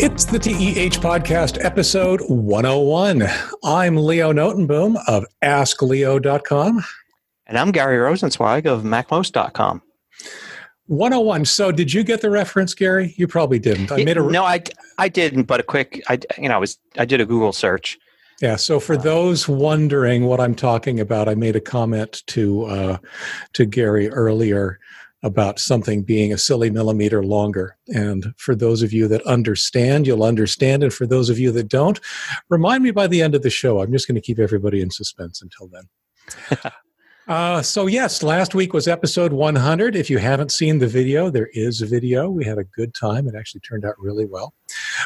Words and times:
It's 0.00 0.24
the 0.24 0.40
TEH 0.40 0.98
Podcast, 0.98 1.64
episode 1.64 2.20
101. 2.22 3.22
I'm 3.62 3.96
Leo 3.96 4.32
Notenboom 4.32 4.96
of 5.06 5.24
AskLeo.com. 5.40 6.84
And 7.46 7.56
I'm 7.56 7.70
Gary 7.70 7.98
Rosenzweig 7.98 8.66
of 8.66 8.82
MacMost.com. 8.82 9.82
101. 10.86 11.44
So, 11.44 11.70
did 11.70 11.92
you 11.92 12.02
get 12.02 12.22
the 12.22 12.28
reference, 12.28 12.74
Gary? 12.74 13.14
You 13.16 13.28
probably 13.28 13.60
didn't. 13.60 13.92
I 13.92 14.02
made 14.02 14.18
a 14.18 14.22
no, 14.24 14.42
I, 14.42 14.64
I 14.98 15.08
didn't. 15.08 15.44
But 15.44 15.60
a 15.60 15.62
quick, 15.62 16.02
I 16.08 16.18
you 16.38 16.48
know, 16.48 16.56
I 16.56 16.58
was 16.58 16.76
I 16.98 17.04
did 17.04 17.20
a 17.20 17.24
Google 17.24 17.52
search. 17.52 17.96
Yeah. 18.42 18.56
So, 18.56 18.80
for 18.80 18.96
those 18.96 19.48
wondering 19.48 20.24
what 20.24 20.40
I'm 20.40 20.56
talking 20.56 20.98
about, 20.98 21.28
I 21.28 21.36
made 21.36 21.54
a 21.54 21.60
comment 21.60 22.24
to 22.26 22.64
uh, 22.64 22.98
to 23.52 23.64
Gary 23.64 24.08
earlier 24.08 24.80
about 25.24 25.58
something 25.58 26.02
being 26.02 26.32
a 26.32 26.38
silly 26.38 26.68
millimeter 26.68 27.24
longer. 27.24 27.76
And 27.88 28.34
for 28.36 28.54
those 28.54 28.82
of 28.82 28.92
you 28.92 29.08
that 29.08 29.26
understand, 29.26 30.06
you'll 30.06 30.22
understand. 30.22 30.82
And 30.82 30.92
for 30.92 31.06
those 31.06 31.30
of 31.30 31.38
you 31.38 31.50
that 31.52 31.68
don't, 31.68 31.98
remind 32.50 32.84
me 32.84 32.90
by 32.90 33.06
the 33.06 33.22
end 33.22 33.34
of 33.34 33.42
the 33.42 33.50
show. 33.50 33.80
I'm 33.80 33.90
just 33.90 34.06
going 34.06 34.16
to 34.16 34.20
keep 34.20 34.38
everybody 34.38 34.82
in 34.82 34.90
suspense 34.90 35.40
until 35.40 35.68
then. 35.68 36.72
Uh, 37.26 37.62
so 37.62 37.86
yes, 37.86 38.22
last 38.22 38.54
week 38.54 38.74
was 38.74 38.86
episode 38.86 39.32
100. 39.32 39.96
If 39.96 40.10
you 40.10 40.18
haven't 40.18 40.52
seen 40.52 40.78
the 40.78 40.86
video, 40.86 41.30
there 41.30 41.48
is 41.54 41.80
a 41.80 41.86
video. 41.86 42.28
We 42.28 42.44
had 42.44 42.58
a 42.58 42.64
good 42.64 42.92
time. 42.94 43.26
It 43.26 43.34
actually 43.34 43.62
turned 43.62 43.86
out 43.86 43.94
really 43.98 44.26
well. 44.26 44.52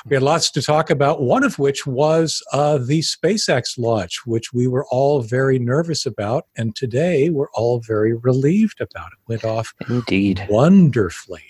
We 0.06 0.14
had 0.14 0.24
lots 0.24 0.50
to 0.50 0.62
talk 0.62 0.90
about. 0.90 1.22
One 1.22 1.44
of 1.44 1.60
which 1.60 1.86
was 1.86 2.42
uh, 2.52 2.78
the 2.78 3.00
SpaceX 3.00 3.78
launch, 3.78 4.26
which 4.26 4.52
we 4.52 4.66
were 4.66 4.86
all 4.90 5.20
very 5.22 5.60
nervous 5.60 6.06
about, 6.06 6.46
and 6.56 6.74
today 6.74 7.30
we're 7.30 7.50
all 7.54 7.78
very 7.78 8.14
relieved 8.14 8.80
about. 8.80 9.12
It 9.12 9.28
went 9.28 9.44
off 9.44 9.72
indeed 9.88 10.44
wonderfully. 10.50 11.44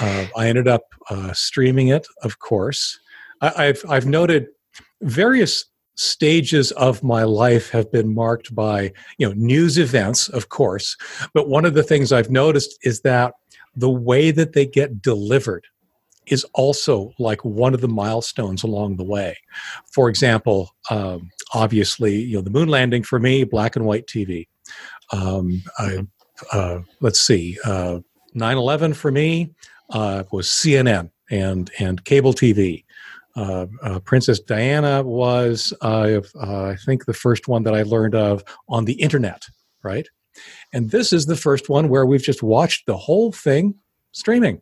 Uh, 0.00 0.26
I 0.36 0.48
ended 0.48 0.66
up 0.66 0.82
uh, 1.08 1.32
streaming 1.32 1.88
it, 1.88 2.06
of 2.22 2.40
course. 2.40 2.98
I, 3.40 3.66
I've 3.66 3.84
I've 3.88 4.06
noted 4.06 4.48
various 5.02 5.66
stages 5.96 6.72
of 6.72 7.02
my 7.02 7.22
life 7.22 7.70
have 7.70 7.90
been 7.92 8.12
marked 8.12 8.54
by 8.54 8.92
you 9.18 9.26
know 9.26 9.32
news 9.34 9.78
events 9.78 10.28
of 10.30 10.48
course 10.48 10.96
but 11.34 11.48
one 11.48 11.64
of 11.64 11.74
the 11.74 11.82
things 11.82 12.12
i've 12.12 12.30
noticed 12.30 12.78
is 12.82 13.00
that 13.02 13.34
the 13.76 13.90
way 13.90 14.30
that 14.30 14.52
they 14.52 14.66
get 14.66 15.02
delivered 15.02 15.66
is 16.26 16.44
also 16.54 17.12
like 17.18 17.44
one 17.44 17.74
of 17.74 17.80
the 17.80 17.88
milestones 17.88 18.62
along 18.62 18.96
the 18.96 19.04
way. 19.04 19.36
For 19.92 20.08
example 20.08 20.74
um, 20.90 21.30
obviously 21.52 22.16
you 22.16 22.36
know 22.36 22.42
the 22.42 22.50
moon 22.50 22.68
landing 22.68 23.02
for 23.02 23.18
me 23.18 23.44
black 23.44 23.76
and 23.76 23.84
white 23.84 24.06
tv 24.06 24.46
um, 25.12 25.62
I, 25.78 26.06
uh, 26.52 26.80
let's 27.00 27.20
see 27.20 27.58
uh, 27.64 28.00
9-11 28.34 28.96
for 28.96 29.12
me 29.12 29.54
uh, 29.90 30.24
was 30.32 30.48
cnn 30.48 31.10
and 31.30 31.70
and 31.78 32.04
cable 32.04 32.32
tv 32.32 32.83
uh, 33.36 33.66
uh, 33.82 33.98
Princess 34.00 34.40
Diana 34.40 35.02
was, 35.02 35.72
uh, 35.82 36.20
uh, 36.40 36.64
I 36.66 36.76
think, 36.76 37.06
the 37.06 37.14
first 37.14 37.48
one 37.48 37.64
that 37.64 37.74
I 37.74 37.82
learned 37.82 38.14
of 38.14 38.44
on 38.68 38.84
the 38.84 38.94
internet, 38.94 39.44
right? 39.82 40.08
And 40.72 40.90
this 40.90 41.12
is 41.12 41.26
the 41.26 41.36
first 41.36 41.68
one 41.68 41.88
where 41.88 42.06
we've 42.06 42.22
just 42.22 42.42
watched 42.42 42.86
the 42.86 42.96
whole 42.96 43.32
thing 43.32 43.74
streaming 44.12 44.60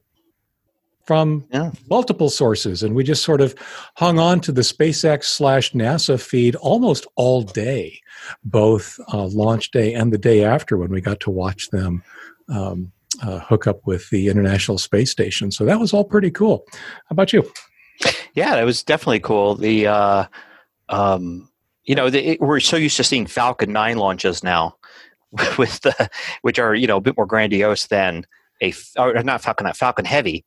from 1.04 1.44
yeah. 1.52 1.72
multiple 1.90 2.30
sources. 2.30 2.82
And 2.82 2.94
we 2.94 3.04
just 3.04 3.24
sort 3.24 3.40
of 3.40 3.54
hung 3.96 4.18
on 4.18 4.40
to 4.40 4.52
the 4.52 4.60
SpaceX 4.62 5.24
slash 5.24 5.72
NASA 5.72 6.20
feed 6.20 6.54
almost 6.56 7.06
all 7.16 7.42
day, 7.42 7.98
both 8.44 8.98
uh, 9.12 9.26
launch 9.26 9.70
day 9.70 9.94
and 9.94 10.12
the 10.12 10.18
day 10.18 10.44
after 10.44 10.76
when 10.76 10.90
we 10.90 11.00
got 11.00 11.20
to 11.20 11.30
watch 11.30 11.70
them. 11.70 12.02
Um, 12.48 12.92
uh, 13.22 13.38
hook 13.40 13.66
up 13.66 13.86
with 13.86 14.08
the 14.08 14.28
International 14.28 14.78
Space 14.78 15.10
Station. 15.10 15.50
So 15.52 15.66
that 15.66 15.78
was 15.78 15.92
all 15.92 16.02
pretty 16.02 16.30
cool. 16.30 16.64
How 16.72 17.12
about 17.12 17.32
you? 17.32 17.48
Yeah, 18.34 18.56
it 18.56 18.64
was 18.64 18.82
definitely 18.82 19.20
cool. 19.20 19.54
The 19.54 19.86
uh, 19.86 20.24
um, 20.88 21.48
you 21.84 21.94
know, 21.94 22.10
the, 22.10 22.32
it, 22.32 22.40
we're 22.40 22.60
so 22.60 22.76
used 22.76 22.96
to 22.96 23.04
seeing 23.04 23.26
Falcon 23.26 23.72
Nine 23.72 23.98
launches 23.98 24.42
now, 24.42 24.76
with 25.58 25.80
the 25.80 26.10
which 26.42 26.58
are 26.58 26.74
you 26.74 26.86
know 26.86 26.96
a 26.96 27.00
bit 27.00 27.16
more 27.16 27.26
grandiose 27.26 27.86
than 27.86 28.26
a 28.62 28.72
or 28.96 29.22
not 29.22 29.42
Falcon 29.42 29.64
not 29.64 29.76
Falcon 29.76 30.04
Heavy, 30.04 30.44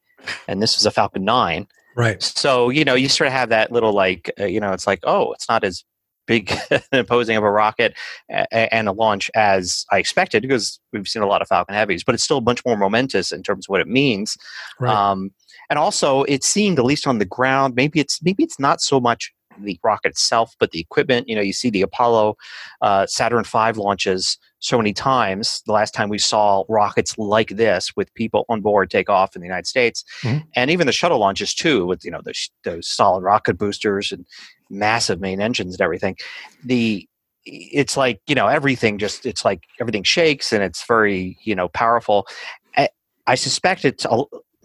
and 0.48 0.62
this 0.62 0.78
is 0.78 0.86
a 0.86 0.92
Falcon 0.92 1.24
Nine. 1.24 1.68
Right. 1.96 2.22
So 2.22 2.70
you 2.70 2.84
know 2.84 2.96
you 2.96 3.10
sort 3.10 3.28
of 3.28 3.34
have 3.34 3.50
that 3.50 3.72
little 3.72 3.94
like 3.94 4.32
uh, 4.40 4.46
you 4.46 4.60
know 4.60 4.74
it's 4.74 4.88
like 4.88 5.00
oh 5.04 5.34
it's 5.34 5.48
not 5.48 5.64
as 5.64 5.84
big 6.28 6.52
and 6.72 6.84
imposing 6.92 7.38
of 7.38 7.44
a 7.44 7.52
rocket 7.52 7.94
and 8.30 8.88
a 8.88 8.92
launch 8.92 9.30
as 9.36 9.86
I 9.92 10.00
expected 10.00 10.42
because 10.42 10.80
we've 10.92 11.08
seen 11.08 11.22
a 11.22 11.28
lot 11.28 11.42
of 11.42 11.48
Falcon 11.48 11.76
Heavies, 11.76 12.04
but 12.04 12.16
it's 12.16 12.24
still 12.24 12.38
a 12.38 12.42
bunch 12.42 12.66
more 12.66 12.78
momentous 12.78 13.32
in 13.32 13.44
terms 13.44 13.66
of 13.66 13.70
what 13.70 13.82
it 13.82 13.88
means. 13.88 14.38
Right. 14.80 14.94
Um, 14.94 15.32
and 15.70 15.80
also 15.80 16.24
it 16.24 16.44
seemed 16.44 16.80
at 16.80 16.86
least 16.86 17.08
on 17.08 17.20
the 17.20 17.26
ground 17.26 17.76
maybe 17.76 18.00
it's 18.00 18.22
maybe 18.24 18.44
it's 18.44 18.60
not 18.60 18.82
so 18.82 19.00
much 19.00 19.32
the 19.60 19.80
rocket 19.84 20.10
itself 20.10 20.54
but 20.60 20.72
the 20.72 20.80
equipment 20.80 21.30
you 21.30 21.36
know 21.36 21.42
you 21.42 21.54
see 21.54 21.70
the 21.70 21.82
apollo 21.82 22.36
uh, 22.82 23.06
saturn 23.06 23.44
v 23.44 23.72
launches 23.76 24.38
so 24.66 24.78
many 24.78 24.94
times. 24.94 25.62
The 25.68 25.74
last 25.74 25.94
time 25.94 26.10
we 26.10 26.18
saw 26.18 26.64
rockets 26.68 27.18
like 27.18 27.50
this 27.50 27.96
with 27.96 28.14
people 28.16 28.46
on 28.50 28.62
board 28.62 28.90
take 28.90 29.10
off 29.10 29.36
in 29.36 29.42
the 29.42 29.48
united 29.48 29.68
states. 29.68 30.04
Mm-hmm. 30.22 30.40
and 30.56 30.72
even 30.72 30.88
the 30.88 30.94
shuttle 30.94 31.20
launches 31.20 31.54
too 31.54 31.86
with 31.86 32.04
you 32.04 32.12
know 32.12 32.22
those, 32.24 32.50
those 32.64 32.88
solid 32.88 33.22
rocket 33.22 33.58
boosters 33.58 34.12
and 34.12 34.26
massive 34.70 35.22
main 35.22 35.40
engines 35.40 35.76
and 35.76 35.82
everything. 35.82 36.18
The 36.64 37.08
it's 37.46 37.96
like 37.96 38.20
you 38.28 38.34
know 38.34 38.48
everything 38.48 38.98
just 38.98 39.26
it's 39.26 39.46
like 39.46 39.62
everything 39.80 40.02
shakes 40.02 40.52
and 40.52 40.64
it's 40.64 40.86
very 40.88 41.38
you 41.44 41.56
know 41.56 41.68
powerful. 41.70 42.28
I, 42.76 42.90
I 43.28 43.36
suspect 43.36 43.86
it's 43.86 44.06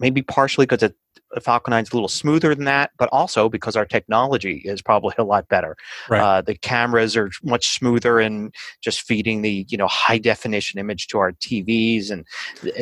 maybe 0.01 0.21
partially 0.21 0.65
because 0.65 0.83
it, 0.83 0.95
Falcon 1.41 1.71
9 1.71 1.83
is 1.83 1.91
a 1.91 1.95
little 1.95 2.09
smoother 2.09 2.53
than 2.53 2.65
that, 2.65 2.91
but 2.97 3.07
also 3.13 3.47
because 3.47 3.75
our 3.77 3.85
technology 3.85 4.61
is 4.65 4.81
probably 4.81 5.13
a 5.17 5.23
lot 5.23 5.47
better. 5.47 5.77
Right. 6.09 6.19
Uh, 6.19 6.41
the 6.41 6.55
cameras 6.55 7.15
are 7.15 7.31
much 7.43 7.69
smoother 7.69 8.19
and 8.19 8.53
just 8.81 9.01
feeding 9.01 9.41
the 9.41 9.65
you 9.69 9.77
know 9.77 9.87
high 9.87 10.17
definition 10.17 10.79
image 10.79 11.07
to 11.07 11.19
our 11.19 11.31
TVs, 11.31 12.11
and 12.11 12.25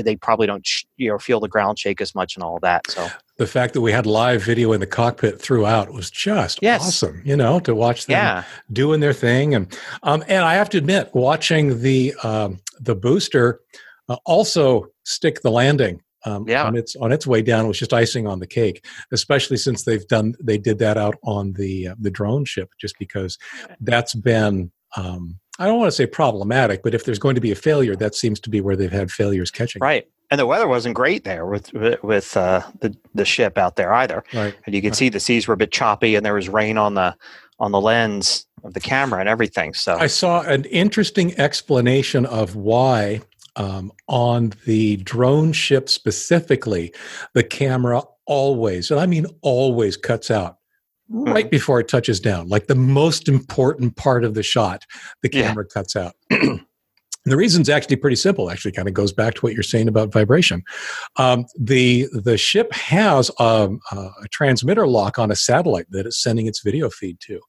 they 0.04 0.16
probably 0.16 0.48
don't 0.48 0.66
sh- 0.66 0.86
you 0.98 1.10
know 1.10 1.20
feel 1.20 1.40
the 1.40 1.48
ground 1.48 1.78
shake 1.78 2.02
as 2.02 2.16
much 2.16 2.36
and 2.36 2.44
all 2.44 2.60
that. 2.62 2.90
So 2.90 3.08
the 3.38 3.48
fact 3.48 3.74
that 3.74 3.82
we 3.82 3.92
had 3.92 4.06
live 4.06 4.42
video 4.42 4.74
in 4.74 4.80
the 4.80 4.88
cockpit 4.88 5.40
throughout 5.40 5.94
was 5.94 6.10
just 6.10 6.60
yes. 6.62 6.82
awesome. 6.82 7.22
You 7.24 7.36
know, 7.36 7.60
to 7.62 7.76
watch 7.76 8.08
them 8.08 8.16
yeah. 8.16 8.44
doing 8.72 9.00
their 9.00 9.14
thing, 9.14 9.54
and 9.54 9.78
um, 10.04 10.24
and 10.28 10.44
I 10.44 10.56
have 10.56 10.70
to 10.70 10.78
admit, 10.78 11.10
watching 11.14 11.82
the 11.82 12.16
um, 12.24 12.60
the 12.80 12.96
booster 12.96 13.60
uh, 14.08 14.18
also 14.26 14.88
stick 15.04 15.42
the 15.42 15.52
landing 15.52 16.02
um, 16.26 16.48
yeah. 16.48 16.64
on 16.64 16.76
its 16.76 16.96
on 16.96 17.12
its 17.12 17.26
way 17.26 17.42
down 17.42 17.66
it 17.66 17.68
was 17.68 17.80
just 17.80 17.94
icing 17.94 18.28
on 18.28 18.40
the 18.40 18.48
cake. 18.48 18.86
Especially 19.12 19.58
since 19.58 19.84
they've 19.84 20.08
done 20.08 20.36
they 20.42 20.58
did 20.58 20.80
that 20.80 20.98
out 20.98 21.16
on 21.24 21.54
the 21.54 21.90
uh, 21.90 21.96
the 22.00 22.12
drone 22.12 22.46
ship, 22.46 22.72
just 22.80 22.98
because 23.00 23.38
that's 23.82 24.16
been 24.16 24.72
um, 24.96 25.40
I 25.60 25.66
don't 25.66 25.78
want 25.78 25.90
to 25.90 25.96
say 25.96 26.06
problematic, 26.06 26.84
but 26.84 26.94
if 26.94 27.04
there's 27.04 27.20
going 27.20 27.36
to 27.36 27.42
be 27.42 27.52
a 27.52 27.56
failure, 27.56 27.96
that 27.98 28.16
seems 28.16 28.40
to 28.42 28.50
be 28.50 28.62
where 28.62 28.78
they've 28.78 28.92
had 28.92 29.12
failures 29.12 29.52
catching. 29.52 29.82
Right, 29.82 30.08
and 30.32 30.40
the 30.40 30.46
weather 30.46 30.68
wasn't 30.68 30.96
great 30.96 31.26
there 31.26 31.46
with 31.46 31.72
with 32.02 32.36
uh, 32.38 32.64
the 32.80 32.96
the 33.14 33.26
ship 33.26 33.58
out 33.58 33.76
there 33.76 33.94
either. 33.94 34.24
Right, 34.34 34.56
and 34.66 34.74
you 34.74 34.82
could 34.82 34.92
right. 34.92 34.98
see 34.98 35.10
the 35.10 35.20
seas 35.20 35.48
were 35.48 35.54
a 35.54 35.58
bit 35.58 35.72
choppy, 35.72 36.16
and 36.16 36.26
there 36.26 36.34
was 36.34 36.48
rain 36.48 36.78
on 36.78 36.94
the 36.94 37.16
on 37.60 37.72
the 37.72 37.82
lens 37.82 38.46
of 38.64 38.74
the 38.74 38.80
camera 38.80 39.20
and 39.20 39.28
everything. 39.28 39.74
So 39.74 39.98
I 39.98 40.08
saw 40.08 40.42
an 40.42 40.66
interesting 40.66 41.38
explanation 41.38 42.26
of 42.26 42.56
why 42.56 43.22
um, 43.56 43.92
on 44.08 44.54
the 44.66 44.98
drone 44.98 45.52
ship 45.52 45.90
specifically, 45.90 46.94
the 47.34 47.44
camera 47.44 48.04
always, 48.26 48.92
and 48.92 49.00
I 49.00 49.06
mean 49.06 49.26
always, 49.42 49.98
cuts 49.98 50.30
out 50.32 50.58
right 51.10 51.46
mm-hmm. 51.46 51.50
before 51.50 51.80
it 51.80 51.88
touches 51.88 52.20
down. 52.20 52.48
Like 52.48 52.68
the 52.68 52.76
most 52.76 53.28
important 53.28 53.96
part 53.96 54.24
of 54.24 54.34
the 54.34 54.44
shot, 54.44 54.86
the 55.22 55.30
camera 55.30 55.66
yeah. 55.68 55.74
cuts 55.74 55.96
out. 55.96 56.14
the 57.26 57.38
reason's 57.38 57.70
actually 57.70 57.98
pretty 57.98 58.16
simple. 58.16 58.50
Actually, 58.50 58.72
kind 58.72 58.88
of 58.88 58.94
goes 58.94 59.12
back 59.12 59.36
to 59.36 59.42
what 59.42 59.54
you're 59.54 59.64
saying 59.64 59.88
about 59.88 60.12
vibration. 60.12 60.64
Um, 61.18 61.46
the 61.60 62.08
the 62.14 62.38
ship 62.38 62.72
has 62.74 63.32
a, 63.40 63.70
a, 63.92 64.28
transmitter 64.32 64.88
lock 64.88 65.20
on 65.20 65.32
a 65.32 65.36
satellite 65.36 65.88
that 65.92 66.06
it's 66.06 66.22
sending 66.22 66.48
its 66.48 66.62
video 66.62 66.90
feed 66.90 67.20
to, 67.22 67.40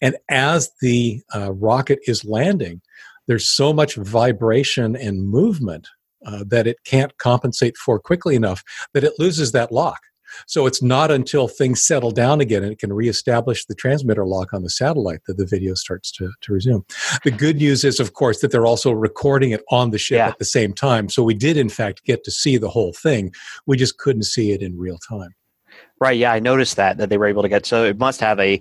and 0.00 0.16
as 0.28 0.70
the 0.80 1.22
uh, 1.34 1.52
rocket 1.52 1.98
is 2.06 2.24
landing, 2.24 2.80
there's 3.26 3.48
so 3.48 3.72
much 3.72 3.96
vibration 3.96 4.96
and 4.96 5.28
movement 5.28 5.88
uh, 6.24 6.44
that 6.48 6.66
it 6.66 6.78
can't 6.84 7.16
compensate 7.18 7.76
for 7.76 7.98
quickly 7.98 8.34
enough 8.34 8.62
that 8.94 9.04
it 9.04 9.12
loses 9.18 9.52
that 9.52 9.72
lock. 9.72 10.00
So 10.46 10.66
it's 10.66 10.82
not 10.82 11.10
until 11.10 11.48
things 11.48 11.82
settle 11.82 12.10
down 12.10 12.40
again 12.40 12.62
and 12.62 12.72
it 12.72 12.78
can 12.78 12.92
reestablish 12.92 13.64
the 13.64 13.74
transmitter 13.74 14.26
lock 14.26 14.52
on 14.52 14.62
the 14.62 14.70
satellite 14.70 15.20
that 15.26 15.36
the 15.36 15.46
video 15.46 15.74
starts 15.74 16.10
to, 16.12 16.30
to 16.42 16.52
resume. 16.52 16.84
The 17.24 17.30
good 17.30 17.56
news 17.56 17.84
is, 17.84 18.00
of 18.00 18.12
course, 18.12 18.40
that 18.40 18.50
they're 18.50 18.66
also 18.66 18.90
recording 18.92 19.52
it 19.52 19.62
on 19.70 19.90
the 19.90 19.98
ship 19.98 20.16
yeah. 20.16 20.28
at 20.28 20.38
the 20.38 20.44
same 20.44 20.72
time. 20.72 21.08
So 21.08 21.22
we 21.22 21.34
did, 21.34 21.56
in 21.56 21.68
fact, 21.68 22.04
get 22.04 22.24
to 22.24 22.30
see 22.30 22.56
the 22.56 22.68
whole 22.68 22.92
thing. 22.92 23.32
We 23.66 23.76
just 23.76 23.98
couldn't 23.98 24.24
see 24.24 24.52
it 24.52 24.62
in 24.62 24.78
real 24.78 24.98
time. 25.08 25.30
Right. 25.98 26.18
Yeah, 26.18 26.32
I 26.32 26.40
noticed 26.40 26.76
that 26.76 26.98
that 26.98 27.08
they 27.08 27.18
were 27.18 27.26
able 27.26 27.42
to 27.42 27.48
get. 27.48 27.64
So 27.64 27.84
it 27.84 27.98
must 27.98 28.20
have 28.20 28.38
a 28.40 28.60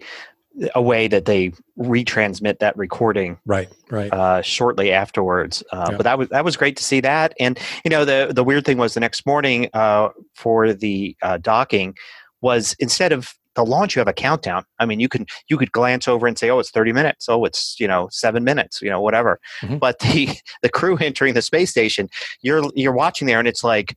a 0.73 0.81
way 0.81 1.07
that 1.07 1.25
they 1.25 1.51
retransmit 1.77 2.59
that 2.59 2.75
recording 2.77 3.37
right 3.45 3.69
right 3.89 4.11
uh, 4.13 4.41
shortly 4.41 4.91
afterwards 4.91 5.63
uh, 5.71 5.87
yeah. 5.89 5.97
but 5.97 6.03
that 6.03 6.17
was 6.17 6.29
that 6.29 6.45
was 6.45 6.55
great 6.55 6.77
to 6.77 6.83
see 6.83 7.01
that 7.01 7.33
and 7.39 7.59
you 7.83 7.89
know 7.89 8.05
the 8.05 8.31
the 8.33 8.43
weird 8.43 8.65
thing 8.65 8.77
was 8.77 8.93
the 8.93 8.99
next 8.99 9.25
morning 9.25 9.69
uh, 9.73 10.09
for 10.33 10.73
the 10.73 11.15
uh, 11.21 11.37
docking 11.37 11.95
was 12.41 12.75
instead 12.79 13.11
of 13.11 13.33
the 13.55 13.65
launch 13.65 13.95
you 13.95 13.99
have 13.99 14.07
a 14.07 14.13
countdown. 14.13 14.63
I 14.79 14.85
mean, 14.85 14.99
you 14.99 15.09
can 15.09 15.25
you 15.47 15.57
could 15.57 15.71
glance 15.71 16.07
over 16.07 16.27
and 16.27 16.37
say, 16.37 16.49
"Oh, 16.49 16.59
it's 16.59 16.69
30 16.69 16.91
minutes. 16.91 17.27
Oh, 17.27 17.45
it's 17.45 17.77
you 17.79 17.87
know 17.87 18.07
seven 18.11 18.43
minutes. 18.43 18.81
You 18.81 18.89
know, 18.89 19.01
whatever." 19.01 19.39
Mhm. 19.61 19.79
But 19.79 19.99
the 19.99 20.29
the 20.61 20.69
crew 20.69 20.97
entering 20.97 21.33
the 21.33 21.41
space 21.41 21.71
station, 21.71 22.09
you're 22.41 22.63
you're 22.75 22.93
watching 22.93 23.27
there, 23.27 23.39
and 23.39 23.47
it's 23.47 23.63
like, 23.63 23.95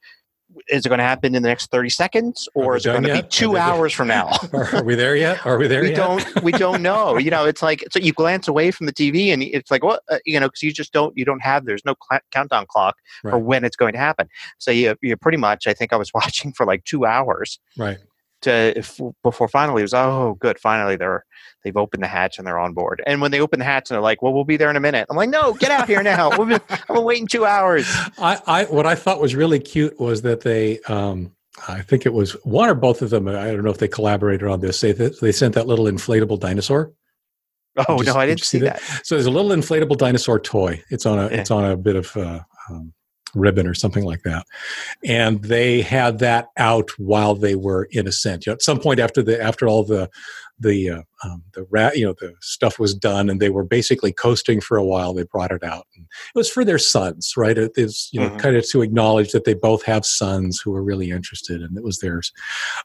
is 0.69 0.85
it 0.85 0.89
going 0.89 0.99
to 0.99 1.05
happen 1.05 1.35
in 1.35 1.43
the 1.43 1.49
next 1.49 1.71
30 1.71 1.89
seconds, 1.91 2.49
or 2.55 2.77
is 2.77 2.87
it 2.87 2.91
going 2.91 3.03
to 3.05 3.09
be 3.09 3.15
yet? 3.17 3.31
Two 3.31 3.57
hours 3.57 3.93
from 3.93 4.09
now? 4.09 4.31
are, 4.53 4.83
we 4.83 4.95
there 4.95 5.17
yet? 5.17 5.45
Are 5.47 5.59
we 5.59 5.67
there 5.67 5.83
we 5.83 5.89
yet? 5.89 5.97
don't 5.97 6.43
we 6.43 6.53
don't 6.53 6.83
know 6.89 7.17
you 7.19 7.31
know 7.31 7.45
it's 7.45 7.63
like 7.63 7.85
so 7.91 7.99
you 7.99 8.13
glance 8.13 8.49
away 8.49 8.71
from 8.71 8.87
the 8.87 8.93
tv 8.93 9.33
and 9.33 9.43
it's 9.43 9.71
like 9.71 9.83
what 9.83 10.03
uh, 10.11 10.19
you 10.25 10.39
know 10.39 10.47
because 10.47 10.63
you 10.63 10.73
just 10.73 10.93
don't 10.93 11.17
you 11.17 11.25
don't 11.25 11.43
have 11.43 11.65
there's 11.65 11.85
no 11.85 11.95
cl- 12.11 12.21
countdown 12.31 12.67
clock 12.69 12.97
for 13.23 13.39
when 13.39 13.65
it's 13.65 13.77
going 13.77 13.93
to 13.93 13.99
happen 13.99 14.29
so 14.59 14.71
you 14.71 14.95
you 15.03 15.17
pretty 15.17 15.39
much 15.39 15.67
i 15.67 15.75
think 15.75 15.93
i 15.93 15.97
was 15.97 16.13
watching 16.15 16.53
for 16.53 16.65
like 16.67 16.85
two 16.85 17.05
hours 17.05 17.59
Right. 17.77 17.99
To 18.43 18.77
if, 18.79 19.01
before 19.23 19.49
finally 19.49 19.83
it 19.83 19.85
was 19.85 19.95
oh 19.95 20.37
good 20.41 20.59
finally 20.59 20.97
they're 20.97 21.25
they've 21.65 21.77
opened 21.77 22.03
the 22.03 22.07
hatch 22.07 22.39
and 22.39 22.47
they're 22.47 22.59
on 22.59 22.73
board 22.73 23.03
and 23.07 23.21
when 23.21 23.31
they 23.31 23.41
open 23.41 23.59
the 23.59 23.65
hatch 23.65 23.91
and 23.91 23.95
they're 23.97 24.03
like 24.03 24.23
well 24.23 24.33
we'll 24.33 24.45
be 24.45 24.57
there 24.57 24.71
in 24.71 24.77
a 24.77 24.81
minute 24.81 25.07
i'm 25.11 25.17
like 25.17 25.29
no 25.31 25.53
get 25.55 25.71
out 25.71 25.89
here 25.89 26.03
now 26.03 26.31
been, 26.31 26.61
i've 26.71 26.87
been 26.87 27.05
waiting 27.05 27.27
two 27.27 27.45
hours 27.45 27.85
I, 28.19 28.41
I 28.47 28.65
what 28.65 28.87
I 28.87 28.95
thought 28.95 29.21
was 29.21 29.35
really 29.35 29.59
cute 29.59 29.99
was 29.99 30.23
that 30.23 30.41
they 30.43 30.79
um 30.89 31.33
I 31.67 31.81
think 31.83 32.07
it 32.07 32.13
was 32.15 32.33
one 32.45 32.69
or 32.69 32.75
both 32.77 33.03
of 33.03 33.11
them. 33.11 33.27
I 33.27 33.33
don't 33.51 33.65
know 33.65 33.71
if 33.71 33.79
they 33.79 33.89
collaborated 33.89 34.47
on 34.47 34.61
this. 34.61 34.81
They 34.81 34.93
they 34.93 35.33
sent 35.33 35.55
that 35.57 35.67
little 35.67 35.87
inflatable 35.87 36.39
dinosaur. 36.39 36.93
oh 37.89 37.99
you- 38.01 38.05
no 38.07 38.15
i 38.15 38.27
did 38.27 38.37
didn't 38.37 38.45
see 38.47 38.59
see 38.59 38.65
that, 38.65 38.81
So 39.03 39.17
there's 39.17 39.27
a 39.27 39.31
little 39.31 39.51
inflatable 39.51 39.97
dinosaur 39.99 40.39
toy. 40.39 40.81
It's 40.91 41.05
on 41.07 41.19
a 41.19 41.25
Yeah. 41.25 41.41
it's 41.41 41.51
on 41.51 41.65
a 41.65 41.77
bit 41.77 41.97
of 41.97 42.17
uh, 42.17 42.41
um, 42.71 42.93
ribbon 43.35 43.67
or 43.67 43.75
something 43.75 44.05
like 44.05 44.23
that, 44.23 44.47
and 45.05 45.43
they 45.43 45.83
had 45.83 46.19
that 46.21 46.49
out 46.57 46.91
while 46.99 47.35
they 47.35 47.55
were 47.55 47.89
in 47.91 48.07
ascent. 48.07 48.47
You 48.47 48.51
know, 48.51 48.55
at 48.55 48.63
some 48.63 48.79
point 48.81 49.01
after 49.01 49.23
the 49.23 49.41
after 49.43 49.67
all 49.69 49.85
the 49.85 50.09
the 50.61 50.91
uh, 50.91 51.03
um, 51.25 51.43
the 51.55 51.65
rat 51.71 51.97
you 51.97 52.05
know 52.05 52.15
the 52.19 52.35
stuff 52.41 52.79
was 52.81 52.93
done 52.93 53.31
and 53.31 53.39
they 53.41 53.49
were 53.49 53.63
basically 53.65 54.13
coasting 54.13 54.61
for 54.61 54.77
a 54.77 54.85
while. 54.85 55.15
They 55.15 55.23
brought 55.23 55.53
it 55.53 55.63
out. 55.63 55.87
And 55.95 56.05
it 56.05 56.39
was 56.39 56.51
for 56.51 56.65
their 56.65 56.79
sons, 56.79 57.35
right? 57.37 57.57
It 57.57 57.73
is 57.77 58.09
you 58.13 58.21
know 58.21 58.31
Mhm. 58.31 58.39
kind 58.41 58.57
of 58.57 58.69
to 58.71 58.83
acknowledge 58.83 59.31
that 59.33 59.45
they 59.45 59.55
both 59.55 59.85
have 59.85 60.05
sons 60.05 60.61
who 60.61 60.75
are 60.75 60.83
really 60.83 61.11
interested, 61.11 61.63
and 61.63 61.77
it 61.79 61.85
was 61.85 61.99
theirs. 61.99 62.33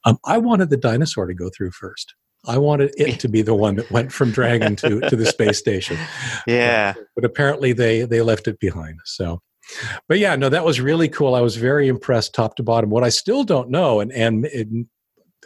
Um, 0.06 0.20
I 0.26 0.38
wanted 0.38 0.70
the 0.70 0.78
dinosaur 0.78 1.26
to 1.26 1.34
go 1.34 1.50
through 1.50 1.72
first. 1.72 2.14
I 2.46 2.58
wanted 2.58 2.94
it 2.98 3.20
to 3.22 3.30
be 3.30 3.42
the 3.42 3.56
one 3.56 3.76
that 3.78 3.90
went 3.90 4.12
from 4.12 4.32
Dragon 4.32 4.76
to 4.78 5.00
to 5.10 5.16
the 5.16 5.26
space 5.26 5.58
station 5.58 5.98
yeah 6.48 6.94
but 7.16 7.24
apparently 7.24 7.72
they 7.72 8.02
they 8.04 8.22
left 8.22 8.50
it 8.50 8.60
behind 8.60 9.00
so 9.06 9.42
but 10.08 10.20
yeah 10.20 10.36
no 10.36 10.50
that 10.50 10.66
was 10.66 10.80
really 10.82 11.08
cool 11.10 11.36
i 11.36 11.42
was 11.42 11.56
very 11.56 11.88
impressed 11.88 12.34
top 12.34 12.56
to 12.56 12.64
bottom 12.64 12.90
what 12.90 13.04
i 13.04 13.10
still 13.10 13.44
don't 13.44 13.70
know 13.70 14.00
and 14.00 14.12
and 14.12 14.46
it, 14.46 14.68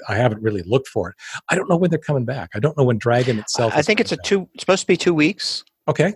i 0.08 0.16
haven't 0.16 0.42
really 0.42 0.64
looked 0.64 0.88
for 0.88 1.10
it 1.10 1.16
i 1.50 1.56
don't 1.56 1.70
know 1.70 1.78
when 1.78 1.90
they're 1.90 2.00
coming 2.00 2.26
back 2.26 2.50
i 2.56 2.60
don't 2.60 2.78
know 2.78 2.84
when 2.84 2.98
dragon 2.98 3.40
itself 3.40 3.74
i 3.76 3.82
think 3.82 4.00
it's 4.00 4.12
a 4.12 4.18
coming 4.18 4.46
two 4.46 4.50
it's 4.54 4.62
supposed 4.64 4.82
to 4.82 4.88
be 4.88 4.98
two 4.98 5.14
weeks 5.14 5.64
okay 5.88 6.14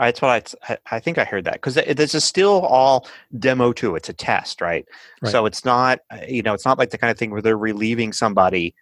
That's 0.00 0.22
what 0.22 0.56
I, 0.66 0.72
I 0.72 0.96
I 0.96 0.98
think 0.98 1.18
I 1.18 1.24
heard 1.24 1.44
that 1.44 1.60
because 1.60 1.74
this 1.74 2.14
is 2.14 2.24
still 2.24 2.60
all 2.62 3.06
demo 3.38 3.70
too. 3.74 3.96
It's 3.96 4.08
a 4.08 4.14
test, 4.14 4.62
right? 4.62 4.86
Right. 5.20 5.30
So 5.30 5.44
it's 5.44 5.62
not, 5.62 5.98
you 6.26 6.40
know, 6.42 6.54
it's 6.54 6.64
not 6.64 6.78
like 6.78 6.88
the 6.88 6.96
kind 6.96 7.10
of 7.10 7.18
thing 7.18 7.30
where 7.30 7.42
they're 7.42 7.58
relieving 7.58 8.14
somebody, 8.14 8.74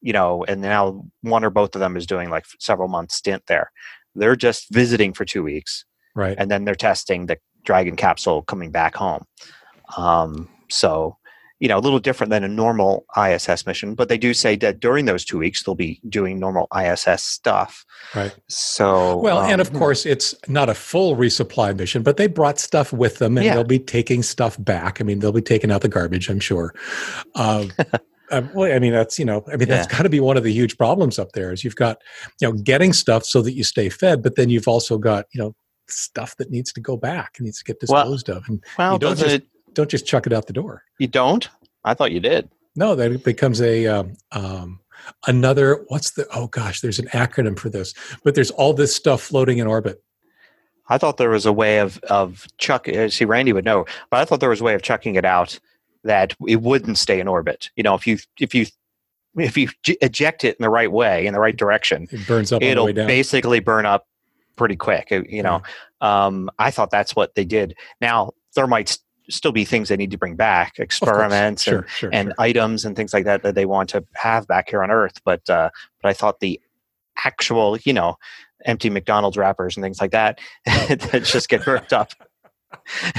you 0.00 0.14
know, 0.14 0.42
and 0.48 0.62
now 0.62 1.04
one 1.20 1.44
or 1.44 1.50
both 1.50 1.74
of 1.76 1.80
them 1.80 1.98
is 1.98 2.06
doing 2.06 2.30
like 2.30 2.46
several 2.60 2.88
months 2.88 3.14
stint 3.14 3.42
there. 3.46 3.70
They're 4.14 4.36
just 4.36 4.72
visiting 4.72 5.12
for 5.12 5.26
two 5.26 5.42
weeks, 5.42 5.84
right 6.14 6.34
and 6.38 6.50
then 6.50 6.64
they're 6.64 6.74
testing 6.74 7.26
the 7.26 7.36
Dragon 7.64 7.96
capsule 7.96 8.42
coming 8.42 8.70
back 8.70 8.94
home. 8.94 9.24
Um, 9.96 10.48
so, 10.70 11.16
you 11.60 11.68
know, 11.68 11.78
a 11.78 11.80
little 11.80 11.98
different 12.00 12.30
than 12.30 12.44
a 12.44 12.48
normal 12.48 13.06
ISS 13.16 13.66
mission, 13.66 13.94
but 13.94 14.08
they 14.08 14.18
do 14.18 14.34
say 14.34 14.56
that 14.56 14.80
during 14.80 15.04
those 15.04 15.24
two 15.24 15.38
weeks 15.38 15.62
they'll 15.62 15.74
be 15.74 16.00
doing 16.08 16.38
normal 16.38 16.68
ISS 16.76 17.22
stuff. 17.22 17.84
right 18.14 18.32
So, 18.48 19.18
well 19.20 19.40
and 19.40 19.60
of 19.60 19.68
um, 19.68 19.74
course 19.74 20.04
it's 20.04 20.34
not 20.48 20.68
a 20.68 20.74
full 20.74 21.16
resupply 21.16 21.76
mission 21.76 22.02
but 22.02 22.16
they 22.16 22.26
brought 22.26 22.58
stuff 22.58 22.92
with 22.92 23.18
them 23.18 23.38
and 23.38 23.46
Yeah. 23.46 23.54
they'll 23.54 23.64
be 23.64 23.78
taking 23.78 24.22
stuff 24.22 24.56
back 24.62 25.00
i 25.00 25.04
mean 25.04 25.20
they'll 25.20 25.32
be 25.32 25.40
taking 25.42 25.70
out 25.70 25.80
the 25.80 25.88
garbage 25.88 26.28
i'm 26.28 26.40
sure 26.40 26.74
um, 27.34 27.70
uh, 28.30 28.42
well, 28.54 28.72
I 28.74 28.78
mean 28.78 28.92
that's 28.92 29.18
you 29.18 29.24
know 29.24 29.44
I 29.52 29.56
mean 29.56 29.68
that's 29.68 29.86
Yeah. 29.90 29.96
got 29.96 30.02
to 30.04 30.08
be 30.08 30.20
one 30.20 30.36
of 30.36 30.42
the 30.44 30.52
huge 30.52 30.76
problems 30.76 31.18
up 31.18 31.32
there 31.32 31.52
is 31.52 31.62
you've 31.64 31.76
got 31.76 31.98
you 32.40 32.48
know 32.48 32.52
getting 32.52 32.92
stuff 32.92 33.24
so 33.24 33.42
that 33.42 33.52
you 33.54 33.64
stay 33.64 33.88
fed, 33.88 34.22
but 34.22 34.36
then 34.36 34.50
you've 34.50 34.68
also 34.68 34.98
got 34.98 35.26
you 35.32 35.40
know 35.40 35.54
stuff 35.88 36.36
that 36.36 36.50
needs 36.50 36.72
to 36.72 36.80
go 36.80 36.96
back, 36.96 37.36
needs 37.40 37.58
to 37.58 37.64
get 37.64 37.76
Well, 37.88 38.02
disposed 38.04 38.28
of, 38.30 38.44
and 38.48 38.62
well, 38.78 38.94
you 38.94 38.98
don't 38.98 39.18
just- 39.18 39.30
it? 39.34 39.46
don't 39.74 39.90
just 39.90 40.06
chuck 40.06 40.26
it 40.26 40.32
out 40.32 40.46
the 40.46 40.52
door. 40.52 40.82
You 40.98 41.08
don't? 41.08 41.48
I 41.84 41.94
thought 41.94 42.12
you 42.12 42.20
did. 42.20 42.48
No, 42.76 42.94
that 42.94 43.22
becomes 43.24 43.60
a 43.60 43.86
um, 43.86 44.14
um, 44.32 44.80
another. 45.26 45.84
What's 45.88 46.12
the? 46.12 46.26
Oh 46.34 46.46
gosh, 46.48 46.80
there's 46.80 46.98
an 46.98 47.06
acronym 47.08 47.58
for 47.58 47.68
this, 47.70 47.94
but 48.24 48.34
there's 48.34 48.50
all 48.50 48.72
this 48.72 48.94
stuff 48.94 49.22
floating 49.22 49.58
in 49.58 49.66
orbit. 49.66 50.02
I 50.88 50.98
thought 50.98 51.16
there 51.16 51.30
was 51.30 51.46
a 51.46 51.52
way 51.52 51.78
of 51.78 51.98
of 52.10 52.46
chuck. 52.58 52.88
uh, 52.88 53.08
See, 53.08 53.24
Randy 53.24 53.52
would 53.52 53.64
know, 53.64 53.86
but 54.10 54.20
I 54.20 54.24
thought 54.24 54.40
there 54.40 54.50
was 54.50 54.60
a 54.60 54.64
way 54.64 54.74
of 54.74 54.82
chucking 54.82 55.14
it 55.14 55.24
out 55.24 55.58
that 56.04 56.34
it 56.46 56.60
wouldn't 56.62 56.98
stay 56.98 57.20
in 57.20 57.28
orbit. 57.28 57.70
You 57.76 57.82
know, 57.82 57.94
if 57.94 58.06
you 58.06 58.18
if 58.40 58.54
you 58.54 58.66
if 59.36 59.56
you 59.56 59.68
eject 60.00 60.44
it 60.44 60.56
in 60.58 60.62
the 60.62 60.70
right 60.70 60.90
way 60.92 61.26
in 61.26 61.32
the 61.32 61.40
right 61.40 61.56
direction, 61.56 62.06
It 62.10 62.26
burns 62.26 62.52
up 62.52 62.56
on 62.56 62.66
the 62.66 62.70
it'll 62.70 62.86
way 62.86 62.92
down. 62.92 63.06
basically 63.06 63.60
burn 63.60 63.86
up 63.86 64.06
pretty 64.56 64.76
quick. 64.76 65.08
uh, 65.10 65.22
You 65.28 65.42
know, 65.42 65.62
um, 66.00 66.50
I 66.58 66.70
thought 66.70 66.90
that's 66.90 67.16
what 67.16 67.34
they 67.34 67.44
did. 67.44 67.76
Now 68.00 68.32
there 68.54 68.66
might 68.66 68.98
still 69.30 69.52
be 69.52 69.64
things 69.64 69.88
they 69.88 69.96
need 69.96 70.10
to 70.10 70.18
bring 70.18 70.36
back, 70.36 70.78
experiments 70.78 71.66
and 71.66 71.80
sure, 71.80 71.86
sure, 71.88 72.10
and 72.12 72.28
sure. 72.28 72.34
items 72.38 72.84
and 72.84 72.94
things 72.94 73.14
like 73.14 73.24
that 73.24 73.42
that 73.42 73.54
they 73.54 73.66
want 73.66 73.88
to 73.90 74.04
have 74.14 74.46
back 74.46 74.68
here 74.68 74.82
on 74.82 74.90
Earth. 74.90 75.20
But 75.24 75.48
uh, 75.48 75.70
but 76.02 76.08
I 76.08 76.12
thought 76.12 76.40
the 76.40 76.60
actual, 77.24 77.78
you 77.84 77.92
know, 77.92 78.16
empty 78.64 78.90
McDonald's 78.90 79.36
wrappers 79.36 79.76
and 79.76 79.84
things 79.84 80.00
like 80.00 80.10
that 80.12 80.38
that 80.66 81.22
just 81.24 81.48
get 81.48 81.64
burnt 81.64 81.92
up. 81.92 82.10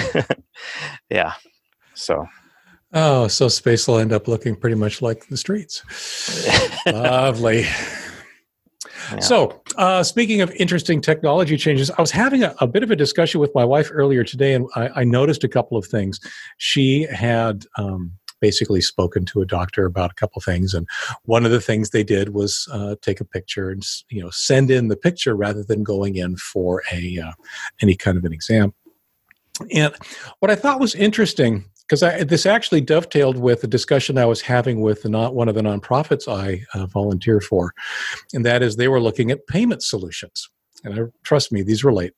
yeah. 1.09 1.33
So 1.93 2.27
Oh, 2.97 3.27
so 3.27 3.49
space 3.49 3.89
will 3.89 3.97
end 3.97 4.13
up 4.13 4.27
looking 4.29 4.55
pretty 4.55 4.77
much 4.77 5.01
like 5.01 5.27
the 5.27 5.35
streets. 5.35 5.83
Lovely. 6.85 7.65
So, 9.19 9.61
uh, 9.77 10.03
speaking 10.03 10.41
of 10.41 10.51
interesting 10.51 11.01
technology 11.01 11.57
changes, 11.57 11.91
I 11.91 12.01
was 12.01 12.11
having 12.11 12.43
a, 12.43 12.55
a 12.59 12.67
bit 12.67 12.83
of 12.83 12.91
a 12.91 12.95
discussion 12.95 13.39
with 13.39 13.51
my 13.55 13.65
wife 13.65 13.89
earlier 13.91 14.23
today, 14.23 14.53
and 14.53 14.67
I, 14.75 14.89
I 15.01 15.03
noticed 15.03 15.43
a 15.43 15.47
couple 15.47 15.77
of 15.77 15.85
things. 15.85 16.19
She 16.57 17.03
had 17.03 17.65
um, 17.77 18.11
basically 18.39 18.81
spoken 18.81 19.25
to 19.25 19.41
a 19.41 19.45
doctor 19.45 19.85
about 19.85 20.11
a 20.11 20.15
couple 20.15 20.39
of 20.39 20.43
things, 20.43 20.73
and 20.73 20.87
one 21.23 21.45
of 21.45 21.51
the 21.51 21.61
things 21.61 21.89
they 21.89 22.03
did 22.03 22.33
was 22.33 22.67
uh, 22.71 22.95
take 23.01 23.19
a 23.19 23.25
picture 23.25 23.69
and 23.69 23.85
you 24.09 24.21
know 24.21 24.29
send 24.29 24.71
in 24.71 24.87
the 24.87 24.97
picture 24.97 25.35
rather 25.35 25.63
than 25.63 25.83
going 25.83 26.15
in 26.15 26.37
for 26.37 26.83
a 26.91 27.19
uh, 27.19 27.31
any 27.81 27.95
kind 27.95 28.17
of 28.17 28.25
an 28.25 28.33
exam. 28.33 28.73
And 29.71 29.93
what 30.39 30.51
I 30.51 30.55
thought 30.55 30.79
was 30.79 30.95
interesting 30.95 31.65
because 31.87 32.01
this 32.27 32.45
actually 32.45 32.81
dovetailed 32.81 33.37
with 33.37 33.63
a 33.63 33.67
discussion 33.67 34.17
I 34.17 34.25
was 34.25 34.41
having 34.41 34.81
with 34.81 35.05
not 35.05 35.35
one 35.35 35.47
of 35.47 35.55
the 35.55 35.61
nonprofits 35.61 36.27
I 36.27 36.63
uh, 36.73 36.85
volunteer 36.87 37.39
for, 37.39 37.73
and 38.33 38.45
that 38.45 38.63
is 38.63 38.75
they 38.75 38.87
were 38.87 39.01
looking 39.01 39.31
at 39.31 39.47
payment 39.47 39.83
solutions. 39.83 40.49
And 40.83 40.93
I, 40.93 41.03
trust 41.23 41.51
me, 41.51 41.63
these 41.63 41.83
relate. 41.83 42.13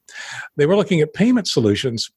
They 0.55 0.65
were 0.65 0.75
looking 0.75 1.01
at 1.01 1.13
payment 1.13 1.47
solutions 1.47 2.11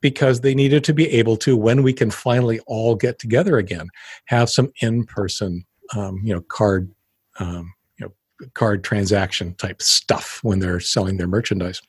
because 0.00 0.40
they 0.40 0.54
needed 0.54 0.84
to 0.84 0.94
be 0.94 1.08
able 1.10 1.36
to, 1.38 1.56
when 1.56 1.82
we 1.82 1.92
can 1.92 2.10
finally 2.10 2.60
all 2.66 2.94
get 2.94 3.18
together 3.18 3.58
again, 3.58 3.88
have 4.26 4.48
some 4.48 4.70
in-person, 4.80 5.66
um, 5.96 6.20
you 6.22 6.32
know, 6.32 6.40
card, 6.42 6.90
um, 7.38 7.72
you 7.98 8.06
know, 8.06 8.12
card 8.54 8.84
transaction 8.84 9.54
type 9.54 9.82
stuff 9.82 10.38
when 10.42 10.60
they're 10.60 10.80
selling 10.80 11.16
their 11.16 11.26
merchandise. 11.26 11.82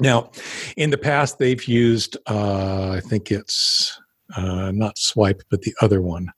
Now, 0.00 0.30
in 0.76 0.90
the 0.90 0.98
past, 0.98 1.38
they've 1.38 1.64
used, 1.64 2.16
uh, 2.28 2.92
I 2.92 3.00
think 3.00 3.30
it's 3.30 4.00
uh, 4.36 4.72
not 4.72 4.98
Swipe, 4.98 5.42
but 5.50 5.62
the 5.62 5.74
other 5.80 6.00
one. 6.00 6.32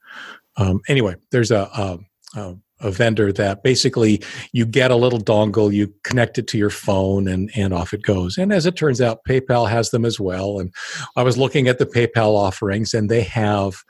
Um, 0.56 0.80
anyway, 0.88 1.16
there's 1.30 1.50
a, 1.50 1.68
a, 1.76 1.98
a, 2.36 2.56
a 2.80 2.90
vendor 2.90 3.32
that 3.32 3.62
basically 3.62 4.22
you 4.52 4.66
get 4.66 4.90
a 4.90 4.96
little 4.96 5.18
dongle, 5.20 5.72
you 5.72 5.92
connect 6.02 6.38
it 6.38 6.46
to 6.48 6.58
your 6.58 6.70
phone, 6.70 7.28
and, 7.28 7.50
and 7.56 7.72
off 7.72 7.94
it 7.94 8.02
goes. 8.02 8.36
And 8.38 8.52
as 8.52 8.66
it 8.66 8.76
turns 8.76 9.00
out, 9.00 9.24
PayPal 9.28 9.68
has 9.68 9.90
them 9.90 10.04
as 10.04 10.20
well. 10.20 10.58
And 10.58 10.72
I 11.16 11.22
was 11.22 11.38
looking 11.38 11.68
at 11.68 11.78
the 11.78 11.86
PayPal 11.86 12.34
offerings, 12.36 12.94
and 12.94 13.10
they 13.10 13.22
have 13.22 13.82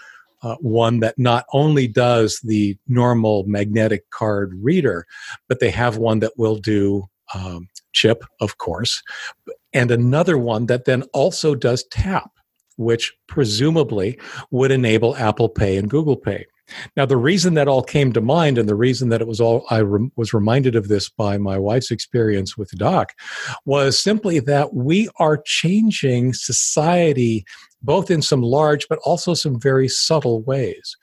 uh, 0.42 0.56
one 0.61 1.00
that 1.00 1.18
not 1.18 1.46
only 1.52 1.88
does 1.88 2.40
the 2.44 2.76
normal 2.87 3.44
magnetic 3.46 4.08
card 4.11 4.52
reader, 4.61 5.06
but 5.49 5.58
they 5.58 5.70
have 5.70 5.96
one 5.96 6.18
that 6.20 6.32
will 6.37 6.56
do 6.56 7.04
um, 7.34 7.68
chip, 7.92 8.23
of 8.40 8.58
course, 8.58 9.02
and 9.73 9.90
another 9.90 10.37
one 10.37 10.66
that 10.66 10.84
then 10.84 11.02
also 11.14 11.54
does 11.54 11.84
tap, 11.90 12.30
which 12.76 13.12
presumably 13.26 14.19
would 14.50 14.71
enable 14.71 15.16
Apple 15.16 15.49
Pay 15.49 15.76
and 15.76 15.90
Google 15.90 16.16
Pay. 16.16 16.47
Now, 16.97 17.04
the 17.04 17.16
reason 17.16 17.54
that 17.54 17.69
all 17.69 17.83
came 17.83 18.12
to 18.14 18.21
mind, 18.21 18.57
and 18.57 18.69
the 18.69 18.75
reason 18.75 19.11
that 19.11 19.21
it 19.21 19.26
was 19.26 19.40
all 19.40 19.66
I 19.71 19.81
rem- 19.81 20.12
was 20.16 20.33
reminded 20.33 20.76
of 20.76 20.88
this 20.88 21.11
by 21.11 21.37
my 21.37 21.59
wife's 21.59 21.90
experience 21.90 22.57
with 22.57 22.71
doc, 22.73 23.12
was 23.66 24.02
simply 24.02 24.38
that 24.40 24.75
we 24.75 25.09
are 25.19 25.43
changing 25.45 26.33
society 26.33 27.45
both 27.83 28.11
in 28.11 28.23
some 28.23 28.40
large 28.40 28.88
but 28.88 28.99
also 29.04 29.35
some 29.35 29.61
very 29.61 29.88
subtle 29.88 30.43
ways. 30.43 30.97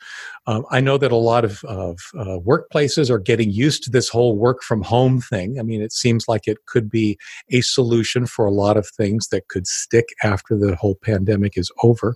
Um, 0.48 0.66
I 0.72 0.82
know 0.82 0.98
that 0.98 1.12
a 1.12 1.18
lot 1.18 1.46
of, 1.46 1.64
of 1.66 2.00
uh, 2.18 2.40
workplaces 2.40 3.10
are 3.10 3.20
getting 3.20 3.52
used 3.52 3.84
to 3.84 3.92
this 3.92 4.10
whole 4.10 4.36
work 4.36 4.64
from 4.64 4.82
home 4.82 5.22
thing. 5.22 5.60
I 5.60 5.64
mean, 5.64 5.82
it 5.82 5.92
seems 5.92 6.28
like 6.28 6.48
it 6.48 6.58
could 6.66 6.90
be 6.90 7.18
a 7.52 7.62
solution 7.62 8.26
for 8.26 8.46
a 8.46 8.52
lot 8.52 8.76
of 8.76 8.88
things 8.88 9.28
that 9.28 9.48
could 9.50 9.68
stick 9.68 10.06
after 10.24 10.58
the 10.58 10.76
whole 10.76 10.96
pandemic 10.96 11.58
is 11.58 11.72
over. 11.84 12.16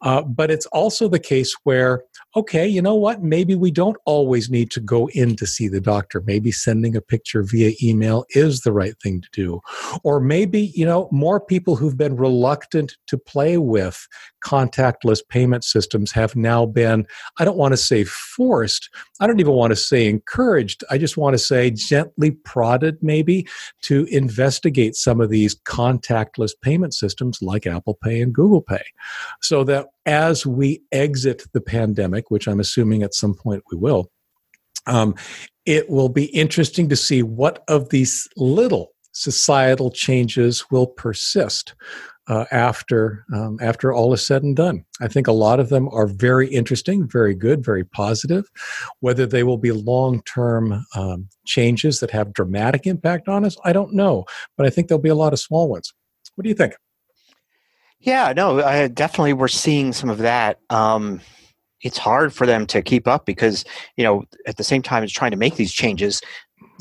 Uh, 0.00 0.22
but 0.22 0.50
it's 0.50 0.66
also 0.66 1.08
the 1.08 1.18
case 1.18 1.54
where, 1.64 2.02
okay, 2.34 2.66
you 2.66 2.80
know 2.80 2.94
what? 2.94 3.22
Maybe 3.22 3.54
we 3.54 3.70
don't 3.70 3.96
always 4.06 4.48
need 4.48 4.70
to 4.72 4.80
go 4.80 5.08
in 5.10 5.36
to 5.36 5.46
see 5.46 5.68
the 5.68 5.80
doctor. 5.80 6.22
Maybe 6.24 6.52
sending 6.52 6.96
a 6.96 7.00
picture 7.00 7.42
via 7.42 7.72
email 7.82 8.24
is 8.30 8.60
the 8.60 8.72
right 8.72 8.94
thing 9.02 9.20
to 9.20 9.28
do. 9.32 9.60
Or 10.02 10.20
maybe, 10.20 10.72
you 10.74 10.86
know, 10.86 11.08
more 11.12 11.40
people 11.40 11.76
who've 11.76 11.96
been 11.96 12.16
reluctant 12.16 12.96
to 13.08 13.18
play 13.18 13.58
with 13.58 14.06
contactless 14.44 15.20
payment 15.28 15.64
systems 15.64 16.12
have 16.12 16.34
now 16.34 16.64
been, 16.64 17.06
I 17.38 17.44
don't 17.44 17.49
want 17.56 17.72
to 17.72 17.76
say 17.76 18.04
forced, 18.04 18.88
I 19.20 19.26
don't 19.26 19.40
even 19.40 19.54
want 19.54 19.70
to 19.70 19.76
say 19.76 20.08
encouraged, 20.08 20.84
I 20.90 20.98
just 20.98 21.16
want 21.16 21.34
to 21.34 21.38
say 21.38 21.70
gently 21.70 22.32
prodded 22.32 22.98
maybe 23.02 23.46
to 23.82 24.04
investigate 24.04 24.96
some 24.96 25.20
of 25.20 25.30
these 25.30 25.54
contactless 25.60 26.52
payment 26.62 26.94
systems 26.94 27.40
like 27.42 27.66
Apple 27.66 27.98
Pay 28.02 28.20
and 28.20 28.34
Google 28.34 28.62
Pay. 28.62 28.84
So 29.40 29.64
that 29.64 29.88
as 30.06 30.46
we 30.46 30.82
exit 30.92 31.44
the 31.52 31.60
pandemic, 31.60 32.30
which 32.30 32.48
I'm 32.48 32.60
assuming 32.60 33.02
at 33.02 33.14
some 33.14 33.34
point 33.34 33.62
we 33.70 33.76
will, 33.76 34.10
um, 34.86 35.14
it 35.66 35.88
will 35.90 36.08
be 36.08 36.26
interesting 36.26 36.88
to 36.88 36.96
see 36.96 37.22
what 37.22 37.62
of 37.68 37.90
these 37.90 38.28
little 38.36 38.92
societal 39.12 39.90
changes 39.90 40.64
will 40.70 40.86
persist 40.86 41.74
uh, 42.28 42.44
after 42.50 43.24
um, 43.34 43.58
after 43.60 43.92
all 43.92 44.12
is 44.12 44.24
said 44.24 44.42
and 44.42 44.54
done. 44.56 44.84
I 45.00 45.08
think 45.08 45.26
a 45.26 45.32
lot 45.32 45.60
of 45.60 45.68
them 45.68 45.88
are 45.88 46.06
very 46.06 46.48
interesting, 46.48 47.08
very 47.08 47.34
good, 47.34 47.64
very 47.64 47.84
positive. 47.84 48.44
Whether 49.00 49.26
they 49.26 49.42
will 49.42 49.58
be 49.58 49.72
long 49.72 50.22
term 50.22 50.84
um, 50.94 51.28
changes 51.44 52.00
that 52.00 52.10
have 52.10 52.32
dramatic 52.32 52.86
impact 52.86 53.28
on 53.28 53.44
us, 53.44 53.56
I 53.64 53.72
don't 53.72 53.94
know, 53.94 54.24
but 54.56 54.66
I 54.66 54.70
think 54.70 54.88
there'll 54.88 55.02
be 55.02 55.08
a 55.08 55.14
lot 55.14 55.32
of 55.32 55.40
small 55.40 55.68
ones. 55.68 55.92
What 56.34 56.44
do 56.44 56.48
you 56.48 56.54
think? 56.54 56.74
Yeah, 57.98 58.32
no, 58.34 58.62
I 58.62 58.88
definitely 58.88 59.34
we're 59.34 59.48
seeing 59.48 59.92
some 59.92 60.08
of 60.08 60.18
that. 60.18 60.58
Um, 60.70 61.20
it's 61.82 61.98
hard 61.98 62.32
for 62.32 62.46
them 62.46 62.66
to 62.66 62.82
keep 62.82 63.08
up 63.08 63.26
because 63.26 63.64
you 63.96 64.04
know 64.04 64.24
at 64.46 64.56
the 64.56 64.64
same 64.64 64.82
time 64.82 65.02
as 65.02 65.12
trying 65.12 65.30
to 65.32 65.36
make 65.36 65.56
these 65.56 65.72
changes, 65.72 66.20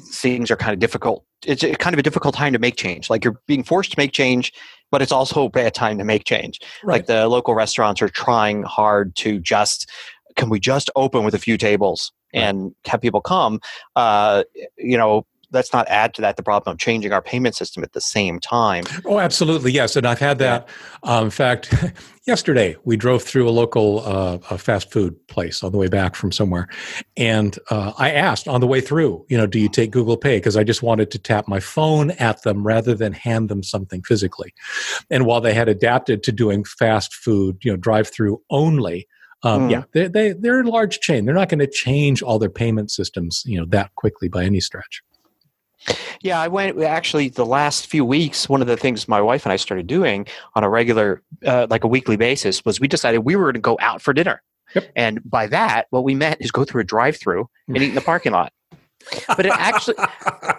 things 0.02 0.52
are 0.52 0.56
kind 0.56 0.74
of 0.74 0.80
difficult. 0.80 1.26
It's 1.46 1.64
kind 1.78 1.94
of 1.94 2.00
a 2.00 2.04
difficult 2.04 2.36
time 2.36 2.54
to 2.54 2.60
make 2.60 2.76
change. 2.76 3.10
Like 3.10 3.24
you're 3.24 3.40
being 3.48 3.64
forced 3.64 3.92
to 3.92 4.00
make 4.00 4.12
change, 4.12 4.54
but 4.92 5.02
it's 5.02 5.12
also 5.12 5.46
a 5.46 5.50
bad 5.50 5.74
time 5.74 5.98
to 5.98 6.04
make 6.04 6.26
change. 6.26 6.60
Right. 6.84 6.96
Like 6.96 7.06
the 7.06 7.28
local 7.28 7.54
restaurants 7.54 8.02
are 8.02 8.10
trying 8.10 8.64
hard 8.64 9.16
to 9.18 9.40
just 9.40 9.90
can 10.36 10.50
we 10.50 10.60
just 10.60 10.90
open 10.96 11.26
with 11.26 11.34
a 11.34 11.40
few 11.40 11.58
tables 11.58 12.12
and 12.34 12.74
have 12.86 13.02
people 13.02 13.22
come? 13.22 13.60
Uh, 13.96 14.44
you 14.78 14.98
know, 14.98 15.26
let's 15.52 15.74
not 15.74 15.88
add 15.88 16.14
to 16.16 16.22
that 16.22 16.38
the 16.38 16.44
problem 16.44 16.74
of 16.74 16.80
changing 16.80 17.12
our 17.12 17.22
payment 17.22 17.56
system 17.56 17.84
at 17.84 17.94
the 17.94 18.02
same 18.02 18.40
time. 18.40 18.84
Oh, 19.06 19.20
absolutely, 19.20 19.72
yes. 19.72 19.96
And 19.96 20.08
I've 20.08 20.20
had 20.20 20.38
that. 20.40 20.68
Um, 21.04 21.26
in 21.26 21.32
fact, 21.32 21.74
yesterday 22.28 22.76
we 22.84 22.98
drove 22.98 23.24
through 23.24 23.48
a 23.48 23.52
local 23.52 24.00
uh, 24.06 24.38
a 24.50 24.58
fast 24.58 24.92
food 24.92 25.16
place 25.28 25.64
on 25.64 25.72
the 25.72 25.78
way 25.78 25.88
back 25.88 26.16
from 26.16 26.32
somewhere, 26.32 26.68
and 27.18 27.58
uh, 27.70 27.94
I 27.98 28.12
asked 28.12 28.48
on 28.48 28.62
the 28.62 28.68
way 28.68 28.82
through, 28.82 29.26
you 29.30 29.38
know, 29.38 29.48
do 29.48 29.60
you 29.60 29.70
take 29.70 29.92
Google 29.92 30.18
Pay? 30.18 30.38
Because 30.38 30.58
I 30.58 30.64
just 30.64 30.84
wanted 30.84 31.12
to 31.12 31.20
tap 31.20 31.48
my 31.48 31.60
phone 31.60 32.12
at 32.12 32.44
them 32.44 32.66
rather 32.66 32.94
than 32.96 33.14
hand 33.14 33.50
them 33.50 33.64
something 33.64 34.02
physically. 34.04 34.54
And 35.10 35.26
while 35.26 35.42
they 35.42 35.54
had 35.54 35.70
adapted 35.70 36.24
to 36.24 36.32
doing 36.32 36.64
fast 36.64 37.14
food, 37.14 37.58
you 37.64 37.72
know, 37.72 37.78
drive 37.78 38.08
through 38.08 38.42
only. 38.50 39.08
Um, 39.42 39.70
mm. 39.70 39.72
Yeah, 39.72 39.84
they, 39.94 40.08
they, 40.08 40.34
they're 40.34 40.60
a 40.62 40.70
large 40.70 41.00
chain. 41.00 41.24
They're 41.24 41.34
not 41.34 41.48
going 41.48 41.60
to 41.60 41.68
change 41.68 42.22
all 42.22 42.40
their 42.40 42.50
payment 42.50 42.92
systems, 42.92 43.42
you 43.46 43.58
know, 43.58 43.66
that 43.70 43.96
quickly 43.96 44.28
by 44.28 44.44
any 44.44 44.60
stretch. 44.60 45.02
Yeah, 46.22 46.40
I 46.40 46.48
went 46.48 46.82
actually 46.82 47.30
the 47.30 47.46
last 47.46 47.88
few 47.88 48.04
weeks. 48.04 48.50
One 48.50 48.62
of 48.62 48.68
the 48.68 48.78
things 48.78 49.08
my 49.08 49.22
wife 49.22 49.46
and 49.46 49.54
I 49.54 49.56
started 49.56 49.88
doing 49.88 50.28
on 50.56 50.64
a 50.64 50.70
regular, 50.70 51.22
uh, 51.46 51.68
like 51.70 51.84
a 51.84 51.88
weekly 51.88 52.18
basis, 52.18 52.66
was 52.66 52.80
we 52.80 52.88
decided 52.88 53.20
we 53.20 53.36
were 53.36 53.46
going 53.46 53.54
to 53.54 53.60
go 53.60 53.78
out 53.80 54.02
for 54.02 54.14
dinner. 54.14 54.42
Yep. 54.76 54.92
And 54.96 55.30
by 55.30 55.48
that, 55.48 55.88
what 55.90 56.04
we 56.04 56.16
meant 56.16 56.42
is 56.42 56.52
go 56.52 56.64
through 56.64 56.82
a 56.82 56.86
drive-through 56.86 57.50
and 57.68 57.78
eat 57.78 57.90
in 57.90 57.96
the 57.96 58.02
parking 58.02 58.34
lot. 58.34 58.54
but 59.28 59.46
it 59.46 59.54
actually, 59.56 59.96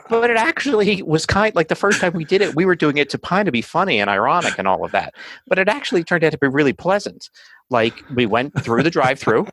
but 0.09 0.31
it 0.31 0.37
actually 0.37 1.03
was 1.03 1.27
kind 1.27 1.55
like 1.55 1.69
the 1.69 1.75
first 1.75 2.01
time 2.01 2.15
we 2.15 2.25
did 2.25 2.41
it, 2.41 2.55
we 2.57 2.65
were 2.65 2.75
doing 2.75 2.97
it 2.97 3.11
to 3.11 3.19
kind 3.19 3.47
of 3.47 3.53
be 3.53 3.63
funny 3.63 4.01
and 4.01 4.09
ironic 4.09 4.59
and 4.59 4.67
all 4.67 4.85
of 4.85 4.93
that. 4.93 5.15
But 5.47 5.59
it 5.59 5.69
actually 5.69 6.05
turned 6.05 6.25
out 6.25 6.33
to 6.33 6.39
be 6.39 6.49
really 6.49 6.73
pleasant. 6.73 7.29
Like 7.69 7.95
we 8.15 8.27
went 8.27 8.59
through 8.63 8.83
the 8.83 8.91
drive-through 8.91 9.47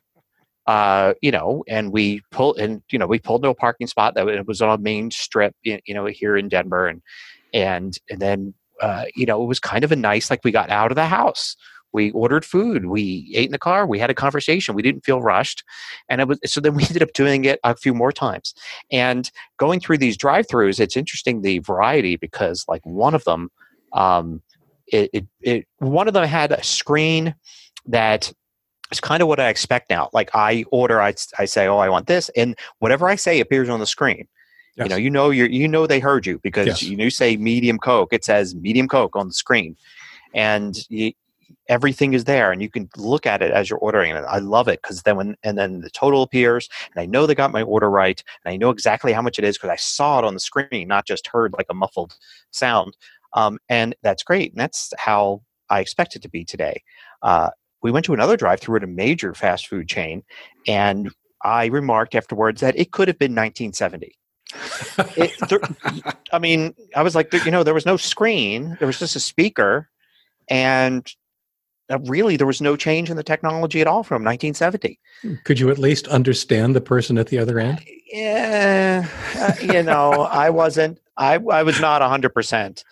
uh, 0.68 1.14
you 1.22 1.32
know, 1.32 1.64
and 1.68 1.92
we 1.94 2.22
pulled 2.32 2.60
and 2.60 2.84
you 2.92 3.00
know 3.00 3.08
we 3.08 3.20
pulled 3.20 3.44
to 3.44 3.50
a 3.50 3.56
parking 3.56 3.88
spot 3.88 4.16
that 4.16 4.28
it 4.28 4.46
was 4.46 4.62
on 4.62 4.78
a 4.78 4.82
main 4.82 5.10
strip, 5.12 5.56
you 5.64 5.80
know, 5.90 6.06
here 6.06 6.36
in 6.36 6.50
Denver, 6.50 6.88
and 6.88 7.02
and 7.54 7.98
and 8.10 8.20
then 8.20 8.54
uh, 8.82 9.06
you 9.16 9.26
know 9.26 9.42
it 9.42 9.48
was 9.48 9.60
kind 9.60 9.86
of 9.86 9.92
a 9.92 9.96
nice 9.96 10.30
like 10.30 10.44
we 10.44 10.52
got 10.52 10.70
out 10.70 10.92
of 10.92 10.96
the 10.96 11.06
house. 11.06 11.56
We 11.94 12.12
ordered 12.12 12.44
food. 12.44 12.88
We 12.88 13.32
ate 13.34 13.46
in 13.46 13.54
the 13.54 13.58
car. 13.58 13.88
We 13.88 13.98
had 13.98 14.10
a 14.10 14.14
conversation. 14.14 14.76
We 14.76 14.82
didn't 14.82 15.06
feel 15.06 15.22
rushed, 15.22 15.64
and 16.10 16.20
it 16.20 16.28
was 16.28 16.38
so. 16.46 16.60
Then 16.60 16.76
we 16.76 16.84
ended 16.88 17.02
up 17.02 17.14
doing 17.14 17.46
it 17.46 17.62
a 17.64 17.76
few 17.76 17.94
more 17.94 18.12
times. 18.12 18.54
And 18.92 19.32
going 19.58 19.80
through 19.80 20.00
these 20.00 20.18
drive-throughs, 20.18 20.82
it's 20.82 20.98
interesting 20.98 21.42
the 21.42 21.60
variety 21.60 22.18
because 22.18 22.66
like 22.68 22.86
one 22.86 23.16
of 23.16 23.24
them, 23.24 23.50
um, 23.94 24.42
it, 24.88 25.10
it, 25.14 25.26
it 25.42 25.68
one 25.80 26.10
of 26.10 26.14
them 26.14 26.28
had 26.28 26.52
a 26.52 26.62
screen 26.62 27.36
that 27.86 28.34
it's 28.92 29.00
kind 29.00 29.22
of 29.22 29.28
what 29.28 29.40
I 29.40 29.50
expect 29.50 29.90
now. 29.90 30.10
Like 30.14 30.30
I 30.34 30.64
order, 30.72 31.02
I, 31.02 31.14
I 31.38 31.46
say, 31.46 31.68
oh, 31.68 31.78
I 31.78 31.90
want 31.90 32.08
this, 32.08 32.30
and 32.36 32.56
whatever 32.80 33.08
I 33.08 33.16
say 33.16 33.40
appears 33.40 33.70
on 33.70 33.80
the 33.80 33.86
screen. 33.86 34.28
Yes. 34.76 34.86
You 34.86 34.90
know, 34.90 34.96
you 34.96 35.10
know, 35.10 35.30
you 35.32 35.46
you 35.46 35.68
know 35.68 35.88
they 35.88 36.00
heard 36.00 36.26
you 36.26 36.40
because 36.40 36.68
yes. 36.68 36.84
you, 36.84 36.98
you 36.98 37.10
say 37.10 37.36
medium 37.36 37.80
Coke, 37.80 38.14
it 38.14 38.24
says 38.24 38.56
medium 38.56 38.88
Coke 38.88 39.16
on 39.16 39.28
the 39.28 39.34
screen, 39.34 39.76
and 40.34 40.78
you, 40.90 41.14
everything 41.68 42.14
is 42.14 42.26
there, 42.26 42.52
and 42.52 42.62
you 42.62 42.70
can 42.70 42.90
look 42.96 43.26
at 43.26 43.42
it 43.42 43.52
as 43.52 43.70
you're 43.70 43.80
ordering 43.80 44.16
it. 44.16 44.24
I 44.28 44.40
love 44.40 44.68
it 44.68 44.82
because 44.82 45.04
then 45.04 45.16
when 45.18 45.36
and 45.44 45.58
then 45.58 45.82
the 45.82 45.90
total 45.90 46.22
appears, 46.22 46.70
and 46.94 47.02
I 47.02 47.06
know 47.06 47.26
they 47.26 47.36
got 47.36 47.52
my 47.52 47.64
order 47.64 47.90
right, 47.90 48.22
and 48.46 48.54
I 48.54 48.58
know 48.58 48.70
exactly 48.70 49.14
how 49.14 49.22
much 49.22 49.40
it 49.40 49.46
is 49.46 49.58
because 49.58 49.72
I 49.72 49.76
saw 49.78 50.20
it 50.20 50.26
on 50.26 50.34
the 50.34 50.40
screen, 50.40 50.88
not 50.88 51.08
just 51.08 51.28
heard 51.28 51.54
like 51.54 51.68
a 51.70 51.74
muffled 51.74 52.16
sound. 52.52 52.96
Um, 53.34 53.60
and 53.70 53.96
that's 54.04 54.24
great, 54.24 54.52
and 54.52 54.62
that's 54.62 54.94
how 54.98 55.42
I 55.70 55.80
expect 55.80 56.16
it 56.16 56.22
to 56.22 56.30
be 56.30 56.46
today. 56.46 56.84
Uh, 57.22 57.50
we 57.82 57.92
went 57.92 58.06
to 58.06 58.14
another 58.14 58.38
drive 58.38 58.60
through 58.60 58.78
at 58.78 58.84
a 58.84 58.88
major 58.88 59.34
fast 59.34 59.68
food 59.68 59.88
chain, 59.88 60.24
and 60.68 61.08
mm. 61.08 61.12
I 61.44 61.68
remarked 61.68 62.16
afterwards 62.16 62.62
that 62.62 62.78
it 62.78 62.92
could 62.92 63.08
have 63.08 63.20
been 63.20 63.36
1970. 63.36 64.16
it, 65.18 65.32
there, 65.50 65.60
I 66.32 66.40
mean, 66.40 66.74
I 66.96 67.04
was 67.04 67.16
like, 67.16 67.32
you 67.34 67.52
know, 67.52 67.64
there 67.64 67.74
was 67.74 67.86
no 67.86 67.98
screen, 67.98 68.78
there 68.80 68.88
was 68.88 69.00
just 69.00 69.16
a 69.16 69.20
speaker, 69.20 69.90
and 70.50 71.08
uh, 71.90 72.00
really 72.00 72.38
there 72.38 72.48
was 72.48 72.62
no 72.62 72.76
change 72.76 73.10
in 73.10 73.18
the 73.18 73.24
technology 73.24 73.82
at 73.82 73.88
all 73.88 74.04
from 74.04 74.24
1970. 74.24 75.00
Could 75.44 75.60
you 75.60 75.70
at 75.70 75.78
least 75.78 76.08
understand 76.08 76.76
the 76.76 76.82
person 76.82 77.18
at 77.18 77.28
the 77.28 77.40
other 77.40 77.60
end? 77.60 77.84
Yeah, 78.12 79.08
uh, 79.36 79.54
you 79.62 79.84
know, 79.84 80.24
I 80.24 80.50
wasn't. 80.50 81.00
I, 81.20 81.36
I 81.36 81.64
was 81.64 81.80
not 81.80 82.02
100% 82.04 82.84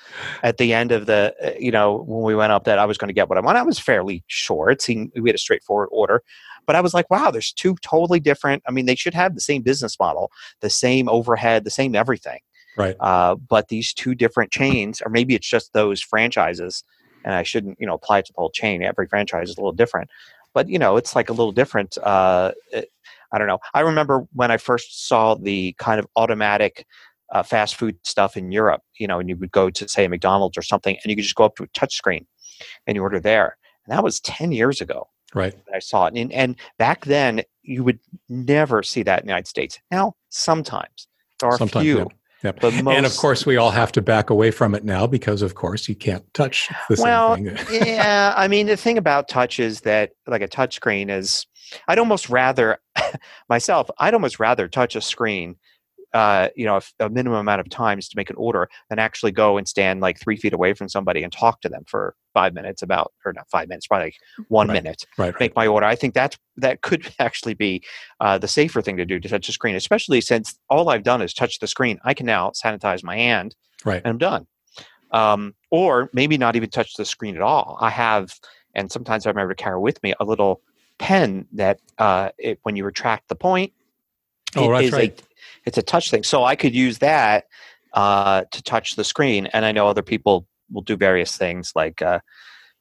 at 0.41 0.57
the 0.57 0.73
end 0.73 0.91
of 0.91 1.05
the, 1.05 1.35
uh, 1.43 1.51
you 1.59 1.69
know, 1.71 2.03
when 2.07 2.23
we 2.23 2.35
went 2.35 2.51
up 2.51 2.63
that 2.63 2.79
I 2.79 2.85
was 2.85 2.97
going 2.97 3.09
to 3.09 3.13
get 3.13 3.29
what 3.29 3.37
I 3.37 3.41
want. 3.41 3.57
I 3.57 3.61
was 3.61 3.77
fairly 3.77 4.23
sure. 4.25 4.71
It 4.71 4.81
seemed 4.81 5.11
we 5.15 5.29
had 5.29 5.35
a 5.35 5.39
straightforward 5.39 5.89
order. 5.91 6.23
But 6.65 6.75
I 6.75 6.81
was 6.81 6.95
like, 6.95 7.09
wow, 7.11 7.29
there's 7.29 7.53
two 7.53 7.75
totally 7.83 8.19
different. 8.19 8.63
I 8.67 8.71
mean, 8.71 8.87
they 8.87 8.95
should 8.95 9.13
have 9.13 9.35
the 9.35 9.41
same 9.41 9.61
business 9.61 9.99
model, 9.99 10.31
the 10.61 10.71
same 10.71 11.07
overhead, 11.07 11.63
the 11.63 11.69
same 11.69 11.95
everything. 11.95 12.39
Right. 12.77 12.95
Uh, 12.99 13.35
but 13.35 13.69
these 13.69 13.93
two 13.93 14.15
different 14.15 14.51
chains, 14.51 15.01
or 15.01 15.09
maybe 15.09 15.35
it's 15.35 15.47
just 15.47 15.73
those 15.73 16.01
franchises, 16.01 16.83
and 17.25 17.33
I 17.33 17.43
shouldn't, 17.43 17.77
you 17.77 17.85
know, 17.85 17.95
apply 17.95 18.19
it 18.19 18.27
to 18.27 18.33
the 18.33 18.39
whole 18.39 18.51
chain. 18.51 18.83
Every 18.83 19.07
franchise 19.07 19.49
is 19.49 19.57
a 19.57 19.59
little 19.59 19.73
different. 19.73 20.09
But, 20.53 20.69
you 20.69 20.79
know, 20.79 20.95
it's 20.95 21.13
like 21.13 21.27
a 21.29 21.33
little 21.33 21.51
different. 21.51 21.97
Uh, 21.97 22.53
it, 22.71 22.89
I 23.33 23.37
don't 23.37 23.47
know. 23.47 23.59
I 23.73 23.81
remember 23.81 24.25
when 24.31 24.51
I 24.51 24.55
first 24.55 25.07
saw 25.09 25.35
the 25.35 25.75
kind 25.79 25.99
of 25.99 26.07
automatic 26.15 26.85
uh, 27.33 27.43
fast 27.43 27.75
food 27.75 27.97
stuff 28.03 28.37
in 28.37 28.53
Europe, 28.53 28.81
you 28.97 29.07
know, 29.07 29.19
and 29.19 29.27
you 29.27 29.35
would 29.35 29.51
go 29.51 29.69
to 29.69 29.87
say 29.89 30.05
a 30.05 30.09
McDonald's 30.09 30.57
or 30.57 30.61
something, 30.61 30.95
and 31.03 31.09
you 31.09 31.15
could 31.17 31.23
just 31.23 31.35
go 31.35 31.43
up 31.43 31.57
to 31.57 31.63
a 31.63 31.67
touch 31.73 31.93
screen 31.95 32.25
and 32.87 32.95
you 32.95 33.01
order 33.01 33.19
there. 33.19 33.57
And 33.85 33.97
that 33.97 34.03
was 34.03 34.21
ten 34.21 34.53
years 34.53 34.79
ago. 34.79 35.09
Right. 35.33 35.53
I 35.73 35.79
saw 35.79 36.05
it, 36.05 36.13
and, 36.15 36.31
and 36.31 36.55
back 36.77 37.03
then 37.05 37.41
you 37.63 37.83
would 37.83 37.99
never 38.29 38.83
see 38.83 39.03
that 39.03 39.19
in 39.19 39.25
the 39.25 39.31
United 39.31 39.47
States. 39.47 39.79
Now, 39.91 40.13
sometimes 40.29 41.07
there 41.39 41.49
are 41.49 41.57
sometimes, 41.57 41.83
few. 41.83 41.97
Yeah. 41.97 42.05
Yep. 42.43 42.59
But 42.61 42.73
most, 42.83 42.95
and 42.95 43.05
of 43.05 43.15
course, 43.17 43.45
we 43.45 43.57
all 43.57 43.71
have 43.71 43.91
to 43.93 44.01
back 44.01 44.29
away 44.29 44.51
from 44.51 44.75
it 44.75 44.83
now 44.83 45.07
because, 45.07 45.41
of 45.41 45.55
course, 45.55 45.87
you 45.89 45.95
can't 45.95 46.31
touch 46.33 46.69
the 46.89 46.99
well, 47.01 47.35
same 47.35 47.55
thing. 47.55 47.81
yeah, 47.87 48.33
I 48.35 48.47
mean, 48.47 48.67
the 48.67 48.77
thing 48.77 48.97
about 48.97 49.27
touch 49.27 49.59
is 49.59 49.81
that, 49.81 50.11
like 50.27 50.41
a 50.41 50.47
touch 50.47 50.75
screen, 50.75 51.09
is 51.09 51.47
I'd 51.87 51.99
almost 51.99 52.29
rather 52.29 52.79
myself. 53.49 53.89
I'd 53.97 54.13
almost 54.13 54.39
rather 54.39 54.67
touch 54.67 54.95
a 54.95 55.01
screen 55.01 55.55
uh, 56.15 56.47
you 56.55 56.63
know 56.63 56.77
a, 56.77 57.05
a, 57.05 57.09
minimum 57.09 57.39
amount 57.39 57.59
of 57.59 57.69
times 57.69 58.07
to 58.07 58.15
make 58.15 58.29
an 58.29 58.37
order 58.37 58.69
than 58.89 58.99
actually 58.99 59.33
go 59.33 59.57
and 59.57 59.67
stand 59.67 59.99
like 59.99 60.17
three 60.17 60.37
feet 60.37 60.53
away 60.53 60.73
from 60.73 60.87
somebody 60.87 61.21
and 61.21 61.33
talk 61.33 61.59
to 61.59 61.67
them 61.67 61.83
for 61.85 62.15
five 62.33 62.53
minutes 62.53 62.81
about 62.81 63.11
or 63.25 63.33
not 63.33 63.49
five 63.49 63.67
minutes 63.67 63.85
probably 63.85 64.05
like 64.05 64.15
one 64.47 64.69
right. 64.69 64.75
minute 64.75 65.03
right, 65.17 65.33
right, 65.33 65.39
make 65.41 65.55
my 65.57 65.67
order. 65.67 65.85
I 65.85 65.95
think 65.95 66.13
that 66.13 66.37
that 66.55 66.81
could 66.81 67.13
actually 67.19 67.53
be 67.53 67.83
uh, 68.21 68.37
the 68.37 68.47
safer 68.47 68.81
thing 68.81 68.95
to 68.95 69.05
do 69.05 69.19
to 69.19 69.27
touch 69.27 69.45
the 69.45 69.51
screen 69.51 69.75
especially 69.75 70.21
since 70.21 70.57
all 70.69 70.87
i've 70.87 71.03
done 71.03 71.21
is 71.21 71.33
touch 71.33 71.59
the 71.59 71.67
screen. 71.67 71.99
I 72.05 72.13
can 72.13 72.25
now 72.25 72.51
sanitize 72.51 73.03
my 73.03 73.17
hand 73.17 73.53
right. 73.83 74.01
and 74.03 74.07
i'm 74.07 74.17
done. 74.17 74.47
Um, 75.11 75.53
or 75.69 76.09
maybe 76.13 76.37
not 76.37 76.55
even 76.55 76.69
touch 76.69 76.93
the 76.95 77.05
screen 77.05 77.35
at 77.35 77.41
all. 77.41 77.77
I 77.81 77.89
have 77.89 78.33
and 78.73 78.89
sometimes 78.89 79.25
i 79.25 79.29
remember 79.29 79.53
to 79.53 79.61
carry 79.61 79.79
with 79.79 80.01
me 80.01 80.13
a 80.21 80.23
little 80.23 80.61
pen 80.97 81.45
that 81.51 81.81
uh, 81.97 82.29
it, 82.37 82.59
when 82.63 82.77
you 82.77 82.85
retract 82.85 83.27
the 83.27 83.35
point 83.35 83.73
oh, 84.55 84.71
that's 84.71 84.91
right. 84.91 85.19
A, 85.19 85.23
it's 85.65 85.77
a 85.77 85.81
touch 85.81 86.11
thing. 86.11 86.23
So 86.23 86.43
I 86.43 86.55
could 86.55 86.75
use 86.75 86.99
that 86.99 87.45
uh, 87.93 88.43
to 88.51 88.63
touch 88.63 88.95
the 88.95 89.03
screen. 89.03 89.47
And 89.47 89.65
I 89.65 89.71
know 89.71 89.87
other 89.87 90.01
people 90.01 90.47
will 90.71 90.81
do 90.81 90.97
various 90.97 91.37
things 91.37 91.71
like 91.75 92.01
uh, 92.01 92.19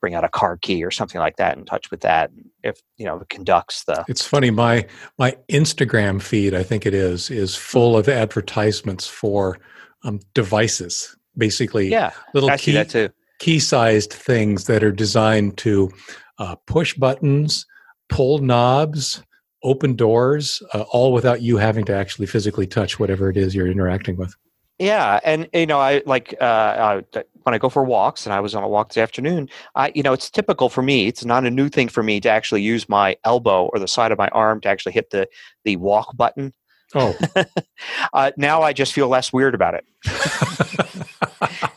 bring 0.04 0.14
out 0.14 0.22
a 0.22 0.28
car 0.28 0.58
key 0.58 0.84
or 0.84 0.90
something 0.90 1.18
like 1.18 1.36
that 1.36 1.56
and 1.56 1.66
touch 1.66 1.90
with 1.90 2.02
that 2.02 2.30
if 2.62 2.82
you 2.98 3.06
know 3.06 3.16
it 3.20 3.28
conducts 3.30 3.84
the 3.84 4.04
it's 4.06 4.26
funny 4.26 4.50
my 4.50 4.86
my 5.18 5.34
instagram 5.48 6.20
feed 6.20 6.52
i 6.52 6.62
think 6.62 6.84
it 6.84 6.92
is 6.92 7.30
is 7.30 7.56
full 7.56 7.96
of 7.96 8.06
advertisements 8.06 9.06
for 9.06 9.58
um, 10.02 10.20
devices 10.34 11.16
basically 11.38 11.88
yeah 11.88 12.10
little 12.34 12.50
I 12.50 12.58
key, 12.58 13.08
key 13.38 13.58
sized 13.58 14.12
things 14.12 14.66
that 14.66 14.84
are 14.84 14.92
designed 14.92 15.56
to 15.58 15.90
uh, 16.36 16.56
push 16.66 16.92
buttons 16.92 17.64
pull 18.10 18.40
knobs 18.40 19.22
open 19.64 19.96
doors, 19.96 20.62
uh, 20.72 20.82
all 20.90 21.12
without 21.12 21.42
you 21.42 21.56
having 21.56 21.84
to 21.86 21.94
actually 21.94 22.26
physically 22.26 22.66
touch 22.66 23.00
whatever 23.00 23.28
it 23.28 23.36
is 23.36 23.54
you're 23.54 23.66
interacting 23.66 24.16
with. 24.16 24.34
Yeah, 24.78 25.20
and 25.24 25.48
you 25.52 25.66
know, 25.66 25.78
I 25.78 26.02
like 26.04 26.34
uh, 26.40 26.44
uh, 26.44 27.22
when 27.42 27.54
I 27.54 27.58
go 27.58 27.68
for 27.68 27.84
walks, 27.84 28.26
and 28.26 28.32
I 28.32 28.40
was 28.40 28.54
on 28.54 28.64
a 28.64 28.68
walk 28.68 28.88
this 28.88 28.98
afternoon. 28.98 29.48
I, 29.76 29.92
you 29.94 30.02
know, 30.02 30.12
it's 30.12 30.28
typical 30.30 30.68
for 30.68 30.82
me. 30.82 31.06
It's 31.06 31.24
not 31.24 31.44
a 31.44 31.50
new 31.50 31.68
thing 31.68 31.88
for 31.88 32.02
me 32.02 32.20
to 32.20 32.28
actually 32.28 32.62
use 32.62 32.88
my 32.88 33.16
elbow 33.24 33.66
or 33.72 33.78
the 33.78 33.88
side 33.88 34.10
of 34.10 34.18
my 34.18 34.28
arm 34.28 34.60
to 34.62 34.68
actually 34.68 34.92
hit 34.92 35.10
the 35.10 35.28
the 35.64 35.76
walk 35.76 36.16
button. 36.16 36.52
Oh, 36.94 37.16
uh, 38.12 38.32
now 38.36 38.62
I 38.62 38.72
just 38.72 38.92
feel 38.92 39.08
less 39.08 39.32
weird 39.32 39.54
about 39.54 39.74
it. 39.74 39.84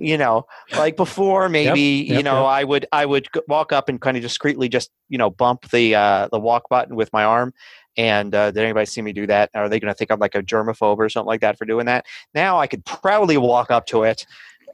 you 0.00 0.16
know 0.16 0.46
like 0.76 0.96
before 0.96 1.48
maybe 1.48 1.80
yep, 1.80 2.08
yep, 2.08 2.16
you 2.16 2.22
know 2.22 2.42
yep. 2.42 2.50
i 2.50 2.64
would 2.64 2.86
i 2.92 3.04
would 3.04 3.28
walk 3.48 3.72
up 3.72 3.88
and 3.88 4.00
kind 4.00 4.16
of 4.16 4.22
discreetly 4.22 4.68
just 4.68 4.90
you 5.08 5.18
know 5.18 5.30
bump 5.30 5.68
the 5.70 5.94
uh 5.94 6.28
the 6.32 6.40
walk 6.40 6.68
button 6.68 6.96
with 6.96 7.12
my 7.12 7.24
arm 7.24 7.52
and 7.96 8.34
uh, 8.34 8.50
did 8.50 8.62
anybody 8.62 8.86
see 8.86 9.02
me 9.02 9.12
do 9.12 9.26
that? 9.26 9.50
Are 9.54 9.68
they 9.68 9.80
going 9.80 9.92
to 9.92 9.96
think 9.96 10.10
i'm 10.10 10.20
like 10.20 10.34
a 10.34 10.42
germaphobe 10.42 10.98
or 10.98 11.08
something 11.08 11.26
like 11.26 11.40
that 11.40 11.58
for 11.58 11.64
doing 11.64 11.86
that? 11.86 12.06
Now 12.34 12.58
i 12.58 12.66
could 12.66 12.84
proudly 12.84 13.36
walk 13.36 13.70
up 13.70 13.86
to 13.86 14.04
it 14.04 14.26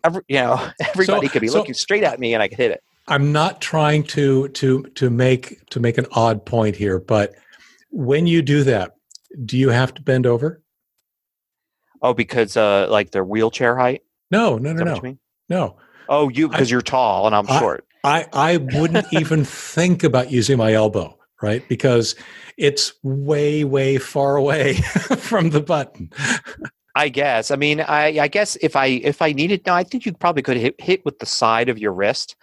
Every, 0.05 0.23
you 0.29 0.37
know 0.37 0.71
everybody 0.81 1.27
so, 1.27 1.33
could 1.33 1.43
be 1.43 1.49
so 1.49 1.59
looking 1.59 1.75
straight 1.75 2.05
at 2.05 2.21
me 2.21 2.35
and 2.35 2.43
i 2.43 2.49
could 2.49 2.59
hit 2.59 2.71
it. 2.71 2.83
I'm 3.09 3.33
not 3.33 3.61
trying 3.61 4.05
to 4.05 4.49
to 4.49 4.83
to 4.83 5.11
make 5.11 5.67
to 5.71 5.81
make 5.81 5.99
an 5.99 6.07
odd 6.13 6.45
point 6.45 6.77
here 6.77 6.99
but 6.99 7.35
when 7.91 8.27
you 8.27 8.43
do 8.43 8.63
that 8.65 8.93
do 9.45 9.59
you 9.59 9.69
have 9.69 9.93
to 9.95 10.03
bend 10.03 10.27
over? 10.27 10.63
Oh 12.03 12.15
because 12.15 12.57
uh 12.57 12.87
like 12.91 13.11
their 13.11 13.25
wheelchair 13.25 13.77
height 13.77 14.03
no, 14.31 14.59
no, 14.59 14.73
no, 14.73 14.85
no. 14.85 15.19
No. 15.49 15.77
Oh, 16.09 16.29
you 16.29 16.49
because 16.49 16.71
you're 16.71 16.83
tall 16.83 17.27
and 17.27 17.35
I'm 17.35 17.49
I, 17.49 17.59
short. 17.59 17.87
I 18.05 18.27
I 18.33 18.57
wouldn't 18.59 19.07
even 19.13 19.45
think 19.45 20.05
about 20.05 20.31
using 20.31 20.59
my 20.59 20.73
elbow, 20.73 21.19
right? 21.43 21.67
Because 21.69 22.15
it's 22.57 22.93
way 23.03 23.65
way 23.65 23.99
far 23.99 24.37
away 24.37 24.75
from 25.19 25.51
the 25.51 25.61
button. 25.61 26.11
I 26.95 27.11
guess. 27.11 27.51
I 27.51 27.57
mean, 27.57 27.81
I, 27.83 28.21
I 28.21 28.29
guess 28.29 28.57
if 28.57 28.75
I 28.75 28.87
if 28.87 29.21
I 29.21 29.33
needed, 29.33 29.67
no, 29.67 29.75
I 29.75 29.85
think 29.85 30.07
you 30.07 30.13
probably 30.15 30.43
could 30.43 30.57
hit, 30.57 30.81
hit 30.81 31.05
with 31.05 31.19
the 31.19 31.27
side 31.27 31.69
of 31.69 31.79
your 31.79 31.93
wrist 31.93 32.37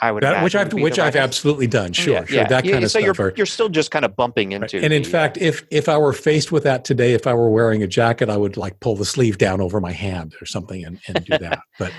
I 0.00 0.12
would 0.12 0.22
that, 0.22 0.42
which 0.42 0.54
I've 0.54 0.72
which 0.72 0.98
I've 0.98 1.16
absolutely 1.16 1.66
done. 1.66 1.92
Sure, 1.92 2.14
yeah, 2.14 2.24
sure, 2.24 2.36
yeah. 2.36 2.46
that 2.48 2.62
kind 2.62 2.66
yeah, 2.66 2.76
of 2.78 2.90
so 2.90 3.00
stuff. 3.00 3.18
You're, 3.18 3.34
you're 3.36 3.46
still 3.46 3.68
just 3.68 3.90
kind 3.90 4.04
of 4.04 4.16
bumping 4.16 4.52
into. 4.52 4.76
Right. 4.76 4.84
And 4.84 4.92
in 4.92 5.02
the, 5.02 5.08
fact, 5.08 5.38
if 5.38 5.64
if 5.70 5.88
I 5.88 5.98
were 5.98 6.12
faced 6.12 6.52
with 6.52 6.64
that 6.64 6.84
today, 6.84 7.12
if 7.12 7.26
I 7.26 7.34
were 7.34 7.50
wearing 7.50 7.82
a 7.82 7.86
jacket, 7.86 8.28
I 8.28 8.36
would 8.36 8.56
like 8.56 8.80
pull 8.80 8.96
the 8.96 9.04
sleeve 9.04 9.38
down 9.38 9.60
over 9.60 9.80
my 9.80 9.92
hand 9.92 10.34
or 10.40 10.46
something 10.46 10.84
and, 10.84 10.98
and 11.08 11.24
do 11.24 11.38
that. 11.38 11.60
But 11.78 11.92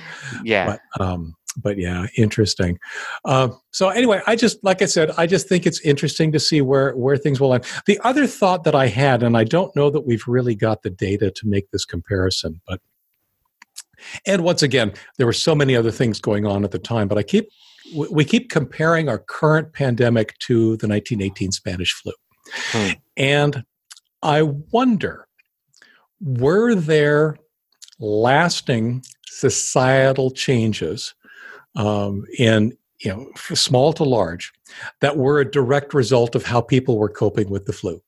yeah, 0.44 0.78
but, 0.98 1.06
um, 1.06 1.36
but 1.58 1.78
yeah, 1.78 2.08
interesting. 2.18 2.80
Um, 3.26 3.60
so 3.72 3.90
anyway, 3.90 4.22
I 4.26 4.36
just 4.36 4.64
like 4.64 4.82
I 4.82 4.86
said, 4.86 5.12
I 5.18 5.28
just 5.28 5.50
think 5.50 5.66
it's 5.66 5.82
interesting 5.82 6.32
to 6.32 6.40
see 6.40 6.62
where 6.62 6.96
where 6.96 7.18
things 7.18 7.40
will 7.40 7.54
end. 7.54 7.66
The 7.86 8.00
other 8.04 8.26
thought 8.26 8.64
that 8.64 8.76
I 8.76 8.88
had, 8.88 9.22
and 9.22 9.36
I 9.36 9.44
don't 9.44 9.76
know 9.76 9.90
that 9.90 10.02
we've 10.02 10.26
really 10.28 10.56
got 10.56 10.84
the 10.84 10.90
data 10.90 11.32
to 11.32 11.48
make 11.48 11.70
this 11.72 11.86
comparison, 11.86 12.62
but 12.68 12.80
and 14.26 14.44
once 14.44 14.64
again, 14.64 14.94
there 15.18 15.26
were 15.26 15.34
so 15.34 15.56
many 15.56 15.76
other 15.76 15.92
things 15.92 16.20
going 16.20 16.46
on 16.46 16.64
at 16.64 16.72
the 16.72 16.80
time, 16.80 17.08
but 17.08 17.18
I 17.18 17.24
keep 17.24 17.50
we 17.94 18.26
keep 18.26 18.50
comparing 18.50 19.10
our 19.10 19.20
current 19.20 19.74
pandemic 19.74 20.38
to 20.40 20.78
the 20.78 20.88
1918 20.88 21.52
Spanish 21.52 21.94
flu. 21.94 22.14
Hmm. 22.72 22.90
And 23.18 23.64
I 24.22 24.42
wonder 24.42 25.28
were 26.20 26.76
there 26.76 27.38
lasting 28.00 29.04
societal 29.28 30.32
changes 30.32 31.14
um, 31.76 32.26
in 32.38 32.78
you 33.00 33.12
know 33.12 33.30
small 33.36 33.94
to 33.94 34.04
large 34.04 34.54
that 35.02 35.18
were 35.18 35.40
a 35.40 35.52
direct 35.52 35.94
result 35.94 36.36
of 36.36 36.46
how 36.46 36.62
people 36.62 36.98
were 36.98 37.10
coping 37.10 37.50
with 37.50 37.66
the 37.66 37.74
flu 37.74 38.02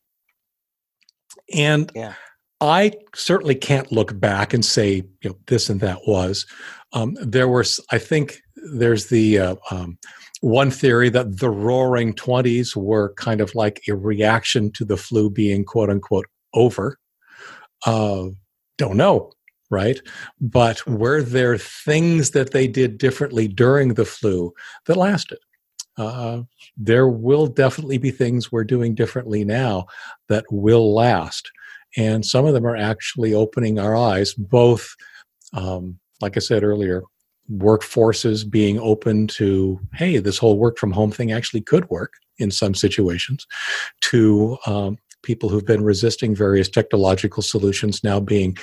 and 1.53 1.91
yeah. 1.93 2.13
i 2.61 2.91
certainly 3.13 3.53
can't 3.53 3.91
look 3.91 4.17
back 4.17 4.53
and 4.53 4.63
say 4.63 4.95
you 5.21 5.29
know 5.29 5.37
this 5.47 5.69
and 5.69 5.81
that 5.81 5.99
was 6.07 6.45
um, 6.93 7.17
there 7.21 7.49
were 7.49 7.65
i 7.91 7.97
think 7.97 8.41
there's 8.73 9.07
the 9.07 9.39
uh, 9.39 9.55
um, 9.71 9.97
one 10.41 10.71
theory 10.71 11.09
that 11.09 11.39
the 11.39 11.49
roaring 11.49 12.13
20s 12.13 12.75
were 12.75 13.13
kind 13.15 13.41
of 13.41 13.53
like 13.55 13.81
a 13.87 13.95
reaction 13.95 14.71
to 14.73 14.85
the 14.85 14.97
flu 14.97 15.29
being 15.29 15.63
quote 15.65 15.89
unquote 15.89 16.27
over. 16.53 16.97
Uh, 17.85 18.27
don't 18.77 18.97
know, 18.97 19.31
right? 19.69 19.99
But 20.39 20.85
were 20.87 21.21
there 21.21 21.57
things 21.57 22.31
that 22.31 22.51
they 22.51 22.67
did 22.67 22.97
differently 22.97 23.47
during 23.47 23.93
the 23.93 24.05
flu 24.05 24.53
that 24.85 24.97
lasted? 24.97 25.39
Uh, 25.97 26.43
there 26.75 27.07
will 27.07 27.47
definitely 27.47 27.97
be 27.97 28.11
things 28.11 28.51
we're 28.51 28.63
doing 28.63 28.93
differently 28.93 29.43
now 29.43 29.85
that 30.29 30.45
will 30.51 30.93
last. 30.93 31.51
And 31.95 32.23
some 32.23 32.45
of 32.45 32.53
them 32.53 32.67
are 32.67 32.75
actually 32.75 33.33
opening 33.33 33.79
our 33.79 33.95
eyes, 33.95 34.33
both, 34.35 34.95
um, 35.53 35.99
like 36.21 36.37
I 36.37 36.39
said 36.39 36.63
earlier, 36.63 37.01
workforces 37.51 38.49
being 38.49 38.79
open 38.79 39.27
to, 39.27 39.79
hey, 39.93 40.17
this 40.17 40.37
whole 40.37 40.57
work 40.57 40.77
from 40.77 40.91
home 40.91 41.11
thing 41.11 41.31
actually 41.31 41.61
could 41.61 41.89
work 41.89 42.13
in 42.39 42.51
some 42.51 42.75
situations, 42.75 43.47
to 44.01 44.57
um, 44.65 44.97
people 45.23 45.49
who've 45.49 45.65
been 45.65 45.83
resisting 45.83 46.35
various 46.35 46.69
technological 46.69 47.41
solutions 47.41 48.03
now 48.03 48.19
being, 48.19 48.55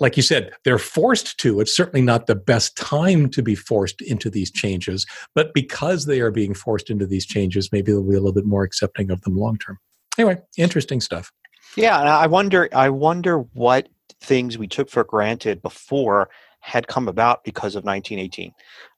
like 0.00 0.16
you 0.16 0.22
said, 0.22 0.52
they're 0.64 0.78
forced 0.78 1.38
to. 1.38 1.60
It's 1.60 1.74
certainly 1.74 2.02
not 2.02 2.26
the 2.26 2.34
best 2.34 2.76
time 2.76 3.30
to 3.30 3.42
be 3.42 3.54
forced 3.54 4.02
into 4.02 4.28
these 4.30 4.50
changes, 4.50 5.06
but 5.34 5.54
because 5.54 6.06
they 6.06 6.20
are 6.20 6.30
being 6.30 6.54
forced 6.54 6.90
into 6.90 7.06
these 7.06 7.24
changes, 7.24 7.70
maybe 7.72 7.92
they'll 7.92 8.02
be 8.02 8.16
a 8.16 8.20
little 8.20 8.32
bit 8.32 8.46
more 8.46 8.64
accepting 8.64 9.10
of 9.10 9.20
them 9.22 9.36
long 9.36 9.58
term. 9.58 9.78
Anyway, 10.18 10.38
interesting 10.58 11.00
stuff. 11.00 11.30
Yeah, 11.76 11.96
I 11.96 12.26
wonder. 12.26 12.68
I 12.72 12.90
wonder 12.90 13.38
what 13.38 13.88
things 14.20 14.58
we 14.58 14.66
took 14.66 14.90
for 14.90 15.04
granted 15.04 15.62
before 15.62 16.28
had 16.60 16.86
come 16.86 17.08
about 17.08 17.42
because 17.44 17.74
of 17.74 17.84
1918. 17.84 18.52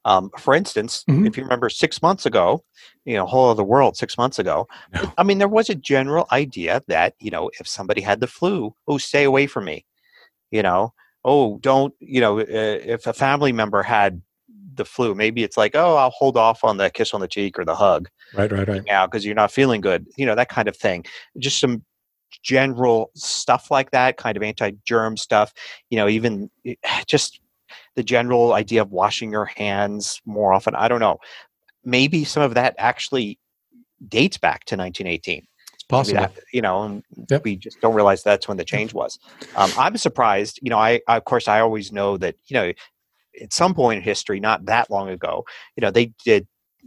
Um, 0.05 0.31
for 0.39 0.55
instance, 0.55 1.05
mm-hmm. 1.09 1.27
if 1.27 1.37
you 1.37 1.45
remember 1.45 1.69
six 1.69 2.03
months 2.03 2.27
ago, 2.27 2.65
you 3.05 3.15
know, 3.15 3.25
whole 3.25 3.51
other 3.51 3.65
world 3.65 3.97
six 3.97 4.19
months 4.19 4.39
ago, 4.39 4.67
no. 4.93 5.13
I 5.17 5.23
mean, 5.23 5.39
there 5.39 5.49
was 5.49 5.71
a 5.71 5.75
general 5.75 6.27
idea 6.33 6.83
that, 6.89 7.15
you 7.21 7.31
know, 7.31 7.51
if 7.61 7.69
somebody 7.69 8.01
had 8.01 8.21
the 8.21 8.27
flu, 8.27 8.75
oh, 8.89 8.99
stay 8.99 9.25
away 9.25 9.47
from 9.47 9.65
me. 9.65 9.85
You 10.51 10.63
know, 10.63 10.93
oh, 11.25 11.59
don't, 11.59 11.95
you 12.01 12.21
know, 12.21 12.41
uh, 12.41 12.45
if 12.49 13.07
a 13.07 13.13
family 13.13 13.53
member 13.53 13.83
had 13.83 14.21
the 14.75 14.85
flu, 14.85 15.15
maybe 15.15 15.43
it's 15.43 15.57
like, 15.57 15.75
oh, 15.75 15.97
I'll 15.97 16.11
hold 16.11 16.37
off 16.37 16.65
on 16.65 16.77
the 16.77 16.91
kiss 16.91 17.15
on 17.15 17.21
the 17.21 17.29
cheek 17.29 17.59
or 17.59 17.65
the 17.65 17.75
hug. 17.75 18.09
Right, 18.35 18.51
right, 18.51 18.69
right. 18.69 18.83
Now, 18.87 19.07
because 19.07 19.25
you're 19.25 19.35
not 19.35 19.53
feeling 19.53 19.81
good, 19.81 20.07
you 20.17 20.27
know, 20.27 20.35
that 20.35 20.49
kind 20.49 20.69
of 20.69 20.77
thing. 20.77 21.05
Just 21.39 21.61
some 21.61 21.85
general 22.43 23.11
stuff 23.15 23.71
like 23.71 23.91
that, 23.91 24.17
kind 24.17 24.37
of 24.37 24.43
anti 24.43 24.73
germ 24.85 25.17
stuff, 25.17 25.53
you 25.91 25.97
know, 25.97 26.09
even 26.09 26.51
eh, 26.67 26.75
just 27.07 27.41
the 27.97 28.03
general 28.03 28.53
idea 28.53 28.83
of 28.83 28.91
washing 28.91 29.33
your 29.33 29.47
hands 29.47 30.21
more 30.25 30.53
often. 30.53 30.75
I 30.75 30.89
don't 30.89 31.01
know. 31.01 31.19
Maybe 31.85 32.25
some 32.25 32.43
of 32.43 32.55
that 32.55 32.75
actually 32.79 33.39
dates 34.09 34.39
back 34.39 34.65
to 34.67 34.77
1918. 34.77 35.47
It's 35.75 35.83
possible. 35.85 36.21
That, 36.21 36.39
you 36.53 36.63
know, 36.63 36.83
and 36.83 37.03
yep. 37.29 37.45
we 37.45 37.57
just 37.57 37.81
don't 37.81 37.95
realize 37.95 38.23
that's 38.23 38.47
when 38.47 38.57
the 38.57 38.65
change 38.65 38.95
was. 38.95 39.19
Um, 39.57 39.71
I'm 39.77 39.97
surprised. 39.97 40.61
You 40.63 40.71
know, 40.71 40.79
I, 40.79 41.01
I, 41.09 41.17
of 41.17 41.25
course 41.25 41.49
I 41.49 41.61
always 41.61 41.93
know 41.93 42.17
that 42.19 42.37
you 42.47 42.55
know 42.55 42.73
at 43.41 43.53
some 43.53 43.75
point 43.75 43.99
in 43.99 44.03
history, 44.03 44.41
not 44.41 44.67
that 44.67 44.91
long 44.91 45.09
ago, 45.09 45.45
you 45.77 45.81
know, 45.81 45.91
they 45.91 46.13
did 46.25 46.47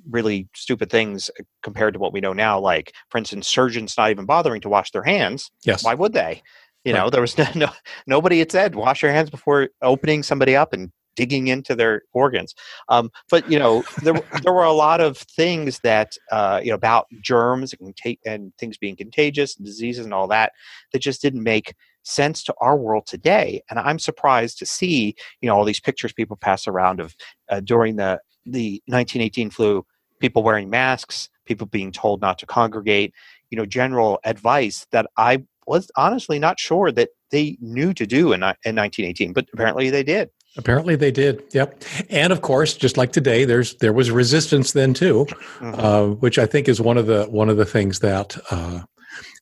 really 0.10 0.48
stupid 0.54 0.90
things 0.90 1.30
uh, 1.40 1.44
compared 1.64 1.94
to 1.94 2.00
what 2.00 2.14
we 2.14 2.22
know 2.22 2.34
now. 2.34 2.60
Like, 2.60 2.94
for 3.10 3.18
instance, 3.18 3.48
surgeons 3.48 3.96
not 3.98 4.12
even 4.12 4.26
bothering 4.26 4.62
to 4.62 4.70
wash 4.70 4.92
their 4.92 5.04
hands. 5.04 5.50
Yes. 5.64 5.84
Why 5.84 5.94
would 5.94 6.14
they? 6.14 6.44
You 6.86 6.94
know, 6.94 7.10
there 7.10 7.22
was 7.22 7.38
no, 7.38 7.46
no 7.56 7.70
nobody 8.08 8.40
had 8.40 8.52
said 8.52 8.76
wash 8.76 9.02
your 9.02 9.12
hands 9.12 9.30
before 9.30 9.70
opening 9.82 10.24
somebody 10.24 10.56
up 10.56 10.72
and 10.72 10.92
digging 11.16 11.48
into 11.48 11.76
their 11.76 12.04
organs. 12.14 12.54
Um, 12.90 13.10
but 13.30 13.50
you 13.50 13.58
know, 13.58 13.84
there 14.04 14.14
there 14.44 14.54
were 14.54 14.64
a 14.64 14.72
lot 14.72 15.02
of 15.02 15.18
things 15.18 15.80
that 15.80 16.16
uh, 16.32 16.62
you 16.64 16.70
know 16.70 16.76
about 16.76 17.08
germs 17.22 17.74
and, 17.80 17.98
and 18.26 18.54
things 18.58 18.78
being 18.78 18.96
contagious, 18.96 19.58
and 19.58 19.66
diseases, 19.66 20.06
and 20.06 20.14
all 20.14 20.28
that 20.28 20.54
that 20.94 21.00
just 21.00 21.22
didn't 21.22 21.44
make 21.44 21.74
sense 22.04 22.44
to 22.44 22.54
our 22.62 22.78
world 22.78 23.08
today. 23.08 23.64
And 23.70 23.80
I'm 23.80 24.00
surprised 24.00 24.60
to 24.60 24.66
see 24.66 25.16
you 25.42 25.50
know 25.50 25.56
all 25.56 25.66
these 25.66 25.80
pictures 25.80 26.14
people 26.14 26.38
pass 26.38 26.68
around 26.68 27.00
of 27.00 27.16
uh, 27.50 27.62
during 27.62 27.96
the 27.96 28.20
the 28.46 28.82
1918 28.86 29.50
flu, 29.50 29.86
people 30.20 30.44
wearing 30.44 30.70
masks, 30.70 31.30
people 31.46 31.66
being 31.66 31.92
told 31.92 32.22
not 32.22 32.38
to 32.40 32.46
congregate. 32.46 33.14
You 33.50 33.58
know, 33.58 33.66
general 33.66 34.20
advice 34.24 34.86
that 34.92 35.08
I 35.18 35.44
was 35.68 35.90
honestly 35.96 36.40
not 36.40 36.60
sure 36.60 36.92
that 36.92 37.10
they 37.32 37.58
knew 37.60 37.94
to 37.94 38.06
do 38.06 38.34
in, 38.34 38.42
in 38.42 38.76
1918, 38.76 39.34
but 39.34 39.48
apparently 39.54 39.90
they 39.90 40.04
did. 40.04 40.30
Apparently 40.58 40.96
they 40.96 41.12
did. 41.12 41.44
Yep. 41.54 41.84
And 42.10 42.32
of 42.32 42.42
course, 42.42 42.76
just 42.76 42.98
like 42.98 43.12
today, 43.12 43.44
there's 43.44 43.76
there 43.78 43.92
was 43.92 44.10
resistance 44.10 44.72
then 44.72 44.94
too, 44.94 45.26
mm-hmm. 45.26 45.74
uh, 45.78 46.08
which 46.16 46.40
I 46.40 46.46
think 46.46 46.70
is 46.70 46.80
one 46.80 46.98
of 46.98 47.08
the 47.08 47.26
one 47.26 47.50
of 47.50 47.58
the 47.58 47.66
things 47.66 48.00
that 48.00 48.38
uh, 48.52 48.82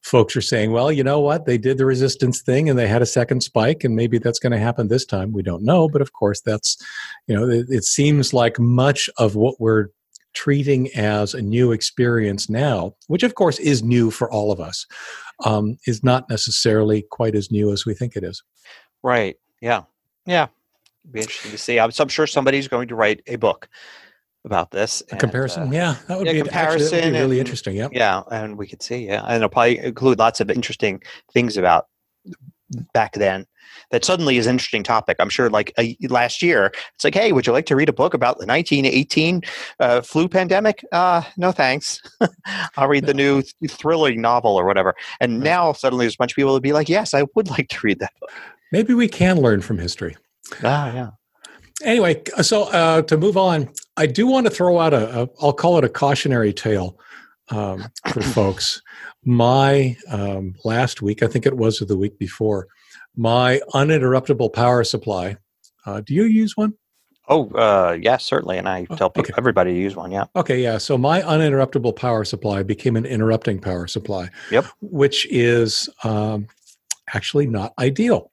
folks 0.04 0.36
are 0.36 0.42
saying. 0.42 0.72
Well, 0.72 0.92
you 0.92 1.04
know 1.04 1.20
what? 1.20 1.46
They 1.46 1.60
did 1.60 1.78
the 1.78 1.86
resistance 1.86 2.42
thing, 2.42 2.68
and 2.68 2.80
they 2.80 2.88
had 2.88 3.04
a 3.04 3.06
second 3.06 3.42
spike, 3.42 3.84
and 3.84 3.96
maybe 3.96 4.18
that's 4.18 4.40
going 4.40 4.54
to 4.54 4.58
happen 4.58 4.88
this 4.88 5.06
time. 5.06 5.34
We 5.34 5.44
don't 5.44 5.64
know, 5.64 5.88
but 5.88 6.02
of 6.02 6.14
course, 6.14 6.42
that's 6.42 6.78
you 7.28 7.36
know, 7.36 7.48
it, 7.48 7.68
it 7.70 7.84
seems 7.84 8.34
like 8.34 8.60
much 8.60 9.08
of 9.18 9.36
what 9.36 9.60
we're 9.60 9.90
treating 10.34 10.94
as 10.96 11.34
a 11.34 11.42
new 11.42 11.72
experience 11.72 12.50
now, 12.50 12.96
which 13.08 13.24
of 13.24 13.36
course 13.36 13.60
is 13.60 13.84
new 13.84 14.12
for 14.12 14.32
all 14.32 14.52
of 14.52 14.60
us, 14.60 14.86
um, 15.46 15.78
is 15.88 16.04
not 16.04 16.30
necessarily 16.30 17.06
quite 17.12 17.36
as 17.36 17.52
new 17.52 17.72
as 17.72 17.86
we 17.86 17.94
think 17.94 18.16
it 18.16 18.24
is. 18.24 18.44
Right. 19.04 19.36
Yeah. 19.62 19.84
Yeah 20.26 20.48
be 21.12 21.22
interesting 21.22 21.52
to 21.52 21.58
see. 21.58 21.80
I'm, 21.80 21.92
so 21.92 22.04
I'm 22.04 22.10
sure 22.10 22.28
somebody's 22.28 22.68
going 22.68 22.88
to 22.88 22.96
write 22.96 23.22
a 23.28 23.36
book 23.36 23.68
about 24.46 24.72
this. 24.72 25.02
A 25.02 25.12
and, 25.12 25.20
comparison, 25.20 25.70
uh, 25.70 25.72
yeah, 25.72 25.96
that 26.08 26.18
would 26.18 26.28
yeah, 26.28 26.34
be 26.34 26.42
comparison. 26.42 26.86
Actually, 26.86 27.02
would 27.02 27.14
be 27.14 27.20
really 27.20 27.40
and, 27.40 27.48
interesting. 27.48 27.76
Yeah, 27.76 27.88
yeah, 27.92 28.22
and 28.32 28.58
we 28.58 28.68
could 28.68 28.82
see, 28.82 29.08
yeah, 29.08 29.24
and 29.26 29.38
it'll 29.38 29.50
probably 29.50 29.80
include 29.80 30.20
lots 30.20 30.40
of 30.40 30.50
interesting 30.50 31.02
things 31.34 31.58
about 31.58 31.88
back 32.94 33.14
then. 33.14 33.46
That 33.92 34.06
suddenly 34.06 34.38
is 34.38 34.48
an 34.48 34.56
interesting 34.56 34.84
topic. 34.84 35.18
I'm 35.20 35.30
sure, 35.30 35.50
like 35.50 35.74
uh, 35.78 35.84
last 36.10 36.42
year, 36.42 36.72
it's 36.96 37.04
like, 37.04 37.14
hey, 37.14 37.32
would 37.32 37.48
you 37.48 37.54
like 37.54 37.66
to 37.68 37.76
read 37.76 37.90
a 37.90 37.94
book 37.94 38.14
about 38.14 38.38
the 38.40 38.46
1918 38.46 39.42
uh, 39.80 40.02
flu 40.02 40.28
pandemic? 40.28 40.84
Uh, 40.92 41.24
no, 41.38 41.52
thanks. 41.52 42.02
I'll 42.78 42.88
read 42.88 43.06
the 43.06 43.14
new 43.14 43.42
th- 43.42 43.72
thrilling 43.72 44.22
novel 44.22 44.56
or 44.56 44.66
whatever. 44.66 44.96
And 45.20 45.40
now 45.40 45.74
suddenly, 45.74 46.06
there's 46.06 46.16
a 46.16 46.18
bunch 46.18 46.32
of 46.34 46.36
people 46.36 46.54
that 46.54 46.62
be 46.62 46.74
like, 46.74 46.90
yes, 46.90 47.14
I 47.14 47.24
would 47.36 47.50
like 47.50 47.70
to 47.70 47.80
read 47.84 48.00
that 48.00 48.14
book. 48.20 48.32
Maybe 48.72 48.94
we 48.94 49.08
can 49.08 49.42
learn 49.42 49.62
from 49.62 49.78
history. 49.78 50.16
Ah, 50.64 50.92
yeah. 50.94 51.10
Anyway, 51.84 52.22
so 52.42 52.64
uh, 52.72 53.02
to 53.04 53.18
move 53.18 53.38
on, 53.38 53.70
I 53.98 54.06
do 54.06 54.28
want 54.28 54.46
to 54.48 54.50
throw 54.50 54.80
out 54.80 54.94
a, 54.94 55.24
a 55.24 55.30
I'll 55.42 55.54
call 55.54 55.78
it 55.78 55.84
a 55.84 55.90
cautionary 55.90 56.54
tale 56.54 56.98
um, 57.50 57.86
for 58.08 58.22
folks. 58.22 58.82
My 59.24 59.96
um, 60.10 60.56
last 60.64 61.02
week, 61.02 61.24
I 61.24 61.28
think 61.28 61.46
it 61.46 61.58
was 61.58 61.80
the 61.80 61.98
week 61.98 62.18
before, 62.18 62.68
my 63.16 63.62
uninterruptible 63.74 64.54
power 64.54 64.84
supply. 64.84 65.38
Uh, 65.86 66.02
do 66.02 66.14
you 66.14 66.24
use 66.24 66.58
one? 66.58 66.74
Oh, 67.30 67.50
uh, 67.52 67.98
yeah, 68.02 68.18
certainly. 68.18 68.58
And 68.58 68.68
I 68.68 68.86
oh, 68.90 68.96
tell 68.96 69.10
people, 69.10 69.32
okay. 69.32 69.34
everybody 69.38 69.74
to 69.74 69.80
use 69.80 69.96
one. 69.96 70.12
Yeah. 70.12 70.26
Okay. 70.36 70.62
Yeah. 70.62 70.78
So 70.78 70.98
my 70.98 71.22
uninterruptible 71.22 71.96
power 71.96 72.26
supply 72.26 72.64
became 72.64 72.98
an 72.98 73.06
interrupting 73.06 73.60
power 73.60 73.88
supply. 73.88 74.30
Yep. 74.52 74.66
Which 74.82 75.26
is 75.32 75.90
um, 76.04 76.48
actually 77.14 77.48
not 77.48 77.74
ideal 77.80 78.33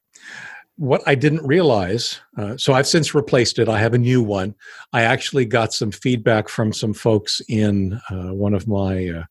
what 0.81 1.03
I 1.07 1.15
didn't 1.15 1.47
realize, 1.47 2.23
uh, 2.39 2.57
so 2.57 2.73
I've 2.73 2.87
since 2.87 3.15
replaced 3.15 3.59
it. 3.59 3.69
I 3.69 3.79
have 3.79 3.93
a 3.93 3.99
new 3.99 4.23
one. 4.23 4.55
I 4.95 5.03
actually 5.03 5.45
got 5.45 5.75
some 5.75 5.91
feedback 5.91 6.49
from 6.49 6.73
some 6.73 6.95
folks 6.95 7.43
in 7.51 8.01
uh, 8.09 8.33
one 8.33 8.55
of 8.55 8.67
my 8.67 9.09
uh, 9.09 9.25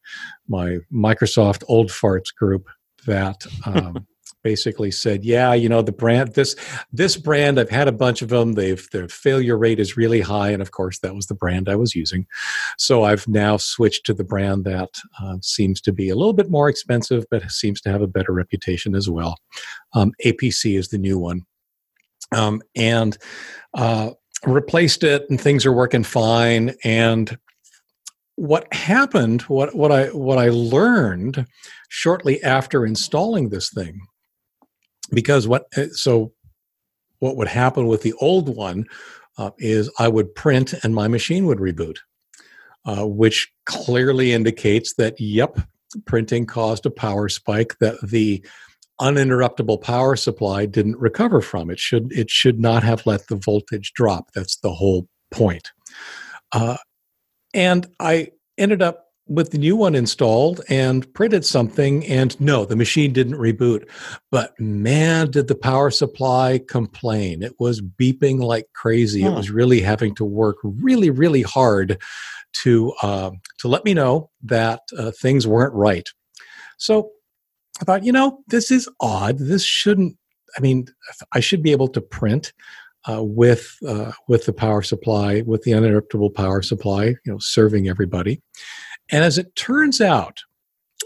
my 0.47 0.77
Microsoft 0.93 1.63
old 1.67 1.89
farts 1.89 2.33
group 2.33 2.69
that 3.07 3.47
um, 3.65 4.05
basically 4.43 4.91
said, 4.91 5.23
"Yeah, 5.23 5.53
you 5.53 5.69
know 5.69 5.81
the 5.81 5.91
brand 5.91 6.33
this 6.33 6.55
this 6.91 7.17
brand. 7.17 7.59
I've 7.59 7.69
had 7.69 7.87
a 7.87 7.93
bunch 7.93 8.21
of 8.21 8.29
them. 8.29 8.53
They've 8.53 8.87
their 8.91 9.07
failure 9.07 9.57
rate 9.57 9.79
is 9.79 9.97
really 9.97 10.21
high, 10.21 10.49
and 10.49 10.61
of 10.61 10.71
course 10.71 10.99
that 10.99 11.15
was 11.15 11.27
the 11.27 11.35
brand 11.35 11.69
I 11.69 11.75
was 11.75 11.95
using. 11.95 12.25
So 12.77 13.03
I've 13.03 13.27
now 13.27 13.57
switched 13.57 14.05
to 14.07 14.13
the 14.13 14.23
brand 14.23 14.65
that 14.65 14.89
uh, 15.21 15.37
seems 15.41 15.81
to 15.81 15.91
be 15.91 16.09
a 16.09 16.15
little 16.15 16.33
bit 16.33 16.49
more 16.49 16.69
expensive, 16.69 17.25
but 17.31 17.49
seems 17.51 17.81
to 17.81 17.91
have 17.91 18.01
a 18.01 18.07
better 18.07 18.33
reputation 18.33 18.95
as 18.95 19.09
well. 19.09 19.37
Um, 19.93 20.13
APC 20.25 20.77
is 20.77 20.89
the 20.89 20.97
new 20.97 21.17
one, 21.17 21.45
um, 22.35 22.61
and 22.75 23.17
uh, 23.73 24.11
replaced 24.45 25.03
it, 25.03 25.25
and 25.29 25.39
things 25.39 25.65
are 25.65 25.73
working 25.73 26.03
fine. 26.03 26.75
And 26.83 27.37
what 28.39 28.73
happened 28.73 29.41
what 29.43 29.75
what 29.75 29.91
i 29.91 30.05
what 30.07 30.37
i 30.37 30.47
learned 30.47 31.45
shortly 31.89 32.41
after 32.41 32.85
installing 32.85 33.49
this 33.49 33.69
thing 33.69 33.99
because 35.11 35.47
what 35.47 35.65
uh, 35.77 35.87
so 35.91 36.33
what 37.19 37.35
would 37.35 37.47
happen 37.47 37.87
with 37.87 38.01
the 38.01 38.13
old 38.13 38.55
one 38.55 38.85
uh, 39.37 39.51
is 39.57 39.91
I 39.99 40.07
would 40.07 40.35
print 40.35 40.73
and 40.83 40.93
my 40.93 41.07
machine 41.07 41.45
would 41.45 41.59
reboot, 41.59 41.97
uh, 42.85 43.05
which 43.05 43.51
clearly 43.65 44.33
indicates 44.33 44.93
that 44.95 45.19
yep, 45.19 45.59
printing 46.05 46.45
caused 46.45 46.85
a 46.85 46.91
power 46.91 47.29
spike 47.29 47.77
that 47.79 47.95
the 48.01 48.45
uninterruptible 49.01 49.81
power 49.81 50.15
supply 50.15 50.65
didn't 50.65 50.97
recover 50.97 51.41
from. 51.41 51.69
It 51.69 51.79
should 51.79 52.11
it 52.11 52.29
should 52.29 52.59
not 52.59 52.83
have 52.83 53.05
let 53.05 53.27
the 53.27 53.37
voltage 53.37 53.93
drop. 53.93 54.31
That's 54.33 54.57
the 54.57 54.73
whole 54.73 55.07
point. 55.31 55.71
Uh, 56.51 56.77
and 57.53 57.87
I 57.99 58.31
ended 58.57 58.81
up 58.81 59.05
with 59.29 59.51
the 59.51 59.57
new 59.57 59.75
one 59.75 59.95
installed 59.95 60.61
and 60.69 61.11
printed 61.13 61.45
something 61.45 62.05
and 62.07 62.39
no 62.41 62.65
the 62.65 62.75
machine 62.75 63.13
didn't 63.13 63.35
reboot. 63.35 63.87
But 64.31 64.59
man 64.59 65.31
did 65.31 65.47
the 65.47 65.55
power 65.55 65.91
supply 65.91 66.59
complain. 66.67 67.43
It 67.43 67.53
was 67.59 67.81
beeping 67.81 68.39
like 68.39 68.65
crazy. 68.73 69.23
It 69.23 69.31
was 69.31 69.51
really 69.51 69.81
having 69.81 70.15
to 70.15 70.25
work 70.25 70.57
really 70.63 71.09
really 71.09 71.43
hard 71.43 72.01
to 72.51 72.93
uh, 73.01 73.31
to 73.59 73.67
let 73.67 73.85
me 73.85 73.93
know 73.93 74.31
that 74.43 74.81
uh, 74.97 75.11
things 75.11 75.47
weren't 75.47 75.73
right. 75.73 76.09
So 76.77 77.11
i 77.81 77.85
thought 77.85 78.03
you 78.03 78.11
know 78.11 78.39
this 78.47 78.71
is 78.71 78.89
odd. 78.99 79.37
This 79.37 79.63
shouldn't 79.63 80.17
i 80.57 80.61
mean 80.61 80.87
i 81.33 81.39
should 81.39 81.61
be 81.61 81.71
able 81.71 81.87
to 81.87 82.01
print 82.01 82.53
uh, 83.09 83.23
with 83.23 83.77
uh, 83.87 84.11
with 84.27 84.45
the 84.45 84.53
power 84.53 84.81
supply 84.81 85.41
with 85.41 85.63
the 85.63 85.71
uninterruptible 85.71 86.33
power 86.33 86.61
supply 86.61 87.05
you 87.05 87.17
know 87.25 87.37
serving 87.39 87.87
everybody 87.87 88.41
and 89.11 89.23
as 89.23 89.37
it 89.37 89.55
turns 89.55 90.01
out, 90.01 90.41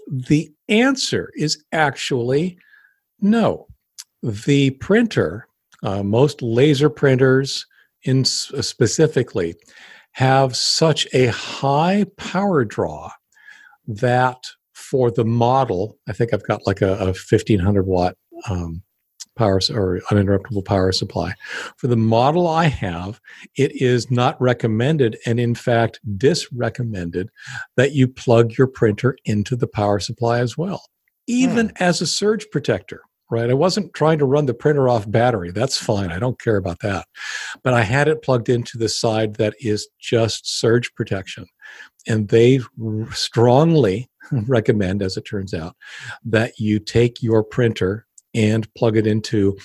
the 0.08 0.52
answer 0.70 1.32
is 1.36 1.64
actually 1.72 2.58
no. 3.20 3.68
The 4.22 4.72
printer, 4.72 5.48
uh, 5.84 6.04
most 6.04 6.42
laser 6.42 6.90
printers 6.90 7.66
in 8.04 8.22
uh, 8.22 8.62
specifically, 8.62 9.56
have 10.12 10.56
such 10.56 11.08
a 11.14 11.28
high 11.28 12.06
power 12.18 12.64
draw 12.64 13.12
that 13.88 14.44
for 14.74 15.10
the 15.12 15.26
model, 15.26 15.98
I 16.08 16.14
think 16.14 16.34
I've 16.34 16.48
got 16.48 16.68
like 16.68 16.82
a, 16.82 16.94
a 16.96 17.06
1500 17.08 17.86
watt 17.88 18.16
um, 18.50 18.84
power 19.36 19.60
or 19.72 20.02
uninterruptible 20.10 20.66
power 20.66 20.92
supply. 20.92 21.34
For 21.78 21.88
the 21.88 21.98
model 21.98 22.48
I 22.48 22.66
have, 22.66 23.20
it 23.58 23.82
is 23.82 24.12
not 24.12 24.40
recommended 24.42 25.18
and 25.26 25.40
in 25.40 25.56
fact 25.56 26.00
disrecommended 26.18 27.28
that 27.76 27.94
you 27.94 28.08
plug 28.08 28.58
your 28.58 28.68
printer 28.68 29.18
into 29.26 29.56
the 29.56 29.68
power 29.68 30.00
supply 30.00 30.40
as 30.40 30.58
well, 30.58 30.84
even 31.28 31.70
hmm. 31.70 31.84
as 31.84 32.02
a 32.02 32.08
surge 32.08 32.50
protector. 32.52 33.02
Right. 33.32 33.50
I 33.50 33.56
wasn't 33.56 33.96
trying 33.96 34.20
to 34.20 34.26
run 34.26 34.46
the 34.46 34.54
printer 34.54 34.88
off 34.88 35.10
battery. 35.10 35.50
That's 35.52 35.78
fine. 35.78 36.12
I 36.12 36.20
don't 36.20 36.40
care 36.40 36.58
about 36.58 36.82
that. 36.82 37.08
But 37.64 37.74
I 37.74 37.82
had 37.82 38.08
it 38.08 38.22
plugged 38.22 38.48
into 38.48 38.78
the 38.78 38.90
side 38.90 39.38
that 39.38 39.56
is 39.60 39.88
just 40.00 40.60
surge 40.60 40.94
protection. 40.94 41.48
And 42.06 42.28
they 42.28 42.60
strongly 43.12 44.08
recommend, 44.32 45.02
as 45.02 45.18
it 45.18 45.22
turns 45.22 45.54
out, 45.54 45.76
that 46.26 46.60
you 46.60 46.78
take 46.78 47.24
your 47.24 47.44
printer 47.44 48.06
and 48.34 48.72
plug 48.76 48.98
it 48.98 49.08
into 49.08 49.58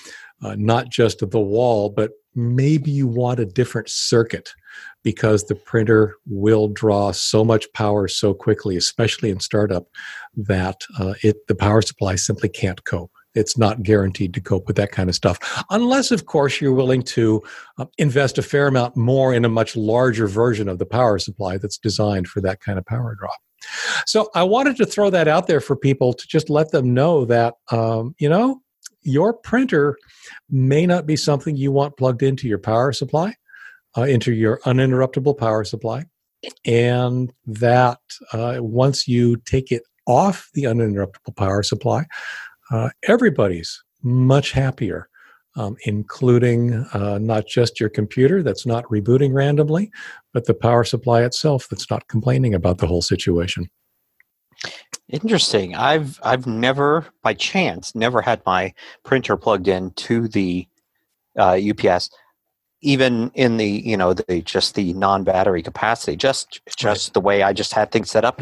uh, 0.43 0.55
not 0.59 0.89
just 0.89 1.19
the 1.19 1.41
wall, 1.41 1.91
but 1.91 2.13
maybe 2.35 2.91
you 2.91 3.07
want 3.07 3.41
a 3.41 3.45
different 3.47 3.89
circuit 3.89 4.51
because 5.03 5.45
the 5.45 5.55
printer 5.55 6.17
will 6.27 6.69
draw 6.69 7.11
so 7.11 7.45
much 7.45 7.67
power 7.73 8.07
so 8.09 8.35
quickly, 8.35 8.77
especially 8.77 9.31
in 9.31 9.41
startup, 9.41 9.87
that 10.37 10.83
uh, 10.99 11.15
it 11.23 11.47
the 11.49 11.55
power 11.55 11.83
supply 11.83 12.15
simply 12.15 12.49
can't 12.49 12.85
cope. 12.85 13.11
It's 13.35 13.59
not 13.59 13.83
guaranteed 13.83 14.35
to 14.35 14.41
cope 14.41 14.67
with 14.67 14.77
that 14.77 14.91
kind 14.91 15.09
of 15.09 15.15
stuff, 15.15 15.39
unless, 15.71 16.11
of 16.11 16.27
course, 16.27 16.61
you're 16.61 16.73
willing 16.73 17.03
to 17.03 17.43
uh, 17.79 17.87
invest 17.99 18.39
a 18.39 18.43
fair 18.43 18.67
amount 18.67 18.97
more 18.97 19.35
in 19.35 19.45
a 19.45 19.49
much 19.49 19.77
larger 19.77 20.27
version 20.27 20.69
of 20.69 20.79
the 20.79 20.87
power 20.87 21.19
supply 21.19 21.59
that's 21.59 21.79
designed 21.79 22.27
for 22.27 22.41
that 22.41 22.61
kind 22.61 22.79
of 22.79 22.87
power 22.87 23.17
draw. 23.19 23.33
So 24.07 24.31
I 24.35 24.43
wanted 24.43 24.77
to 24.77 24.87
throw 24.87 25.11
that 25.11 25.29
out 25.29 25.47
there 25.47 25.61
for 25.61 25.77
people 25.77 26.13
to 26.13 26.27
just 26.27 26.49
let 26.51 26.71
them 26.71 26.95
know 26.95 27.25
that, 27.27 27.55
um, 27.71 28.15
you 28.19 28.29
know, 28.29 28.61
your 29.03 29.33
printer 29.33 29.97
may 30.51 30.87
not 30.87 31.07
be 31.07 31.17
something 31.17 31.57
you 31.57 31.73
want 31.73 31.97
plugged 31.97 32.23
into 32.23 32.49
your 32.49 32.59
power 32.59 32.93
supply, 32.93 33.35
uh, 33.97 34.03
into 34.03 34.33
your 34.33 34.61
uninterruptible 34.65 35.37
power 35.37 35.65
supply. 35.65 36.05
And 36.65 37.33
that 37.47 37.99
uh, 38.33 38.59
once 38.61 39.09
you 39.09 39.37
take 39.45 39.73
it 39.73 39.83
off 40.07 40.49
the 40.55 40.65
uninterruptible 40.65 41.37
power 41.37 41.63
supply, 41.63 42.07
uh, 42.71 42.91
everybody's 43.05 43.83
much 44.03 44.53
happier. 44.53 45.09
Um, 45.59 45.77
including 45.87 46.87
uh, 46.93 47.19
not 47.21 47.49
just 47.49 47.81
your 47.81 47.89
computer 47.89 48.45
that's 48.45 48.65
not 48.65 48.85
rebooting 48.85 49.35
randomly, 49.35 49.91
but 50.33 50.47
the 50.47 50.55
power 50.55 50.85
supply 50.85 51.23
itself 51.25 51.67
that's 51.69 51.91
not 51.91 52.07
complaining 52.07 52.55
about 52.55 52.79
the 52.79 52.87
whole 52.87 53.03
situation. 53.03 53.69
Interesting. 55.09 55.75
I've 55.75 56.21
I've 56.23 56.47
never, 56.47 57.07
by 57.25 57.35
chance, 57.35 57.93
never 57.97 58.21
had 58.21 58.41
my 58.47 58.73
printer 59.05 59.37
plugged 59.37 59.67
in 59.67 59.91
to 59.93 60.29
the 60.29 60.69
uh, 61.37 61.59
UPS, 61.71 62.11
even 62.83 63.33
in 63.35 63.57
the 63.57 63.67
you 63.67 63.97
know 63.97 64.13
the 64.13 64.43
just 64.43 64.77
the 64.77 64.93
non-battery 64.93 65.65
capacity. 65.65 66.15
Just 66.17 66.61
just 66.77 67.09
right. 67.09 67.15
the 67.15 67.21
way 67.21 67.43
I 67.43 67.53
just 67.53 67.73
had 67.73 67.91
things 67.91 68.13
set 68.13 68.25
up, 68.25 68.41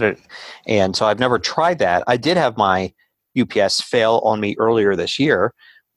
and 0.66 0.94
so 0.94 1.06
I've 1.06 1.20
never 1.20 1.38
tried 1.38 1.78
that. 1.78 2.04
I 2.06 2.18
did 2.18 2.36
have 2.36 2.58
my 2.58 2.92
UPS 3.40 3.80
fail 3.80 4.20
on 4.22 4.40
me 4.40 4.54
earlier 4.58 4.96
this 4.96 5.18
year, 5.18 5.54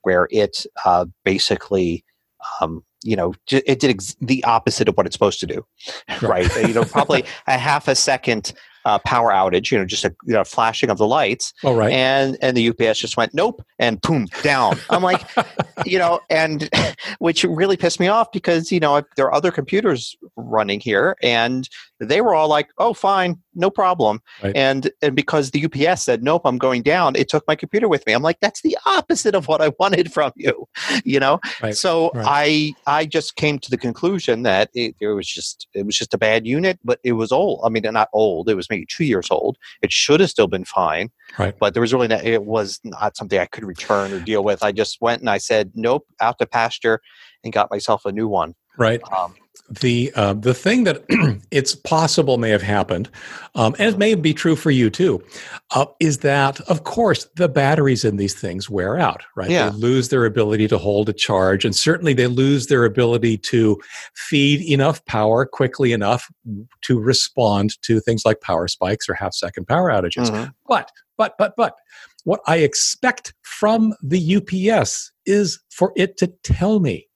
where 0.10 0.28
it 0.32 0.66
uh, 0.86 1.06
basically 1.24 2.04
um, 2.60 2.84
you 3.04 3.16
know 3.16 3.36
it 3.52 3.80
did 3.80 3.92
ex- 3.92 4.16
the 4.20 4.44
opposite 4.44 4.90
of 4.90 4.98
what 4.98 5.06
it's 5.06 5.14
supposed 5.14 5.40
to 5.40 5.46
do 5.46 5.64
right 6.24 6.50
you 6.68 6.74
know 6.74 6.84
probably 6.98 7.24
a 7.46 7.60
half 7.60 7.88
a 7.88 7.94
second 7.94 8.54
uh, 8.86 8.98
power 9.00 9.30
outage, 9.30 9.72
you 9.72 9.78
know, 9.78 9.84
just 9.86 10.06
a 10.06 10.16
you 10.26 10.34
know, 10.34 10.44
flashing 10.44 10.90
of 10.90 10.98
the 10.98 11.06
lights. 11.06 11.54
Oh, 11.66 11.76
right. 11.76 11.92
And 11.92 12.38
and 12.42 12.56
the 12.56 12.70
UPS 12.70 13.00
just 13.00 13.18
went 13.18 13.34
nope 13.34 13.62
and 13.78 14.00
boom 14.02 14.28
down. 14.42 14.78
I'm 14.90 15.04
like, 15.04 15.22
you 15.86 16.00
know, 16.00 16.22
and 16.30 16.70
which 17.20 17.44
really 17.44 17.76
pissed 17.78 18.00
me 18.00 18.08
off 18.08 18.32
because 18.32 18.72
you 18.72 18.80
know 18.80 19.04
there 19.18 19.26
are 19.26 19.34
other 19.34 19.52
computers 19.52 20.16
running 20.38 20.80
here, 20.80 21.18
and 21.22 21.70
they 22.00 22.22
were 22.22 22.34
all 22.34 22.48
like, 22.48 22.70
oh, 22.78 22.94
fine, 22.94 23.38
no 23.56 23.70
problem. 23.70 24.22
Right. 24.42 24.56
And 24.56 24.90
and 25.02 25.16
because 25.16 25.52
the 25.52 25.66
UPS 25.66 26.04
said 26.04 26.24
nope, 26.24 26.44
I'm 26.46 26.58
going 26.58 26.82
down, 26.82 27.16
it 27.16 27.30
took 27.30 27.46
my 27.48 27.56
computer 27.56 27.88
with 27.88 28.06
me. 28.08 28.14
I'm 28.14 28.24
like, 28.24 28.40
that's 28.40 28.62
the 28.62 28.78
opposite 28.86 29.36
of 29.36 29.48
what 29.48 29.62
I 29.62 29.72
wanted 29.80 30.12
from 30.12 30.32
you, 30.36 30.68
you 31.04 31.20
know. 31.20 31.40
Right. 31.62 31.76
So 31.76 32.12
right. 32.14 32.76
I 32.88 33.00
I 33.02 33.06
just 33.06 33.36
came 33.36 33.60
to 33.60 33.70
the 33.70 33.78
conclusion 33.78 34.44
that 34.44 34.70
it, 34.74 34.96
it 35.00 35.08
was 35.08 35.28
just 35.28 35.68
it 35.74 35.86
was 35.86 35.98
just 35.98 36.14
a 36.14 36.18
bad 36.18 36.48
unit, 36.48 36.80
but 36.84 37.00
it 37.04 37.14
was 37.14 37.32
old. 37.32 37.62
I 37.64 37.70
mean, 37.70 37.84
not 37.84 38.10
old. 38.14 38.50
It 38.50 38.56
was 38.56 38.70
maybe 38.70 38.86
two 38.90 39.04
years 39.06 39.28
old. 39.30 39.58
It 39.82 39.92
should 39.92 40.22
have 40.22 40.30
still 40.30 40.48
been 40.48 40.66
fine. 40.66 41.10
Right. 41.38 41.56
But 41.60 41.74
there 41.74 41.82
was 41.82 41.94
really 41.94 42.08
not, 42.08 42.24
it 42.24 42.44
was 42.44 42.80
not 42.84 43.18
something 43.18 43.40
I 43.40 43.46
could 43.46 43.64
return 43.64 44.12
or 44.14 44.20
deal 44.20 44.44
with. 44.44 44.64
I 44.64 44.72
just 44.72 45.00
went 45.02 45.22
and 45.22 45.30
I 45.30 45.38
said 45.38 45.72
nope, 45.76 46.06
out 46.22 46.40
to 46.40 46.46
pasture, 46.46 47.02
and 47.44 47.54
got 47.54 47.72
myself 47.72 48.06
a 48.06 48.12
new 48.12 48.28
one. 48.28 48.56
Right. 48.80 49.02
Um, 49.16 49.36
the 49.82 50.12
uh, 50.16 50.34
the 50.34 50.54
thing 50.54 50.86
that 50.86 51.04
it's 51.52 51.76
possible 51.76 52.38
may 52.38 52.50
have 52.50 52.62
happened, 52.62 53.10
um, 53.56 53.76
and 53.78 53.94
it 53.94 53.98
may 53.98 54.16
be 54.16 54.34
true 54.34 54.56
for 54.56 54.72
you 54.72 54.90
too, 54.90 55.24
uh, 55.72 55.86
is 56.00 56.20
that 56.20 56.60
of 56.62 56.84
course 56.86 57.28
the 57.36 57.48
batteries 57.48 58.04
in 58.04 58.18
these 58.18 58.34
things 58.34 58.70
wear 58.70 58.98
out. 58.98 59.22
Right, 59.36 59.50
yeah. 59.50 59.70
they 59.70 59.78
lose 59.78 60.10
their 60.10 60.26
ability 60.26 60.68
to 60.70 60.78
hold 60.78 61.10
a 61.10 61.14
charge, 61.14 61.66
and 61.66 61.76
certainly 61.76 62.14
they 62.14 62.28
lose 62.28 62.68
their 62.68 62.84
ability 62.86 63.38
to 63.38 63.80
feed 64.16 64.62
enough 64.62 65.06
power 65.06 65.46
quickly 65.46 65.92
enough 65.92 66.30
to 66.82 67.00
respond 67.00 67.80
to 67.84 68.00
things 68.00 68.24
like 68.26 68.42
power 68.42 68.68
spikes 68.68 69.08
or 69.08 69.14
half 69.14 69.34
second 69.34 69.68
power 69.68 69.92
outages. 69.92 70.32
Mm-hmm. 70.32 70.50
But 70.68 70.92
but 71.18 71.36
but 71.38 71.54
but 71.56 71.76
what 72.24 72.42
I 72.48 72.58
expect 72.58 73.34
from 73.44 73.94
the 74.02 74.38
UPS 74.38 75.12
is 75.26 75.60
for 75.70 75.94
it 75.96 76.18
to 76.18 76.28
tell 76.44 76.80
me 76.80 77.09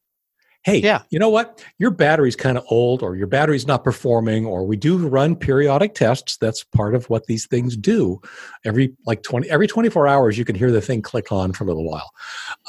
hey, 0.63 0.77
yeah. 0.77 1.01
you 1.09 1.19
know 1.19 1.29
what? 1.29 1.63
Your 1.77 1.91
battery's 1.91 2.35
kind 2.35 2.57
of 2.57 2.65
old 2.69 3.03
or 3.03 3.15
your 3.15 3.27
battery's 3.27 3.67
not 3.67 3.83
performing, 3.83 4.45
or 4.45 4.65
we 4.65 4.77
do 4.77 4.97
run 4.97 5.35
periodic 5.35 5.93
tests. 5.93 6.37
That's 6.37 6.63
part 6.63 6.95
of 6.95 7.09
what 7.09 7.25
these 7.25 7.45
things 7.45 7.75
do. 7.75 8.21
Every 8.65 8.93
like 9.05 9.23
20, 9.23 9.49
every 9.49 9.67
24 9.67 10.07
hours, 10.07 10.37
you 10.37 10.45
can 10.45 10.55
hear 10.55 10.71
the 10.71 10.81
thing 10.81 11.01
click 11.01 11.31
on 11.31 11.53
for 11.53 11.63
a 11.63 11.67
little 11.67 11.89
while, 11.89 12.11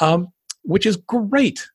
um, 0.00 0.28
which 0.62 0.86
is 0.86 0.96
great. 0.96 1.66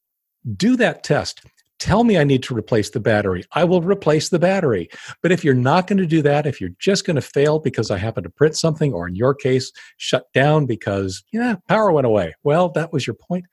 Do 0.55 0.75
that 0.77 1.03
test. 1.03 1.41
Tell 1.79 2.03
me 2.03 2.17
I 2.17 2.23
need 2.25 2.43
to 2.43 2.55
replace 2.55 2.89
the 2.89 2.99
battery. 2.99 3.45
I 3.53 3.63
will 3.63 3.81
replace 3.81 4.29
the 4.29 4.39
battery. 4.39 4.89
But 5.21 5.31
if 5.31 5.43
you're 5.43 5.53
not 5.53 5.87
going 5.87 5.97
to 5.97 6.05
do 6.05 6.21
that, 6.21 6.45
if 6.45 6.59
you're 6.59 6.71
just 6.77 7.05
going 7.05 7.15
to 7.15 7.21
fail 7.21 7.59
because 7.59 7.89
I 7.89 7.97
happen 7.97 8.23
to 8.23 8.29
print 8.29 8.57
something, 8.57 8.93
or 8.93 9.07
in 9.07 9.15
your 9.15 9.33
case, 9.33 9.71
shut 9.97 10.25
down 10.33 10.65
because 10.65 11.23
yeah, 11.31 11.55
power 11.67 11.91
went 11.91 12.05
away. 12.05 12.35
Well, 12.43 12.69
that 12.69 12.91
was 12.91 13.07
your 13.07 13.15
point. 13.15 13.45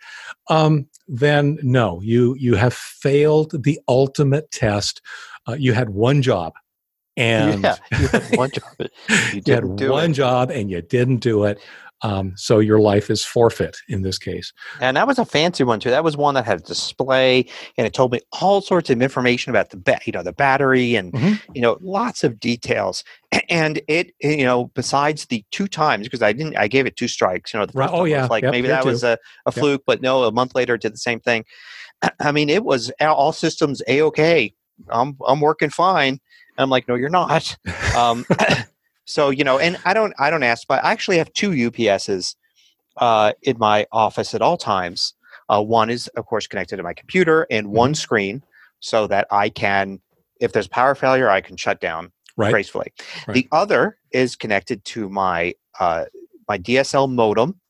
Um, 0.50 0.88
then 1.08 1.58
no, 1.62 2.00
you 2.02 2.34
you 2.38 2.56
have 2.56 2.74
failed 2.74 3.62
the 3.62 3.78
ultimate 3.88 4.50
test. 4.50 5.00
Uh, 5.48 5.56
you 5.56 5.72
had 5.72 5.90
one 5.90 6.20
job, 6.20 6.54
and 7.16 7.62
yeah, 7.62 7.76
you 7.98 8.08
had 8.08 8.36
one 8.36 8.50
job. 8.50 8.74
You, 8.78 8.88
you 9.46 9.54
had 9.54 9.64
one 9.64 10.10
it. 10.10 10.14
job, 10.14 10.50
and 10.50 10.70
you 10.70 10.82
didn't 10.82 11.18
do 11.18 11.44
it. 11.44 11.60
Um, 12.02 12.34
so 12.36 12.58
your 12.58 12.78
life 12.78 13.10
is 13.10 13.24
forfeit 13.24 13.78
in 13.88 14.02
this 14.02 14.18
case. 14.18 14.52
And 14.80 14.96
that 14.96 15.06
was 15.06 15.18
a 15.18 15.24
fancy 15.24 15.64
one 15.64 15.80
too. 15.80 15.90
That 15.90 16.04
was 16.04 16.16
one 16.16 16.34
that 16.34 16.44
had 16.44 16.60
a 16.60 16.62
display, 16.62 17.46
and 17.78 17.86
it 17.86 17.94
told 17.94 18.12
me 18.12 18.20
all 18.40 18.60
sorts 18.60 18.90
of 18.90 19.00
information 19.00 19.50
about 19.50 19.70
the 19.70 19.78
ba- 19.78 20.00
you 20.04 20.12
know 20.12 20.22
the 20.22 20.32
battery 20.32 20.94
and 20.94 21.12
mm-hmm. 21.12 21.52
you 21.54 21.62
know 21.62 21.78
lots 21.80 22.24
of 22.24 22.38
details. 22.40 23.04
And 23.48 23.80
it 23.86 24.12
you 24.20 24.44
know 24.44 24.66
besides 24.74 25.26
the 25.26 25.44
two 25.52 25.68
times 25.68 26.06
because 26.06 26.22
I 26.22 26.32
didn't 26.32 26.56
I 26.56 26.68
gave 26.68 26.86
it 26.86 26.96
two 26.96 27.06
strikes. 27.06 27.54
You 27.54 27.60
know, 27.60 27.66
right. 27.74 27.90
oh 27.92 28.04
yeah, 28.04 28.26
like 28.26 28.42
yep, 28.42 28.50
maybe 28.50 28.68
that 28.68 28.82
too. 28.82 28.88
was 28.88 29.04
a, 29.04 29.18
a 29.46 29.52
fluke, 29.52 29.82
yep. 29.82 29.84
but 29.86 30.02
no, 30.02 30.24
a 30.24 30.32
month 30.32 30.54
later 30.54 30.74
it 30.74 30.82
did 30.82 30.92
the 30.92 30.98
same 30.98 31.20
thing. 31.20 31.44
I 32.20 32.32
mean, 32.32 32.48
it 32.48 32.64
was 32.64 32.90
all 33.00 33.32
systems 33.32 33.82
a 33.86 34.02
okay. 34.02 34.52
I'm 34.88 35.16
I'm 35.26 35.40
working 35.40 35.70
fine. 35.70 36.18
And 36.58 36.62
I'm 36.64 36.70
like, 36.70 36.88
no, 36.88 36.94
you're 36.94 37.08
not. 37.08 37.56
Um, 37.96 38.26
so 39.06 39.30
you 39.30 39.44
know, 39.44 39.58
and 39.58 39.78
I 39.84 39.94
don't 39.94 40.12
I 40.18 40.30
don't 40.30 40.42
ask, 40.42 40.66
but 40.68 40.84
I 40.84 40.92
actually 40.92 41.18
have 41.18 41.32
two 41.32 41.50
UPSs 41.50 42.34
uh, 42.98 43.32
in 43.42 43.58
my 43.58 43.86
office 43.92 44.34
at 44.34 44.42
all 44.42 44.56
times. 44.56 45.14
Uh, 45.48 45.62
one 45.62 45.90
is 45.90 46.08
of 46.08 46.26
course 46.26 46.46
connected 46.46 46.76
to 46.76 46.82
my 46.82 46.92
computer 46.92 47.46
and 47.50 47.68
one 47.68 47.90
mm-hmm. 47.90 47.94
screen, 47.94 48.42
so 48.80 49.06
that 49.06 49.26
I 49.30 49.48
can, 49.48 50.00
if 50.40 50.52
there's 50.52 50.68
power 50.68 50.94
failure, 50.94 51.30
I 51.30 51.40
can 51.40 51.56
shut 51.56 51.80
down 51.80 52.12
right. 52.36 52.50
gracefully. 52.50 52.92
Right. 53.26 53.34
The 53.34 53.48
other 53.52 53.96
is 54.10 54.36
connected 54.36 54.84
to 54.86 55.08
my 55.08 55.54
uh, 55.78 56.06
my 56.48 56.58
DSL 56.58 57.10
modem 57.10 57.60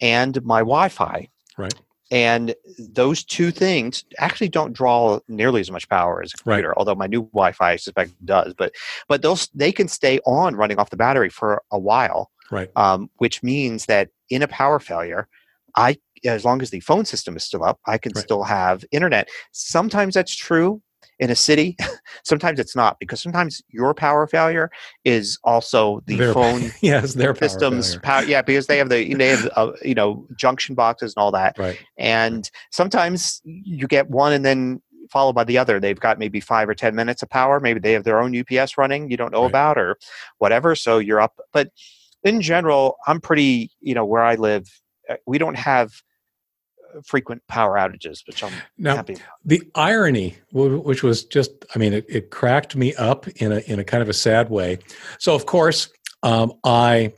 and 0.00 0.42
my 0.44 0.60
Wi-Fi. 0.60 1.28
Right 1.58 1.74
and 2.12 2.54
those 2.78 3.24
two 3.24 3.50
things 3.50 4.04
actually 4.18 4.48
don't 4.48 4.74
draw 4.74 5.18
nearly 5.28 5.60
as 5.62 5.70
much 5.70 5.88
power 5.88 6.22
as 6.22 6.32
a 6.32 6.36
computer 6.36 6.68
right. 6.68 6.76
although 6.76 6.94
my 6.94 7.06
new 7.06 7.22
wi-fi 7.32 7.72
i 7.72 7.76
suspect 7.76 8.12
does 8.24 8.54
but 8.54 8.72
but 9.08 9.22
those 9.22 9.48
they 9.54 9.72
can 9.72 9.88
stay 9.88 10.20
on 10.26 10.54
running 10.54 10.78
off 10.78 10.90
the 10.90 10.96
battery 10.96 11.30
for 11.30 11.62
a 11.72 11.78
while 11.78 12.30
right 12.50 12.70
um, 12.76 13.10
which 13.16 13.42
means 13.42 13.86
that 13.86 14.10
in 14.28 14.42
a 14.42 14.48
power 14.48 14.78
failure 14.78 15.26
i 15.76 15.96
as 16.24 16.44
long 16.44 16.62
as 16.62 16.70
the 16.70 16.80
phone 16.80 17.04
system 17.04 17.36
is 17.36 17.42
still 17.42 17.64
up 17.64 17.80
i 17.86 17.98
can 17.98 18.12
right. 18.14 18.22
still 18.22 18.44
have 18.44 18.84
internet 18.92 19.28
sometimes 19.50 20.14
that's 20.14 20.36
true 20.36 20.80
in 21.22 21.30
a 21.30 21.36
city 21.36 21.76
sometimes 22.24 22.58
it's 22.58 22.74
not 22.74 22.98
because 22.98 23.22
sometimes 23.22 23.62
your 23.68 23.94
power 23.94 24.26
failure 24.26 24.70
is 25.04 25.38
also 25.44 26.02
the 26.06 26.16
their, 26.16 26.34
phone 26.38 26.70
yes 26.82 27.14
their 27.14 27.34
systems 27.34 27.94
power, 27.96 28.20
power, 28.20 28.24
yeah 28.24 28.42
because 28.42 28.66
they 28.66 28.76
have 28.76 28.88
the 28.88 29.14
they 29.14 29.28
have 29.28 29.48
uh, 29.56 29.70
you 29.82 29.94
know 29.94 30.26
junction 30.36 30.74
boxes 30.74 31.14
and 31.16 31.22
all 31.22 31.30
that. 31.30 31.56
Right. 31.62 31.78
And 31.96 32.50
sometimes 32.70 33.40
you 33.44 33.86
get 33.86 34.10
one 34.10 34.32
and 34.32 34.44
then 34.44 34.82
followed 35.10 35.34
by 35.34 35.44
the 35.44 35.58
other. 35.58 35.78
They've 35.78 36.00
got 36.00 36.18
maybe 36.18 36.40
five 36.40 36.68
or 36.68 36.74
ten 36.74 36.96
minutes 36.96 37.22
of 37.22 37.30
power. 37.30 37.60
Maybe 37.60 37.78
they 37.78 37.92
have 37.92 38.02
their 38.02 38.20
own 38.20 38.36
ups 38.36 38.76
running 38.76 39.08
you 39.08 39.16
don't 39.16 39.30
know 39.30 39.42
right. 39.42 39.50
about 39.50 39.78
or 39.78 39.96
whatever 40.38 40.74
so 40.74 40.98
you're 40.98 41.20
up. 41.20 41.38
But 41.52 41.70
in 42.24 42.40
general 42.40 42.96
i'm 43.06 43.20
pretty 43.20 43.70
you 43.80 43.94
know 43.94 44.04
where 44.04 44.22
i 44.22 44.34
live 44.34 44.68
uh, 45.08 45.16
we 45.26 45.38
don't 45.38 45.56
have 45.56 45.90
frequent 47.04 47.42
power 47.48 47.76
outages, 47.76 48.26
which 48.26 48.42
I'm 48.42 48.52
now, 48.78 48.96
happy. 48.96 49.14
About. 49.14 49.26
The 49.44 49.62
irony, 49.74 50.36
which 50.52 51.02
was 51.02 51.24
just, 51.24 51.50
I 51.74 51.78
mean, 51.78 51.92
it, 51.92 52.06
it, 52.08 52.30
cracked 52.30 52.76
me 52.76 52.94
up 52.94 53.28
in 53.28 53.52
a 53.52 53.58
in 53.60 53.78
a 53.78 53.84
kind 53.84 54.02
of 54.02 54.08
a 54.08 54.14
sad 54.14 54.50
way. 54.50 54.78
So 55.18 55.34
of 55.34 55.46
course, 55.46 55.88
um, 56.22 56.52
I 56.64 57.12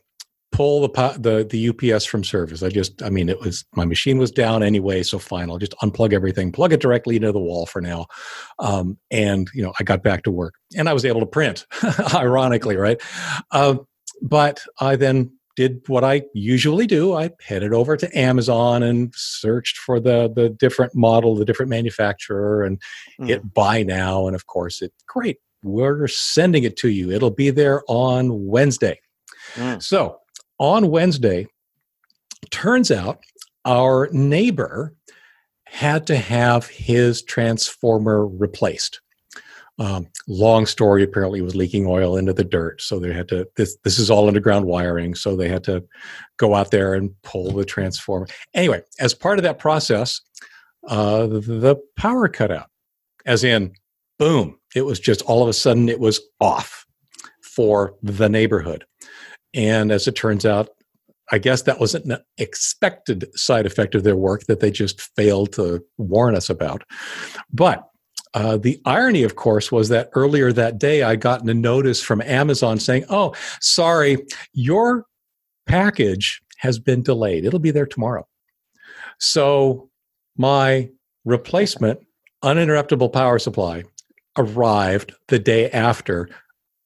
pull 0.52 0.86
the 0.86 1.16
the 1.18 1.44
the 1.44 1.92
UPS 1.94 2.04
from 2.04 2.22
service. 2.22 2.62
I 2.62 2.68
just, 2.68 3.02
I 3.02 3.10
mean, 3.10 3.28
it 3.28 3.40
was 3.40 3.64
my 3.74 3.84
machine 3.84 4.18
was 4.18 4.30
down 4.30 4.62
anyway, 4.62 5.02
so 5.02 5.18
fine. 5.18 5.50
I'll 5.50 5.58
just 5.58 5.74
unplug 5.82 6.12
everything, 6.12 6.52
plug 6.52 6.72
it 6.72 6.80
directly 6.80 7.16
into 7.16 7.32
the 7.32 7.40
wall 7.40 7.66
for 7.66 7.80
now, 7.80 8.06
um, 8.60 8.96
and 9.10 9.48
you 9.54 9.62
know, 9.62 9.72
I 9.80 9.84
got 9.84 10.02
back 10.02 10.22
to 10.24 10.30
work, 10.30 10.54
and 10.76 10.88
I 10.88 10.92
was 10.92 11.04
able 11.04 11.20
to 11.20 11.26
print. 11.26 11.66
ironically, 12.14 12.76
right? 12.76 13.00
Uh, 13.50 13.76
but 14.22 14.64
I 14.80 14.96
then 14.96 15.32
did 15.56 15.82
what 15.88 16.04
I 16.04 16.22
usually 16.34 16.86
do. 16.86 17.14
I 17.14 17.30
headed 17.40 17.72
over 17.72 17.96
to 17.96 18.18
Amazon 18.18 18.82
and 18.82 19.12
searched 19.14 19.78
for 19.78 20.00
the 20.00 20.32
the 20.34 20.48
different 20.48 20.94
model, 20.94 21.36
the 21.36 21.44
different 21.44 21.70
manufacturer, 21.70 22.62
and 22.62 22.80
mm. 23.20 23.28
hit 23.28 23.54
buy 23.54 23.82
now. 23.82 24.26
And 24.26 24.34
of 24.34 24.46
course, 24.46 24.82
it 24.82 24.92
great. 25.06 25.38
We're 25.62 26.08
sending 26.08 26.64
it 26.64 26.76
to 26.78 26.88
you. 26.88 27.10
It'll 27.10 27.30
be 27.30 27.50
there 27.50 27.82
on 27.88 28.46
Wednesday. 28.46 29.00
Mm. 29.54 29.82
So 29.82 30.18
on 30.58 30.90
Wednesday, 30.90 31.46
turns 32.50 32.90
out 32.90 33.20
our 33.64 34.08
neighbor 34.12 34.94
had 35.66 36.06
to 36.06 36.16
have 36.16 36.66
his 36.66 37.22
transformer 37.22 38.26
replaced. 38.26 39.00
Um, 39.78 40.06
long 40.28 40.66
story. 40.66 41.02
Apparently, 41.02 41.42
was 41.42 41.56
leaking 41.56 41.86
oil 41.86 42.16
into 42.16 42.32
the 42.32 42.44
dirt, 42.44 42.80
so 42.80 42.98
they 43.00 43.12
had 43.12 43.28
to. 43.28 43.48
This 43.56 43.76
this 43.82 43.98
is 43.98 44.10
all 44.10 44.28
underground 44.28 44.66
wiring, 44.66 45.14
so 45.14 45.34
they 45.34 45.48
had 45.48 45.64
to 45.64 45.84
go 46.36 46.54
out 46.54 46.70
there 46.70 46.94
and 46.94 47.10
pull 47.22 47.50
the 47.50 47.64
transformer. 47.64 48.28
Anyway, 48.54 48.82
as 49.00 49.14
part 49.14 49.38
of 49.38 49.42
that 49.42 49.58
process, 49.58 50.20
uh, 50.88 51.26
the, 51.26 51.40
the 51.40 51.76
power 51.96 52.28
cut 52.28 52.52
out. 52.52 52.68
As 53.26 53.42
in, 53.42 53.72
boom! 54.18 54.58
It 54.76 54.82
was 54.82 55.00
just 55.00 55.22
all 55.22 55.42
of 55.42 55.48
a 55.48 55.52
sudden 55.52 55.88
it 55.88 55.98
was 55.98 56.20
off 56.40 56.86
for 57.42 57.94
the 58.00 58.28
neighborhood, 58.28 58.84
and 59.54 59.90
as 59.90 60.06
it 60.06 60.14
turns 60.14 60.46
out, 60.46 60.68
I 61.32 61.38
guess 61.38 61.62
that 61.62 61.80
was 61.80 61.96
an 61.96 62.18
expected 62.38 63.26
side 63.36 63.66
effect 63.66 63.96
of 63.96 64.04
their 64.04 64.16
work 64.16 64.44
that 64.44 64.60
they 64.60 64.70
just 64.70 65.00
failed 65.16 65.52
to 65.54 65.84
warn 65.98 66.36
us 66.36 66.48
about. 66.48 66.84
But 67.52 67.88
uh, 68.34 68.56
the 68.56 68.80
irony, 68.84 69.22
of 69.22 69.36
course, 69.36 69.70
was 69.70 69.88
that 69.88 70.10
earlier 70.14 70.52
that 70.52 70.78
day 70.78 71.02
I'd 71.02 71.20
gotten 71.20 71.48
a 71.48 71.54
notice 71.54 72.02
from 72.02 72.20
Amazon 72.22 72.78
saying, 72.78 73.04
Oh, 73.08 73.34
sorry, 73.60 74.18
your 74.52 75.06
package 75.66 76.42
has 76.58 76.78
been 76.78 77.02
delayed. 77.02 77.44
It'll 77.44 77.60
be 77.60 77.70
there 77.70 77.86
tomorrow. 77.86 78.26
So 79.18 79.88
my 80.36 80.90
replacement 81.24 82.00
uninterruptible 82.42 83.12
power 83.12 83.38
supply 83.38 83.84
arrived 84.36 85.14
the 85.28 85.38
day 85.38 85.70
after 85.70 86.28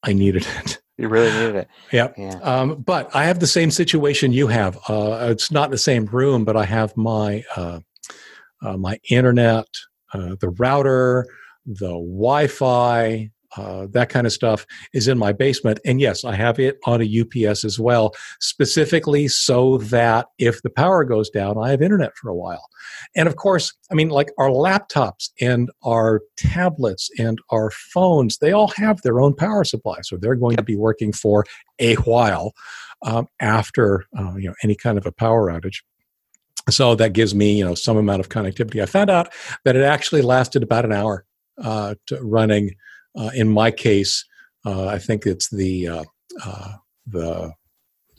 I 0.03 0.13
needed 0.13 0.47
it. 0.59 0.79
You 0.97 1.07
really 1.07 1.31
needed 1.31 1.55
it. 1.55 1.67
Yep. 1.93 2.15
Yeah. 2.17 2.39
Um, 2.41 2.75
but 2.75 3.13
I 3.15 3.23
have 3.23 3.39
the 3.39 3.47
same 3.47 3.71
situation 3.71 4.33
you 4.33 4.47
have. 4.47 4.77
Uh, 4.89 5.29
it's 5.31 5.49
not 5.49 5.71
the 5.71 5.77
same 5.77 6.05
room, 6.05 6.43
but 6.43 6.57
I 6.57 6.65
have 6.65 6.95
my 6.97 7.43
uh, 7.55 7.79
uh, 8.61 8.75
my 8.75 8.99
internet, 9.09 9.65
uh, 10.13 10.35
the 10.41 10.49
router, 10.49 11.25
the 11.69 11.89
Wi-Fi, 11.89 13.29
uh, 13.57 13.87
that 13.91 14.09
kind 14.09 14.27
of 14.27 14.33
stuff 14.33 14.65
is 14.93 15.07
in 15.07 15.17
my 15.17 15.31
basement. 15.31 15.79
And 15.85 15.99
yes, 15.99 16.23
I 16.23 16.35
have 16.35 16.59
it 16.59 16.79
on 16.85 17.01
a 17.01 17.21
UPS 17.21 17.63
as 17.63 17.79
well, 17.79 18.13
specifically 18.39 19.27
so 19.27 19.77
that 19.77 20.27
if 20.37 20.61
the 20.61 20.69
power 20.69 21.03
goes 21.03 21.29
down, 21.29 21.57
I 21.57 21.69
have 21.71 21.81
internet 21.81 22.15
for 22.15 22.29
a 22.29 22.35
while. 22.35 22.67
And 23.15 23.27
of 23.27 23.35
course, 23.35 23.73
I 23.91 23.95
mean, 23.95 24.09
like 24.09 24.31
our 24.37 24.49
laptops 24.49 25.29
and 25.41 25.71
our 25.83 26.21
tablets 26.37 27.09
and 27.17 27.39
our 27.49 27.71
phones, 27.71 28.37
they 28.37 28.51
all 28.51 28.71
have 28.75 29.01
their 29.01 29.19
own 29.19 29.33
power 29.33 29.63
supply. 29.63 29.97
So 30.01 30.17
they're 30.17 30.35
going 30.35 30.57
to 30.57 30.63
be 30.63 30.75
working 30.75 31.11
for 31.11 31.45
a 31.79 31.95
while 31.95 32.53
um, 33.03 33.27
after 33.39 34.05
uh, 34.17 34.35
you 34.35 34.49
know 34.49 34.55
any 34.63 34.75
kind 34.75 34.97
of 34.97 35.05
a 35.05 35.11
power 35.11 35.51
outage. 35.51 35.77
So 36.69 36.93
that 36.95 37.13
gives 37.13 37.33
me, 37.33 37.57
you 37.57 37.65
know, 37.65 37.73
some 37.73 37.97
amount 37.97 38.19
of 38.19 38.29
connectivity. 38.29 38.81
I 38.81 38.85
found 38.85 39.09
out 39.09 39.33
that 39.65 39.75
it 39.75 39.83
actually 39.83 40.21
lasted 40.21 40.61
about 40.61 40.85
an 40.85 40.91
hour 40.91 41.25
uh, 41.61 41.95
running. 42.21 42.71
Uh, 43.15 43.31
in 43.35 43.49
my 43.49 43.71
case, 43.71 44.25
uh, 44.65 44.87
I 44.87 44.99
think 44.99 45.25
it's 45.25 45.49
the 45.49 45.87
uh, 45.87 46.03
uh, 46.45 46.73
the 47.07 47.51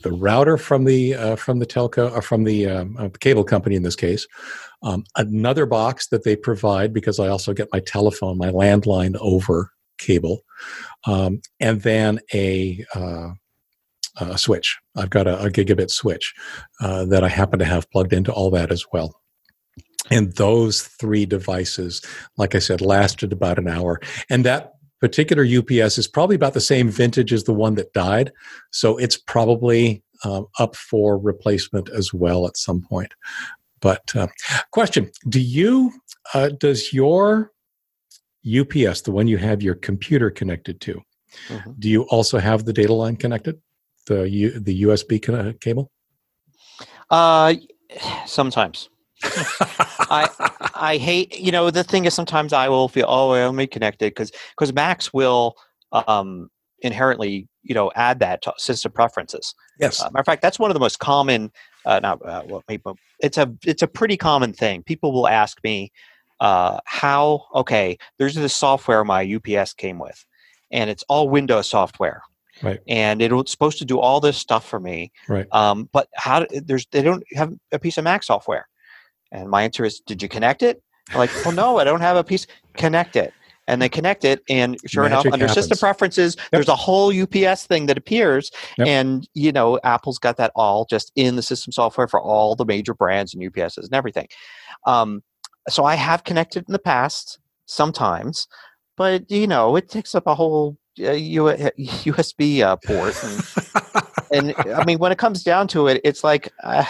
the 0.03 0.11
router 0.11 0.57
from 0.57 0.85
the 0.85 1.13
uh, 1.13 1.35
from 1.35 1.59
the 1.59 1.65
telco 1.65 2.11
or 2.11 2.21
from 2.21 2.43
the, 2.43 2.67
um, 2.67 3.11
cable 3.19 3.43
company 3.43 3.75
in 3.75 3.83
this 3.83 3.95
case. 3.95 4.27
Um, 4.83 5.03
another 5.15 5.67
box 5.67 6.07
that 6.07 6.23
they 6.23 6.35
provide 6.35 6.91
because 6.91 7.19
I 7.19 7.27
also 7.27 7.53
get 7.53 7.69
my 7.71 7.79
telephone, 7.79 8.37
my 8.37 8.49
landline 8.49 9.15
over 9.19 9.71
cable, 9.99 10.41
um, 11.05 11.41
and 11.59 11.81
then 11.81 12.19
a 12.33 12.83
a 14.19 14.37
switch. 14.37 14.77
I've 14.95 15.09
got 15.09 15.27
a, 15.27 15.39
a 15.43 15.49
gigabit 15.49 15.89
switch 15.89 16.33
uh, 16.81 17.05
that 17.05 17.23
I 17.23 17.29
happen 17.29 17.59
to 17.59 17.65
have 17.65 17.89
plugged 17.91 18.13
into 18.13 18.31
all 18.31 18.49
that 18.51 18.71
as 18.71 18.83
well. 18.91 19.20
And 20.11 20.33
those 20.35 20.83
three 20.83 21.25
devices, 21.25 22.01
like 22.37 22.53
I 22.53 22.59
said, 22.59 22.81
lasted 22.81 23.31
about 23.31 23.57
an 23.57 23.67
hour. 23.67 23.99
And 24.29 24.45
that 24.45 24.73
particular 24.99 25.43
UPS 25.45 25.97
is 25.97 26.07
probably 26.07 26.35
about 26.35 26.53
the 26.53 26.61
same 26.61 26.89
vintage 26.89 27.33
as 27.33 27.45
the 27.45 27.53
one 27.53 27.75
that 27.75 27.93
died. 27.93 28.31
So 28.71 28.97
it's 28.97 29.17
probably 29.17 30.03
um, 30.23 30.45
up 30.59 30.75
for 30.75 31.17
replacement 31.17 31.89
as 31.89 32.13
well 32.13 32.45
at 32.45 32.57
some 32.57 32.81
point. 32.81 33.13
But 33.79 34.15
uh, 34.15 34.27
question: 34.71 35.11
Do 35.27 35.39
you 35.39 35.91
uh, 36.33 36.49
does 36.49 36.93
your 36.93 37.51
UPS, 38.45 39.01
the 39.01 39.11
one 39.11 39.27
you 39.27 39.37
have 39.37 39.61
your 39.61 39.75
computer 39.75 40.29
connected 40.29 40.79
to, 40.81 41.01
mm-hmm. 41.47 41.71
do 41.79 41.89
you 41.89 42.03
also 42.03 42.37
have 42.37 42.65
the 42.65 42.73
data 42.73 42.93
line 42.93 43.15
connected, 43.15 43.59
the 44.05 44.29
U, 44.29 44.59
the 44.59 44.83
USB 44.83 45.59
cable? 45.59 45.91
Uh, 47.09 47.55
sometimes. 48.25 48.89
I 49.23 50.29
I 50.75 50.97
hate 50.97 51.39
you 51.39 51.51
know 51.51 51.69
the 51.69 51.83
thing 51.83 52.05
is 52.05 52.13
sometimes 52.13 52.53
I 52.53 52.69
will 52.69 52.87
feel 52.87 53.05
oh 53.07 53.31
I 53.31 53.41
only 53.41 53.67
connected 53.67 54.11
because 54.11 54.31
because 54.55 54.73
Macs 54.73 55.13
will 55.13 55.55
um, 55.91 56.49
inherently 56.79 57.47
you 57.63 57.75
know 57.75 57.91
add 57.95 58.19
that 58.19 58.41
to 58.43 58.53
system 58.57 58.91
preferences. 58.91 59.53
Yes. 59.79 60.01
Uh, 60.01 60.05
matter 60.05 60.19
of 60.19 60.25
fact, 60.25 60.41
that's 60.41 60.59
one 60.59 60.69
of 60.69 60.73
the 60.73 60.79
most 60.79 60.99
common. 60.99 61.51
Uh, 61.85 61.99
not 61.99 62.23
uh, 62.25 62.43
well, 62.45 62.63
it's 63.19 63.37
a 63.37 63.53
it's 63.65 63.81
a 63.81 63.87
pretty 63.87 64.17
common 64.17 64.53
thing. 64.53 64.83
People 64.83 65.11
will 65.11 65.27
ask 65.27 65.57
me 65.63 65.91
uh, 66.39 66.79
how 66.85 67.45
okay 67.55 67.97
there's 68.17 68.35
this 68.35 68.55
software 68.55 69.03
my 69.03 69.23
UPS 69.23 69.73
came 69.73 69.99
with, 69.99 70.25
and 70.71 70.89
it's 70.89 71.03
all 71.07 71.29
Windows 71.29 71.69
software. 71.69 72.21
Right. 72.61 72.79
And 72.87 73.21
it's 73.21 73.51
supposed 73.51 73.79
to 73.79 73.85
do 73.85 73.99
all 73.99 74.19
this 74.19 74.37
stuff 74.37 74.67
for 74.67 74.79
me. 74.79 75.11
Right. 75.27 75.47
Um, 75.51 75.89
but 75.91 76.09
how 76.15 76.45
there's 76.51 76.85
they 76.91 77.01
don't 77.01 77.23
have 77.33 77.53
a 77.71 77.79
piece 77.79 77.97
of 77.97 78.03
Mac 78.03 78.23
software. 78.23 78.67
And 79.31 79.49
my 79.49 79.63
answer 79.63 79.85
is, 79.85 79.99
did 79.99 80.21
you 80.21 80.29
connect 80.29 80.61
it? 80.63 80.81
Like, 81.15 81.29
well, 81.45 81.53
no, 81.53 81.77
I 81.77 81.83
don't 81.83 82.01
have 82.01 82.17
a 82.17 82.23
piece. 82.23 82.47
Connect 82.75 83.15
it. 83.15 83.33
And 83.67 83.81
they 83.81 83.89
connect 83.89 84.25
it, 84.25 84.41
and 84.49 84.77
sure 84.87 85.03
Magic 85.03 85.13
enough, 85.13 85.33
under 85.33 85.47
happens. 85.47 85.67
system 85.67 85.77
preferences, 85.77 86.35
yep. 86.35 86.47
there's 86.51 86.67
a 86.67 86.75
whole 86.75 87.13
UPS 87.13 87.67
thing 87.67 87.85
that 87.85 87.97
appears, 87.97 88.51
yep. 88.77 88.87
and 88.87 89.29
you 89.33 89.51
know, 89.51 89.79
Apple's 89.83 90.17
got 90.17 90.37
that 90.37 90.51
all 90.55 90.85
just 90.89 91.11
in 91.15 91.35
the 91.35 91.43
system 91.43 91.71
software 91.71 92.07
for 92.07 92.19
all 92.19 92.55
the 92.55 92.65
major 92.65 92.93
brands 92.93 93.33
and 93.33 93.43
UPSs 93.43 93.83
and 93.83 93.93
everything. 93.93 94.27
Um, 94.87 95.21
so 95.69 95.85
I 95.85 95.95
have 95.95 96.23
connected 96.23 96.65
in 96.67 96.73
the 96.73 96.79
past 96.79 97.39
sometimes, 97.67 98.47
but 98.97 99.29
you 99.29 99.47
know, 99.47 99.75
it 99.75 99.89
takes 99.89 100.15
up 100.15 100.25
a 100.25 100.35
whole 100.35 100.75
uh, 100.99 101.13
USB 101.13 102.61
uh, 102.61 102.77
port, 102.77 103.15
and, 104.33 104.53
and, 104.57 104.73
I 104.73 104.83
mean, 104.85 104.97
when 104.97 105.11
it 105.11 105.19
comes 105.19 105.43
down 105.43 105.67
to 105.69 105.87
it, 105.87 106.01
it's 106.03 106.23
like. 106.23 106.51
Uh, 106.63 106.83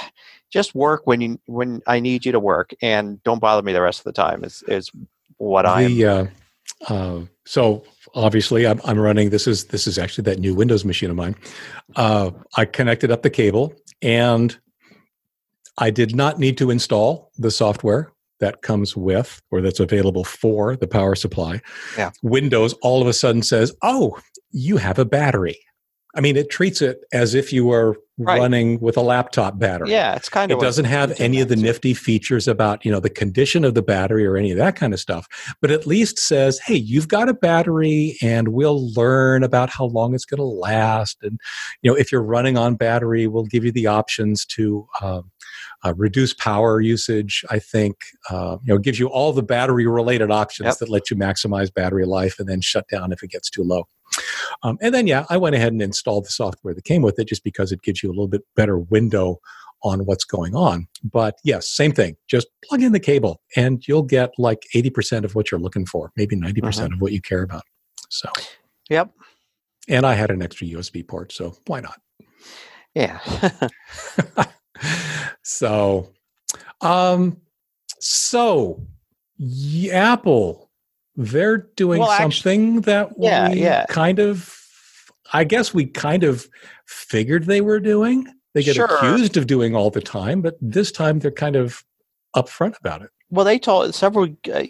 just 0.52 0.76
work 0.76 1.02
when 1.06 1.22
you 1.22 1.40
when 1.46 1.82
I 1.88 2.00
need 2.00 2.26
you 2.26 2.32
to 2.34 2.40
work, 2.40 2.74
and 2.82 3.24
don't 3.24 3.40
bother 3.40 3.62
me 3.62 3.74
the 3.74 3.82
rest 3.82 4.00
of 4.00 4.04
the 4.06 4.14
time. 4.14 4.44
Is 4.44 4.64
is 4.68 4.92
what 5.38 5.66
I. 5.66 6.04
Uh, 6.04 6.28
uh, 6.90 7.22
so 7.46 7.84
obviously, 8.14 8.68
I'm, 8.68 8.82
I'm 8.84 9.00
running. 9.00 9.30
This 9.30 9.48
is 9.48 9.66
this 9.66 9.88
is 9.88 9.98
actually 9.98 10.24
that 10.26 10.40
new 10.40 10.54
Windows 10.54 10.86
machine 10.86 11.10
of 11.10 11.16
mine. 11.16 11.36
Uh, 11.96 12.32
I 12.58 12.66
connected 12.66 13.12
up 13.12 13.24
the 13.24 13.30
cable, 13.30 13.74
and 14.02 14.58
I 15.78 15.90
did 15.90 16.16
not 16.16 16.40
need 16.40 16.58
to 16.58 16.70
install 16.70 17.32
the 17.38 17.52
software 17.52 18.12
that 18.40 18.62
comes 18.62 18.98
with 18.98 19.42
or 19.52 19.62
that's 19.62 19.80
available 19.80 20.24
for 20.24 20.76
the 20.76 20.88
power 20.88 21.16
supply. 21.16 21.62
Yeah. 21.98 22.12
Windows 22.24 22.74
all 22.82 23.02
of 23.02 23.08
a 23.08 23.14
sudden 23.14 23.44
says, 23.44 23.74
"Oh, 23.82 24.20
you 24.52 24.78
have 24.78 25.00
a 25.00 25.06
battery." 25.06 25.60
I 26.14 26.22
mean, 26.22 26.36
it 26.36 26.50
treats 26.50 26.82
it 26.82 27.04
as 27.14 27.34
if 27.34 27.54
you 27.54 27.66
were 27.66 27.98
right. 28.18 28.40
running 28.40 28.80
with 28.80 28.98
a 28.98 29.02
laptop 29.02 29.58
battery. 29.58 29.92
Yeah, 29.92 30.16
it's 30.16 30.30
kind 30.30 30.52
of. 30.52 30.58
It 30.58 30.62
doesn't 30.62 30.86
have 30.86 31.20
any 31.20 31.40
of 31.42 31.48
the 31.48 31.56
nifty 31.56 31.94
features 31.94 32.48
about 32.48 32.86
you 32.86 32.92
know 32.92 33.00
the 33.00 33.10
condition 33.10 33.64
of 33.64 33.74
the 33.74 33.82
battery 33.82 34.26
or 34.26 34.38
any 34.38 34.52
of 34.52 34.58
that 34.58 34.76
kind 34.76 34.94
of 34.94 35.00
stuff, 35.00 35.28
but 35.62 35.72
at 35.72 35.88
least 35.88 36.20
says, 36.20 36.60
"Hey, 36.60 36.76
you've 36.76 37.08
got 37.08 37.30
a 37.30 37.34
battery, 37.34 38.18
and 38.22 38.50
we'll 38.50 38.92
learn 38.94 39.44
about 39.44 39.70
how 39.70 39.86
long 39.86 40.14
it's 40.14 40.26
going 40.26 40.40
to 40.40 40.44
last, 40.44 41.18
and 41.22 41.40
you 41.82 41.92
know 41.92 41.98
if 41.98 42.12
you're 42.12 42.24
running 42.24 42.58
on 42.58 42.76
battery, 42.76 43.28
we'll 43.28 43.46
give 43.46 43.64
you 43.64 43.72
the 43.72 43.88
options 43.88 44.46
to." 44.48 44.88
Um, 45.02 45.32
uh, 45.84 45.94
reduce 45.96 46.34
power 46.34 46.80
usage. 46.80 47.44
I 47.50 47.60
think 47.60 47.98
uh, 48.30 48.58
you 48.64 48.74
know 48.74 48.78
gives 48.78 49.00
you 49.00 49.08
all 49.08 49.34
the 49.34 49.44
battery 49.44 49.88
related 49.88 50.32
options 50.32 50.68
yep. 50.68 50.78
that 50.78 50.90
let 50.90 51.10
you 51.10 51.16
maximize 51.18 51.74
battery 51.74 52.06
life 52.06 52.40
and 52.40 52.48
then 52.48 52.62
shut 52.62 52.88
down 52.88 53.12
if 53.12 53.24
it 53.24 53.32
gets 53.32 53.50
too 53.50 53.64
low. 53.64 53.88
Um, 54.64 54.78
and 54.82 54.94
then, 54.94 55.08
yeah, 55.08 55.26
I 55.30 55.38
went 55.38 55.56
ahead 55.56 55.74
and 55.74 55.82
installed 55.82 56.26
the 56.26 56.30
software 56.30 56.74
that 56.74 56.84
came 56.84 57.02
with 57.02 57.20
it 57.20 57.28
just 57.28 57.44
because 57.44 57.72
it 57.72 57.82
gives 57.82 58.04
you 58.04 58.10
a 58.10 58.14
little 58.14 58.28
bit 58.28 58.42
better 58.56 58.78
window 58.78 59.40
on 59.84 60.02
what's 60.02 60.24
going 60.24 60.56
on. 60.56 60.88
But 61.04 61.36
yes, 61.44 61.70
same 61.70 61.92
thing. 61.92 62.16
Just 62.28 62.48
plug 62.66 62.84
in 62.84 62.92
the 62.92 63.00
cable 63.00 63.42
and 63.56 63.86
you'll 63.88 64.04
get 64.04 64.32
like 64.38 64.68
80% 64.76 65.24
of 65.24 65.34
what 65.34 65.50
you're 65.50 65.60
looking 65.60 65.86
for, 65.86 66.12
maybe 66.16 66.36
90% 66.36 66.62
mm 66.62 66.88
hmm 66.88 66.94
of 66.94 67.02
what 67.02 67.12
you 67.12 67.22
care 67.22 67.42
about. 67.42 67.64
So, 68.10 68.30
yep. 68.90 69.10
And 69.88 70.06
I 70.06 70.14
had 70.14 70.30
an 70.30 70.42
extra 70.42 70.68
USB 70.68 71.08
port, 71.08 71.32
so 71.32 71.56
why 71.66 71.80
not? 71.80 72.00
Yeah. 72.94 73.20
so, 75.44 76.12
um, 76.82 77.38
so 78.00 78.82
Apple 79.92 80.70
they're 81.16 81.58
doing 81.76 82.00
well, 82.00 82.18
something 82.18 82.78
actually, 82.78 82.82
that 82.82 83.10
yeah, 83.18 83.50
we 83.50 83.62
yeah. 83.62 83.86
kind 83.90 84.20
of 84.20 84.58
I 85.34 85.44
guess 85.44 85.74
we 85.74 85.86
kind 85.86 86.24
of 86.24 86.48
figured 86.88 87.46
they 87.46 87.62
were 87.62 87.80
doing. 87.80 88.28
they 88.54 88.64
get 88.64 88.76
Sure. 88.76 88.86
accused 88.86 89.38
of 89.38 89.48
doing 89.48 89.76
all 89.76 89.90
the 89.90 90.02
time, 90.02 90.42
but 90.42 90.58
this 90.62 90.92
time 90.92 91.20
they're 91.20 91.32
kind 91.32 91.56
of 91.56 91.84
upfront 92.36 92.78
about 92.80 93.02
it. 93.02 93.10
Well, 93.30 93.46
they 93.46 93.58
told 93.58 93.96
several 93.96 94.28
uh, 94.54 94.64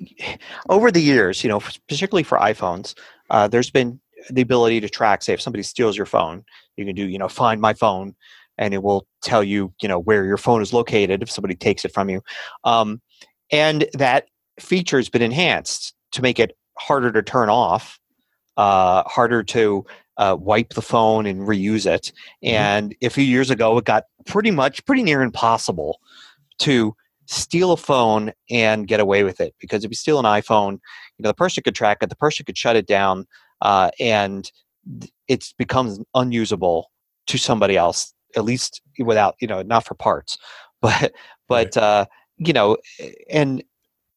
over 0.69 0.91
the 0.91 1.01
years, 1.01 1.43
you 1.43 1.49
know, 1.49 1.59
particularly 1.87 2.23
for 2.23 2.37
iPhones, 2.37 2.93
uh, 3.31 3.47
there's 3.47 3.71
been 3.71 3.99
the 4.29 4.41
ability 4.41 4.81
to 4.81 4.89
track. 4.89 5.23
Say, 5.23 5.33
if 5.33 5.41
somebody 5.41 5.63
steals 5.63 5.97
your 5.97 6.05
phone, 6.05 6.43
you 6.77 6.85
can 6.85 6.95
do, 6.95 7.07
you 7.07 7.17
know, 7.17 7.27
find 7.27 7.59
my 7.59 7.73
phone, 7.73 8.15
and 8.57 8.73
it 8.73 8.83
will 8.83 9.07
tell 9.23 9.43
you, 9.43 9.73
you 9.81 9.87
know, 9.87 9.99
where 9.99 10.25
your 10.25 10.37
phone 10.37 10.61
is 10.61 10.73
located 10.73 11.21
if 11.21 11.31
somebody 11.31 11.55
takes 11.55 11.85
it 11.85 11.93
from 11.93 12.09
you. 12.09 12.21
Um, 12.63 13.01
and 13.51 13.87
that 13.93 14.27
feature 14.59 14.97
has 14.97 15.09
been 15.09 15.21
enhanced 15.21 15.93
to 16.11 16.21
make 16.21 16.39
it 16.39 16.55
harder 16.77 17.11
to 17.11 17.21
turn 17.21 17.49
off, 17.49 17.99
uh, 18.57 19.03
harder 19.03 19.43
to 19.43 19.85
uh, 20.17 20.37
wipe 20.39 20.73
the 20.73 20.81
phone 20.81 21.25
and 21.25 21.47
reuse 21.47 21.85
it. 21.85 22.11
Mhm. 22.43 22.51
And 22.51 22.95
a 23.01 23.09
few 23.09 23.23
years 23.23 23.49
ago, 23.49 23.77
it 23.77 23.85
got 23.85 24.03
pretty 24.25 24.51
much 24.51 24.85
pretty 24.85 25.03
near 25.03 25.21
impossible 25.21 25.99
to 26.59 26.95
steal 27.27 27.71
a 27.71 27.77
phone 27.77 28.33
and 28.49 28.87
get 28.87 28.99
away 28.99 29.23
with 29.23 29.39
it 29.39 29.55
because 29.59 29.85
if 29.85 29.89
you 29.89 29.95
steal 29.95 30.19
an 30.19 30.25
iphone 30.25 30.73
you 30.73 31.23
know 31.23 31.29
the 31.29 31.33
person 31.33 31.63
could 31.63 31.73
track 31.75 31.99
it 32.01 32.09
the 32.09 32.15
person 32.15 32.43
could 32.45 32.57
shut 32.57 32.75
it 32.75 32.85
down 32.85 33.25
uh, 33.61 33.89
and 34.01 34.51
it 35.29 35.53
becomes 35.57 35.99
unusable 36.13 36.91
to 37.27 37.37
somebody 37.37 37.77
else 37.77 38.13
at 38.35 38.43
least 38.43 38.81
without 38.99 39.35
you 39.41 39.47
know 39.47 39.61
not 39.61 39.85
for 39.85 39.95
parts 39.95 40.37
but 40.81 41.11
but 41.47 41.75
uh, 41.77 42.05
you 42.37 42.53
know 42.53 42.77
and 43.29 43.63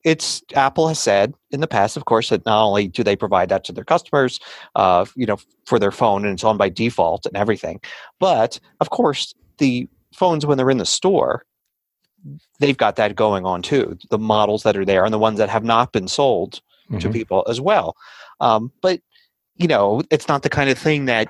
it's 0.04 0.42
apple 0.54 0.88
has 0.88 0.98
said 0.98 1.34
in 1.50 1.60
the 1.60 1.66
past 1.66 1.96
of 1.96 2.04
course 2.04 2.28
that 2.28 2.44
not 2.46 2.64
only 2.64 2.88
do 2.88 3.02
they 3.02 3.16
provide 3.16 3.48
that 3.48 3.64
to 3.64 3.72
their 3.72 3.84
customers 3.84 4.38
uh, 4.76 5.04
you 5.16 5.26
know 5.26 5.38
for 5.66 5.78
their 5.78 5.92
phone 5.92 6.24
and 6.24 6.34
it's 6.34 6.44
on 6.44 6.56
by 6.56 6.68
default 6.68 7.26
and 7.26 7.36
everything 7.36 7.80
but 8.20 8.58
of 8.80 8.90
course 8.90 9.34
the 9.58 9.88
phones 10.14 10.46
when 10.46 10.56
they're 10.58 10.70
in 10.70 10.78
the 10.78 10.86
store 10.86 11.44
they've 12.60 12.76
got 12.76 12.96
that 12.96 13.16
going 13.16 13.44
on 13.44 13.62
too. 13.62 13.98
The 14.10 14.18
models 14.18 14.62
that 14.62 14.76
are 14.76 14.84
there 14.84 15.04
and 15.04 15.12
the 15.12 15.18
ones 15.18 15.38
that 15.38 15.48
have 15.50 15.64
not 15.64 15.92
been 15.92 16.08
sold 16.08 16.60
to 16.98 17.08
Mhm. 17.08 17.12
people 17.12 17.44
as 17.48 17.60
well. 17.60 17.96
Um, 18.40 18.72
but 18.80 19.00
you 19.56 19.68
know, 19.68 20.02
it's 20.10 20.26
not 20.28 20.42
the 20.42 20.48
kind 20.50 20.68
of 20.70 20.78
thing 20.78 21.04
that 21.04 21.28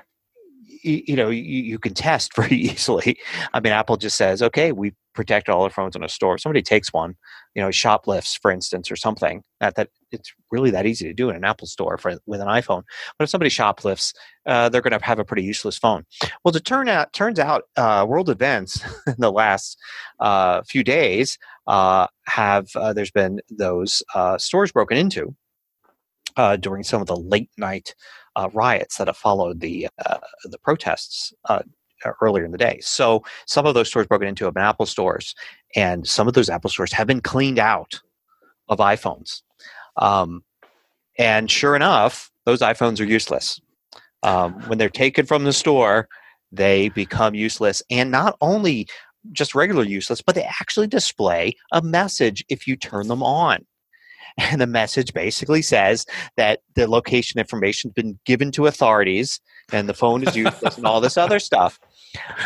you 0.85 1.15
know 1.15 1.29
you, 1.29 1.41
you 1.41 1.79
can 1.79 1.93
test 1.93 2.35
very 2.35 2.55
easily. 2.55 3.17
I 3.53 3.59
mean, 3.59 3.73
Apple 3.73 3.97
just 3.97 4.17
says, 4.17 4.41
"Okay, 4.41 4.71
we 4.71 4.93
protect 5.13 5.49
all 5.49 5.63
our 5.63 5.69
phones 5.69 5.95
in 5.95 6.03
a 6.03 6.09
store." 6.09 6.37
Somebody 6.37 6.61
takes 6.61 6.93
one, 6.93 7.15
you 7.55 7.61
know, 7.61 7.71
shoplifts, 7.71 8.35
for 8.35 8.51
instance, 8.51 8.91
or 8.91 8.95
something. 8.95 9.43
Not 9.61 9.75
that 9.75 9.89
it's 10.11 10.33
really 10.51 10.71
that 10.71 10.85
easy 10.85 11.05
to 11.05 11.13
do 11.13 11.29
in 11.29 11.35
an 11.35 11.43
Apple 11.43 11.67
store 11.67 11.97
for 11.97 12.15
with 12.25 12.41
an 12.41 12.47
iPhone. 12.47 12.83
But 13.17 13.23
if 13.23 13.29
somebody 13.29 13.49
shoplifts, 13.49 14.13
uh, 14.45 14.69
they're 14.69 14.81
going 14.81 14.97
to 14.97 15.05
have 15.05 15.19
a 15.19 15.25
pretty 15.25 15.43
useless 15.43 15.77
phone. 15.77 16.05
Well, 16.43 16.51
to 16.51 16.59
turn 16.59 16.89
out, 16.89 17.13
turns 17.13 17.39
out, 17.39 17.63
uh, 17.77 18.05
world 18.07 18.29
events 18.29 18.81
in 19.07 19.15
the 19.17 19.31
last 19.31 19.77
uh, 20.19 20.61
few 20.63 20.83
days 20.83 21.37
uh, 21.67 22.07
have 22.27 22.67
uh, 22.75 22.93
there's 22.93 23.11
been 23.11 23.39
those 23.49 24.03
uh, 24.13 24.37
stores 24.37 24.71
broken 24.71 24.97
into 24.97 25.35
during 26.59 26.83
some 26.83 27.01
of 27.01 27.07
the 27.07 27.15
late 27.15 27.49
night 27.57 27.95
uh, 28.35 28.49
riots 28.53 28.97
that 28.97 29.07
have 29.07 29.17
followed 29.17 29.59
the 29.59 29.87
uh, 30.05 30.17
the 30.45 30.57
protests 30.59 31.33
uh, 31.45 31.61
earlier 32.21 32.45
in 32.45 32.51
the 32.51 32.57
day. 32.57 32.79
So 32.81 33.23
some 33.45 33.65
of 33.65 33.73
those 33.73 33.87
stores 33.87 34.07
broken 34.07 34.27
into 34.27 34.45
have 34.45 34.53
been 34.53 34.63
Apple 34.63 34.85
stores, 34.85 35.35
and 35.75 36.07
some 36.07 36.27
of 36.27 36.33
those 36.33 36.49
Apple 36.49 36.69
stores 36.69 36.93
have 36.93 37.07
been 37.07 37.21
cleaned 37.21 37.59
out 37.59 37.99
of 38.69 38.79
iPhones. 38.79 39.41
Um, 39.97 40.43
and 41.17 41.49
sure 41.49 41.75
enough, 41.75 42.31
those 42.45 42.59
iPhones 42.59 42.99
are 42.99 43.05
useless. 43.05 43.59
Um, 44.23 44.53
when 44.67 44.77
they're 44.77 44.89
taken 44.89 45.25
from 45.25 45.43
the 45.43 45.53
store, 45.53 46.07
they 46.51 46.89
become 46.89 47.35
useless, 47.35 47.81
and 47.89 48.11
not 48.11 48.37
only 48.41 48.87
just 49.31 49.55
regular 49.55 49.83
useless, 49.83 50.21
but 50.21 50.35
they 50.35 50.43
actually 50.43 50.87
display 50.87 51.53
a 51.71 51.81
message 51.81 52.45
if 52.49 52.67
you 52.67 52.75
turn 52.75 53.07
them 53.07 53.23
on. 53.23 53.65
And 54.37 54.59
the 54.59 54.67
message 54.67 55.13
basically 55.13 55.61
says 55.61 56.05
that 56.35 56.59
the 56.75 56.87
location 56.89 57.39
information 57.39 57.89
has 57.89 57.93
been 57.93 58.19
given 58.25 58.51
to 58.51 58.67
authorities 58.67 59.39
and 59.71 59.89
the 59.89 59.93
phone 59.93 60.27
is 60.27 60.35
useless 60.35 60.77
and 60.77 60.85
all 60.85 61.01
this 61.01 61.17
other 61.17 61.39
stuff. 61.39 61.79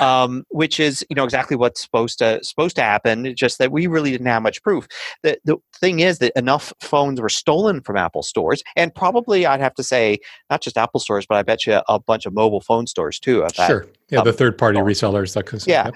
Um, 0.02 0.46
which 0.50 0.80
is, 0.80 1.06
you 1.10 1.16
know, 1.16 1.24
exactly 1.24 1.56
what's 1.56 1.82
supposed 1.82 2.18
to 2.20 2.44
supposed 2.44 2.76
to 2.78 2.82
happen. 2.82 3.36
Just 3.36 3.60
that 3.60 3.72
we 3.72 3.86
really 3.86 4.10
didn't 4.10 4.26
have 4.26 4.42
much 4.42 4.64
proof. 4.64 4.88
The 5.22 5.38
the 5.46 5.58
thing 5.76 6.00
is 6.00 6.18
that 6.20 6.32
enough 6.36 6.74
phones 6.80 7.22
were 7.22 7.30
stolen 7.30 7.82
from 7.82 7.96
Apple 7.96 8.24
stores, 8.24 8.64
and 8.76 8.94
probably 8.94 9.46
I'd 9.46 9.60
have 9.60 9.76
to 9.76 9.84
say 9.84 10.18
not 10.50 10.62
just 10.62 10.78
Apple 10.78 11.00
stores, 11.00 11.26
but 11.28 11.38
I 11.38 11.44
bet 11.44 11.68
you 11.68 11.82
a 11.88 12.00
bunch 12.00 12.26
of 12.26 12.34
mobile 12.34 12.62
phone 12.62 12.88
stores 12.88 13.20
too. 13.20 13.46
Sure. 13.54 13.86
Yeah, 14.10 14.24
the 14.24 14.34
third 14.34 14.58
party 14.58 14.80
resellers, 14.80 15.36
that 15.36 15.46
could. 15.46 15.66
Yeah. 15.68 15.86
Yep. 15.86 15.94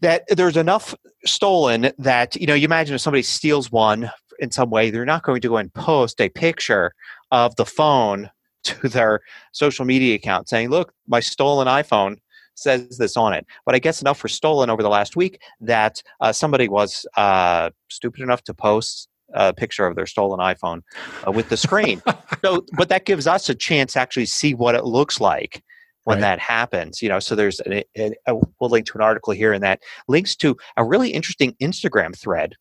that 0.00 0.22
there's 0.28 0.58
enough 0.58 0.94
stolen 1.24 1.92
that 1.98 2.36
you 2.36 2.46
know 2.46 2.54
you 2.54 2.66
imagine 2.66 2.94
if 2.94 3.00
somebody 3.00 3.22
steals 3.22 3.72
one 3.72 4.10
in 4.40 4.50
some 4.50 4.70
way 4.70 4.90
they're 4.90 5.04
not 5.04 5.22
going 5.22 5.40
to 5.40 5.48
go 5.48 5.56
and 5.56 5.72
post 5.74 6.20
a 6.20 6.28
picture 6.28 6.92
of 7.30 7.54
the 7.56 7.66
phone 7.66 8.30
to 8.64 8.88
their 8.88 9.20
social 9.52 9.84
media 9.86 10.14
account 10.16 10.48
saying 10.48 10.68
look 10.68 10.92
my 11.06 11.20
stolen 11.20 11.66
iphone 11.68 12.16
says 12.54 12.98
this 12.98 13.16
on 13.16 13.32
it. 13.32 13.46
But 13.64 13.74
i 13.74 13.78
guess 13.78 14.00
enough 14.00 14.18
for 14.18 14.28
stolen 14.28 14.70
over 14.70 14.82
the 14.82 14.88
last 14.88 15.16
week 15.16 15.40
that 15.60 16.02
uh, 16.20 16.32
somebody 16.32 16.68
was 16.68 17.06
uh, 17.16 17.70
stupid 17.88 18.20
enough 18.20 18.42
to 18.44 18.54
post 18.54 19.08
a 19.32 19.54
picture 19.54 19.86
of 19.86 19.96
their 19.96 20.06
stolen 20.06 20.40
iphone 20.40 20.82
uh, 21.26 21.32
with 21.32 21.48
the 21.48 21.56
screen. 21.56 22.02
So 22.44 22.64
but 22.76 22.88
that 22.88 23.04
gives 23.06 23.26
us 23.26 23.48
a 23.48 23.54
chance 23.54 23.94
to 23.94 24.00
actually 24.00 24.26
see 24.26 24.54
what 24.54 24.74
it 24.74 24.84
looks 24.84 25.20
like 25.20 25.62
when 26.04 26.16
Right. 26.16 26.22
that 26.22 26.38
happens 26.38 27.02
you 27.02 27.08
know? 27.08 27.20
So 27.20 27.34
there's 27.34 27.60
a, 27.60 27.84
a, 27.96 28.12
a, 28.26 28.34
we'll 28.58 28.70
link 28.70 28.86
to 28.86 28.98
an 28.98 29.02
article 29.02 29.32
here 29.32 29.52
and 29.52 29.62
that 29.62 29.80
links 30.08 30.34
to 30.36 30.56
a 30.76 30.84
really 30.84 31.10
interesting 31.10 31.54
instagram 31.62 32.16
thread 32.18 32.56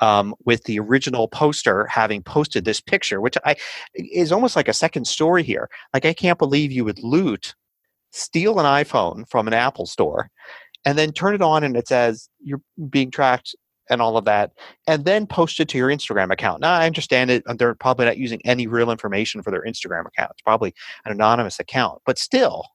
um, 0.00 0.34
with 0.44 0.64
the 0.64 0.78
original 0.78 1.28
poster 1.28 1.86
having 1.86 2.22
posted 2.22 2.64
this 2.64 2.80
picture 2.80 3.20
which 3.20 3.36
i 3.44 3.54
is 3.94 4.32
almost 4.32 4.56
like 4.56 4.68
a 4.68 4.72
second 4.72 5.06
story 5.06 5.42
here. 5.42 5.68
Like 5.94 6.04
i 6.04 6.12
can't 6.12 6.38
believe 6.38 6.72
you 6.72 6.84
would 6.84 7.02
loot 7.02 7.54
steal 8.12 8.58
an 8.58 8.66
iphone 8.84 9.28
from 9.28 9.46
an 9.46 9.54
apple 9.54 9.86
store 9.86 10.30
and 10.84 10.98
then 10.98 11.12
turn 11.12 11.34
it 11.34 11.42
on 11.42 11.62
and 11.62 11.76
it 11.76 11.86
says 11.88 12.28
you're 12.42 12.62
being 12.88 13.10
tracked 13.10 13.54
and 13.88 14.00
all 14.00 14.16
of 14.16 14.24
that 14.24 14.52
and 14.86 15.04
then 15.04 15.26
post 15.26 15.58
it 15.60 15.68
to 15.68 15.78
your 15.78 15.88
instagram 15.88 16.32
account. 16.32 16.60
Now 16.60 16.72
i 16.72 16.86
understand 16.86 17.30
it 17.30 17.44
they're 17.58 17.74
probably 17.74 18.06
not 18.06 18.18
using 18.18 18.40
any 18.44 18.66
real 18.66 18.90
information 18.90 19.42
for 19.42 19.50
their 19.50 19.64
instagram 19.64 20.06
account. 20.06 20.30
It's 20.32 20.42
probably 20.42 20.74
an 21.04 21.12
anonymous 21.12 21.60
account 21.60 22.00
but 22.06 22.18
still 22.18 22.66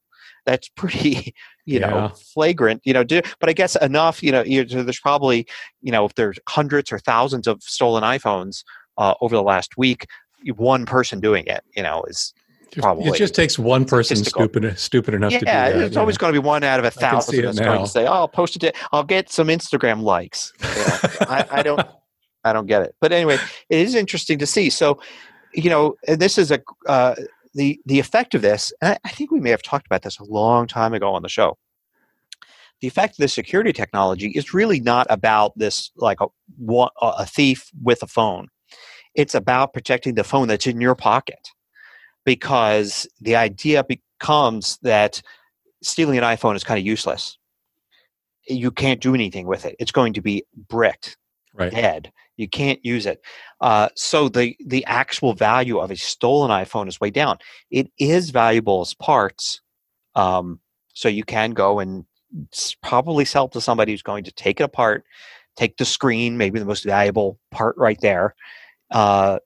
that's 0.45 0.69
pretty 0.69 1.33
you 1.65 1.79
Yeah. 1.79 1.89
know 1.89 2.09
flagrant 2.33 2.81
you 2.85 2.93
know 2.93 3.03
do, 3.03 3.21
but 3.39 3.49
i 3.49 3.53
guess 3.53 3.75
enough 3.77 4.21
you 4.21 4.31
know 4.31 4.43
there's 4.43 4.99
probably 4.99 5.47
you 5.81 5.91
know 5.91 6.05
if 6.05 6.15
there's 6.15 6.39
hundreds 6.47 6.91
or 6.91 6.99
thousands 6.99 7.47
of 7.47 7.61
stolen 7.63 8.03
iphones 8.03 8.63
uh, 8.97 9.13
over 9.21 9.35
the 9.35 9.43
last 9.43 9.77
week 9.77 10.07
one 10.55 10.85
person 10.85 11.19
doing 11.19 11.45
it 11.47 11.63
you 11.75 11.83
know 11.83 12.03
is 12.07 12.33
Probably. 12.81 13.07
It 13.09 13.15
just 13.15 13.33
takes 13.33 13.57
one 13.57 13.85
person 13.85 14.17
stupid 14.17 14.77
stupid 14.77 15.13
enough 15.13 15.31
to 15.31 15.39
do 15.39 15.45
yeah 15.45 15.69
that. 15.69 15.81
it's 15.81 15.95
always 15.95 16.17
going 16.17 16.33
to 16.33 16.41
be 16.41 16.45
one 16.45 16.63
out 16.63 16.77
of 16.79 16.83
a 16.83 16.87
I 16.87 16.91
can 16.91 16.99
see 16.99 17.05
thousand 17.05 17.45
that's 17.45 17.59
going 17.59 17.85
to 17.85 17.89
say 17.89 18.05
oh 18.05 18.11
i'll 18.13 18.27
post 18.27 18.55
it 18.57 18.59
to, 18.59 18.73
i'll 18.91 19.03
get 19.03 19.31
some 19.31 19.47
instagram 19.47 20.01
likes 20.01 20.51
know, 20.61 20.99
I, 21.29 21.45
I 21.51 21.63
don't 21.63 21.87
i 22.43 22.51
don't 22.51 22.65
get 22.65 22.81
it 22.81 22.95
but 22.99 23.13
anyway 23.13 23.35
it 23.69 23.79
is 23.79 23.95
interesting 23.95 24.39
to 24.39 24.45
see 24.45 24.69
so 24.69 24.99
you 25.53 25.69
know 25.69 25.95
and 26.07 26.19
this 26.19 26.37
is 26.37 26.51
a 26.51 26.59
uh, 26.87 27.15
the 27.55 27.79
the 27.85 27.99
effect 27.99 28.35
of 28.35 28.41
this 28.41 28.71
and 28.81 28.97
I, 29.03 29.09
think 29.09 29.31
we 29.31 29.39
may 29.39 29.49
have 29.49 29.63
talked 29.63 29.85
about 29.85 30.03
this 30.03 30.19
a 30.19 30.23
long 30.23 30.67
time 30.67 30.93
ago 30.93 31.13
on 31.13 31.23
the 31.23 31.29
show 31.29 31.57
the 32.81 32.87
effect 32.87 33.13
of 33.13 33.17
the 33.23 33.27
security 33.27 33.73
technology 33.73 34.29
is 34.31 34.53
really 34.53 34.79
not 34.79 35.07
about 35.09 35.57
this 35.57 35.91
like 35.95 36.19
a, 36.21 36.27
a 37.01 37.25
thief 37.25 37.71
with 37.81 38.03
a 38.03 38.07
phone 38.07 38.49
it's 39.15 39.35
about 39.35 39.73
protecting 39.73 40.15
the 40.15 40.23
phone 40.23 40.47
that's 40.47 40.67
in 40.67 40.81
your 40.81 40.95
pocket 40.95 41.49
because 42.25 43.07
the 43.21 43.35
idea 43.35 43.83
becomes 43.83 44.77
that 44.81 45.21
stealing 45.81 46.17
an 46.17 46.23
iphone 46.25 46.55
is 46.55 46.63
kind 46.63 46.79
of 46.79 46.85
useless 46.85 47.37
you 48.47 48.69
can't 48.69 49.01
do 49.01 49.15
anything 49.15 49.47
with 49.47 49.65
it 49.65 49.75
it's 49.79 49.91
going 49.91 50.13
to 50.13 50.21
be 50.21 50.43
bricked 50.69 51.17
right. 51.55 51.71
dead. 51.71 52.11
You 52.37 52.47
can't 52.47 52.83
use 52.83 53.05
it. 53.05 53.21
Uh, 53.61 53.89
so 53.95 54.29
the 54.29 54.55
the 54.65 54.85
actual 54.85 55.33
value 55.33 55.79
of 55.79 55.91
a 55.91 55.95
stolen 55.95 56.51
iPhone 56.51 56.87
is 56.87 56.99
way 56.99 57.09
down. 57.09 57.37
It 57.71 57.91
is 57.97 58.29
valuable 58.29 58.81
as 58.81 58.93
parts, 58.93 59.61
um, 60.15 60.59
so 60.93 61.07
you 61.07 61.23
can 61.23 61.51
go 61.51 61.79
and 61.79 62.05
probably 62.81 63.25
sell 63.25 63.45
it 63.45 63.51
to 63.53 63.61
somebody 63.61 63.93
who's 63.93 64.01
going 64.01 64.23
to 64.25 64.31
take 64.31 64.59
it 64.59 64.63
apart, 64.63 65.03
take 65.55 65.77
the 65.77 65.85
screen, 65.85 66.37
maybe 66.37 66.59
the 66.59 66.65
most 66.65 66.83
valuable 66.83 67.39
part 67.51 67.77
right 67.77 67.99
there. 68.01 68.35
Uh, 68.91 69.39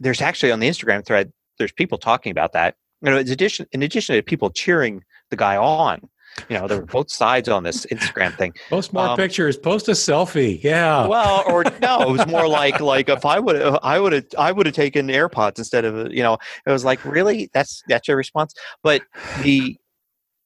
there's 0.00 0.20
actually 0.20 0.52
on 0.52 0.60
the 0.60 0.68
Instagram 0.68 1.04
thread, 1.04 1.32
there's 1.58 1.72
people 1.72 1.98
talking 1.98 2.30
about 2.30 2.52
that. 2.52 2.76
You 3.02 3.10
know, 3.10 3.18
in 3.18 3.28
addition, 3.28 3.66
in 3.72 3.82
addition 3.82 4.16
to 4.16 4.22
people 4.22 4.50
cheering 4.50 5.02
the 5.30 5.36
guy 5.36 5.56
on, 5.56 6.08
you 6.48 6.58
know, 6.58 6.66
there 6.66 6.78
were 6.78 6.86
both 6.86 7.10
sides 7.10 7.48
on 7.48 7.62
this 7.62 7.86
Instagram 7.86 8.36
thing. 8.36 8.54
Post 8.68 8.92
more 8.92 9.08
Um, 9.08 9.16
pictures. 9.16 9.56
Post 9.56 9.88
a 9.88 9.92
selfie. 9.92 10.62
Yeah. 10.62 11.06
Well, 11.06 11.44
or 11.46 11.64
no, 11.80 12.02
it 12.02 12.10
was 12.10 12.26
more 12.26 12.48
like 12.48 12.80
like 12.80 13.08
if 13.08 13.24
I 13.24 13.38
would 13.38 13.56
I 13.82 13.98
would 13.98 14.12
have 14.12 14.26
I 14.38 14.52
would 14.52 14.66
have 14.66 14.74
taken 14.74 15.08
AirPods 15.08 15.58
instead 15.58 15.84
of 15.84 16.12
you 16.12 16.22
know 16.22 16.38
it 16.66 16.70
was 16.70 16.84
like 16.84 17.04
really 17.04 17.50
that's 17.52 17.82
that's 17.88 18.08
your 18.08 18.16
response. 18.16 18.54
But 18.82 19.02
the 19.42 19.76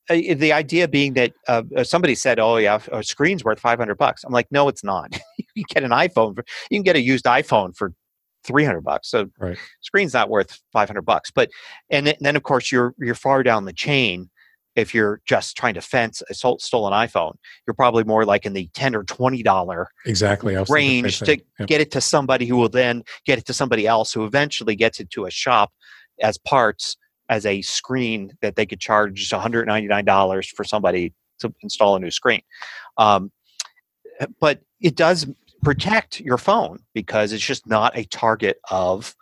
uh, 0.09 0.35
the 0.35 0.53
idea 0.53 0.89
being 0.89 1.15
that 1.15 1.33
uh, 1.47 1.63
uh, 1.77 1.85
somebody 1.85 2.15
said, 2.15 2.41
"Oh 2.41 2.57
yeah, 2.57 2.81
a 2.91 3.03
screen's 3.03 3.45
worth 3.45 3.61
five 3.61 3.79
hundred 3.79 3.97
bucks." 3.97 4.25
I'm 4.25 4.33
like, 4.33 4.49
no, 4.51 4.69
it's 4.69 4.83
not. 4.83 5.13
you 5.55 5.65
can 5.65 5.83
get 5.83 5.85
an 5.85 5.91
iPhone. 5.91 6.35
For, 6.35 6.45
you 6.71 6.79
can 6.79 6.83
get 6.83 6.97
a 6.97 7.01
used 7.01 7.27
iPhone 7.27 7.77
for 7.77 7.93
three 8.45 8.65
hundred 8.65 8.83
bucks. 8.83 9.09
So 9.09 9.27
right. 9.39 9.57
screen's 9.83 10.15
not 10.15 10.29
worth 10.29 10.59
five 10.73 10.89
hundred 10.89 11.03
bucks. 11.03 11.31
But 11.31 11.51
and 11.91 12.15
then 12.21 12.37
of 12.37 12.43
course 12.43 12.73
you're 12.73 12.95
you're 12.99 13.15
far 13.15 13.43
down 13.43 13.67
the 13.67 13.73
chain. 13.73 14.31
If 14.77 14.95
you're 14.95 15.21
just 15.27 15.57
trying 15.57 15.75
to 15.75 15.81
fence 15.81 16.23
a 16.31 16.35
stolen 16.35 16.93
iPhone, 16.93 17.35
you're 17.67 17.75
probably 17.75 18.05
more 18.05 18.25
like 18.25 18.47
in 18.47 18.53
the 18.53 18.69
ten 18.73 18.95
or 18.95 19.05
twenty 19.05 19.43
dollar 19.43 19.89
exactly 20.07 20.57
range 20.69 21.19
to 21.21 21.39
yep. 21.59 21.69
get 21.69 21.81
it 21.81 21.91
to 21.93 22.01
somebody 22.01 22.47
who 22.47 22.57
will 22.57 22.69
then 22.69 23.03
get 23.27 23.39
it 23.39 23.47
to 23.47 23.53
somebody 23.53 23.87
else 23.87 24.13
who 24.13 24.25
eventually 24.25 24.77
gets 24.77 25.01
it 25.01 25.11
to 25.11 25.25
a 25.25 25.31
shop 25.31 25.73
as 26.21 26.39
parts 26.39 26.97
as 27.29 27.47
a 27.47 27.63
screen 27.63 28.33
that 28.43 28.57
they 28.57 28.67
could 28.67 28.81
charge 28.81 29.31
$199 29.31 30.47
for 30.49 30.65
somebody 30.65 31.15
to 31.39 31.55
install 31.63 31.97
a 31.97 32.01
new 32.01 32.11
screen. 32.11 32.43
Um, 32.99 33.31
but 34.41 34.61
it 34.81 34.97
does 34.97 35.27
protect 35.63 36.21
your 36.21 36.39
phone 36.39 36.81
because 36.93 37.33
it's 37.33 37.45
just 37.45 37.67
not 37.67 37.97
a 37.97 38.05
target 38.05 38.59
of, 38.71 39.15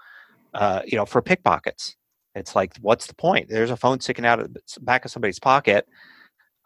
uh, 0.54 0.82
you 0.86 0.96
know, 0.96 1.04
for 1.04 1.20
pickpockets. 1.20 1.96
It's 2.38 2.56
like, 2.56 2.76
what's 2.80 3.06
the 3.06 3.14
point? 3.14 3.48
There's 3.48 3.70
a 3.70 3.76
phone 3.76 4.00
sticking 4.00 4.26
out 4.26 4.40
of 4.40 4.54
the 4.54 4.60
back 4.80 5.04
of 5.04 5.10
somebody's 5.10 5.38
pocket. 5.38 5.86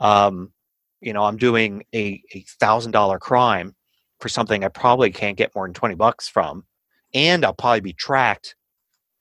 Um, 0.01 0.53
you 1.01 1.13
know, 1.13 1.25
I'm 1.25 1.37
doing 1.37 1.85
a, 1.95 2.23
a 2.35 2.45
thousand 2.61 2.93
dollar 2.93 3.19
crime 3.19 3.75
for 4.21 4.29
something 4.29 4.65
I 4.65 4.69
probably 4.69 5.11
can't 5.11 5.37
get 5.37 5.55
more 5.55 5.67
than 5.67 5.75
20 5.75 5.97
bucks 5.97 6.29
from. 6.29 6.65
And 7.15 7.45
I'll 7.45 7.55
probably 7.55 7.81
be 7.81 7.93
tracked, 7.93 8.55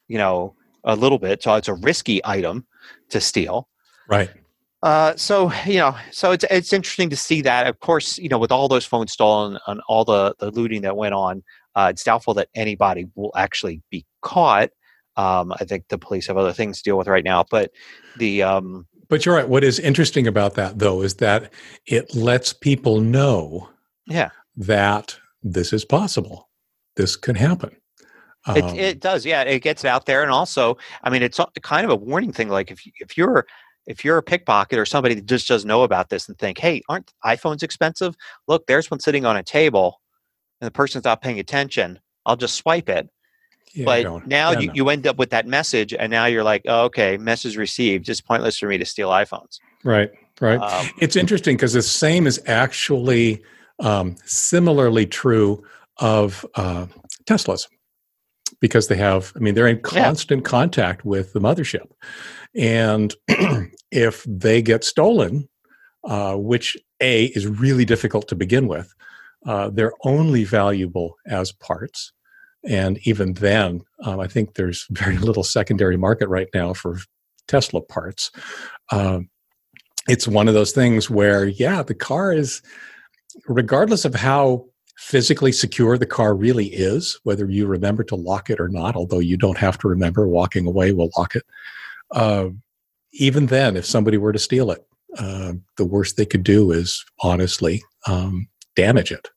you 0.07 0.17
know, 0.17 0.55
a 0.83 0.95
little 0.95 1.17
bit. 1.17 1.43
So 1.43 1.55
it's 1.55 1.67
a 1.67 1.73
risky 1.73 2.21
item 2.23 2.65
to 3.09 3.19
steal. 3.19 3.67
Right. 4.07 4.29
Uh, 4.83 5.15
so 5.15 5.51
you 5.65 5.77
know, 5.77 5.95
so 6.11 6.31
it's 6.31 6.43
it's 6.49 6.73
interesting 6.73 7.09
to 7.09 7.15
see 7.15 7.41
that. 7.41 7.67
Of 7.67 7.79
course, 7.79 8.17
you 8.17 8.29
know, 8.29 8.39
with 8.39 8.51
all 8.51 8.67
those 8.67 8.85
phones 8.85 9.11
stolen 9.11 9.59
and 9.67 9.79
all 9.87 10.03
the 10.03 10.33
the 10.39 10.49
looting 10.49 10.81
that 10.81 10.97
went 10.97 11.13
on, 11.13 11.43
uh, 11.75 11.89
it's 11.91 12.03
doubtful 12.03 12.33
that 12.35 12.49
anybody 12.55 13.07
will 13.15 13.31
actually 13.35 13.81
be 13.91 14.05
caught. 14.21 14.71
Um, 15.17 15.53
I 15.59 15.65
think 15.65 15.87
the 15.89 15.97
police 15.97 16.27
have 16.27 16.37
other 16.37 16.53
things 16.53 16.77
to 16.77 16.83
deal 16.83 16.97
with 16.97 17.07
right 17.07 17.23
now. 17.23 17.45
But 17.49 17.71
the 18.17 18.43
um, 18.43 18.87
but 19.09 19.25
you're 19.25 19.35
right. 19.35 19.47
What 19.47 19.63
is 19.63 19.79
interesting 19.79 20.27
about 20.27 20.55
that 20.55 20.79
though 20.79 21.01
is 21.01 21.15
that 21.15 21.51
it 21.85 22.15
lets 22.15 22.53
people 22.53 23.01
know, 23.01 23.69
yeah, 24.07 24.29
that 24.55 25.17
this 25.43 25.73
is 25.73 25.83
possible. 25.83 26.49
This 26.95 27.15
can 27.15 27.35
happen. 27.35 27.75
Um, 28.45 28.57
it, 28.57 28.77
it 28.77 28.99
does, 28.99 29.25
yeah. 29.25 29.43
It 29.43 29.59
gets 29.59 29.85
out 29.85 30.05
there, 30.05 30.23
and 30.23 30.31
also, 30.31 30.77
I 31.03 31.09
mean, 31.09 31.21
it's 31.21 31.39
kind 31.61 31.85
of 31.85 31.91
a 31.91 31.95
warning 31.95 32.31
thing. 32.31 32.49
Like 32.49 32.71
if 32.71 32.81
if 32.99 33.17
you're 33.17 33.45
if 33.85 34.05
you're 34.05 34.17
a 34.17 34.23
pickpocket 34.23 34.79
or 34.79 34.85
somebody 34.85 35.15
that 35.15 35.25
just 35.25 35.47
doesn't 35.47 35.67
know 35.67 35.83
about 35.83 36.09
this 36.09 36.27
and 36.27 36.37
think, 36.37 36.57
hey, 36.57 36.81
aren't 36.89 37.13
iPhones 37.25 37.63
expensive? 37.63 38.15
Look, 38.47 38.65
there's 38.67 38.89
one 38.89 38.99
sitting 38.99 39.25
on 39.25 39.37
a 39.37 39.43
table, 39.43 40.01
and 40.59 40.67
the 40.67 40.71
person's 40.71 41.03
not 41.03 41.21
paying 41.21 41.39
attention. 41.39 41.99
I'll 42.25 42.35
just 42.35 42.55
swipe 42.55 42.89
it. 42.89 43.09
Yeah, 43.73 43.85
but 43.85 44.27
now 44.27 44.51
you, 44.51 44.71
you 44.73 44.89
end 44.89 45.07
up 45.07 45.17
with 45.17 45.29
that 45.29 45.47
message, 45.47 45.93
and 45.93 46.09
now 46.11 46.25
you're 46.25 46.43
like, 46.43 46.63
oh, 46.67 46.85
okay, 46.85 47.17
message 47.17 47.57
received. 47.57 48.09
It's 48.09 48.21
pointless 48.21 48.57
for 48.57 48.67
me 48.67 48.77
to 48.77 48.85
steal 48.85 49.09
iPhones. 49.09 49.59
Right, 49.83 50.11
right. 50.39 50.59
Um, 50.59 50.89
it's 50.99 51.15
interesting 51.15 51.55
because 51.55 51.73
the 51.73 51.81
same 51.81 52.27
is 52.27 52.41
actually 52.45 53.41
um, 53.79 54.15
similarly 54.25 55.05
true 55.05 55.63
of 55.97 56.45
uh, 56.55 56.87
Teslas 57.25 57.67
because 58.59 58.87
they 58.87 58.95
have, 58.95 59.33
I 59.35 59.39
mean, 59.39 59.55
they're 59.55 59.67
in 59.67 59.81
constant 59.81 60.41
yeah. 60.41 60.49
contact 60.49 61.03
with 61.03 61.33
the 61.33 61.39
mothership. 61.39 61.89
And 62.55 63.13
if 63.91 64.23
they 64.27 64.61
get 64.61 64.83
stolen, 64.83 65.49
uh, 66.03 66.35
which 66.35 66.77
A 67.01 67.25
is 67.25 67.47
really 67.47 67.85
difficult 67.85 68.27
to 68.29 68.35
begin 68.35 68.67
with, 68.67 68.93
uh, 69.45 69.69
they're 69.71 69.93
only 70.03 70.43
valuable 70.43 71.15
as 71.25 71.51
parts. 71.51 72.13
And 72.67 72.99
even 73.07 73.33
then, 73.33 73.81
um, 74.03 74.19
I 74.19 74.27
think 74.27 74.53
there's 74.53 74.85
very 74.91 75.17
little 75.17 75.43
secondary 75.43 75.97
market 75.97 76.29
right 76.29 76.49
now 76.53 76.73
for 76.73 76.97
Tesla 77.47 77.81
parts. 77.81 78.31
Um, 78.91 79.29
it's 80.07 80.27
one 80.27 80.47
of 80.47 80.53
those 80.53 80.71
things 80.71 81.09
where, 81.09 81.45
yeah, 81.45 81.83
the 81.83 81.93
car 81.93 82.33
is, 82.33 82.61
regardless 83.47 84.05
of 84.05 84.15
how 84.15 84.65
physically 84.97 85.51
secure 85.51 85.97
the 85.97 86.05
car 86.05 86.35
really 86.35 86.67
is, 86.67 87.19
whether 87.23 87.49
you 87.49 87.65
remember 87.65 88.03
to 88.03 88.15
lock 88.15 88.49
it 88.49 88.59
or 88.59 88.67
not, 88.67 88.95
although 88.95 89.19
you 89.19 89.37
don't 89.37 89.57
have 89.57 89.77
to 89.79 89.87
remember, 89.87 90.27
walking 90.27 90.65
away 90.65 90.91
will 90.91 91.09
lock 91.17 91.35
it. 91.35 91.43
Uh, 92.11 92.49
even 93.13 93.47
then, 93.47 93.75
if 93.75 93.85
somebody 93.85 94.17
were 94.17 94.31
to 94.31 94.39
steal 94.39 94.71
it, 94.71 94.85
uh, 95.17 95.53
the 95.77 95.85
worst 95.85 96.17
they 96.17 96.25
could 96.25 96.43
do 96.43 96.71
is 96.71 97.03
honestly 97.21 97.81
um, 98.07 98.47
damage 98.75 99.11
it. 99.11 99.29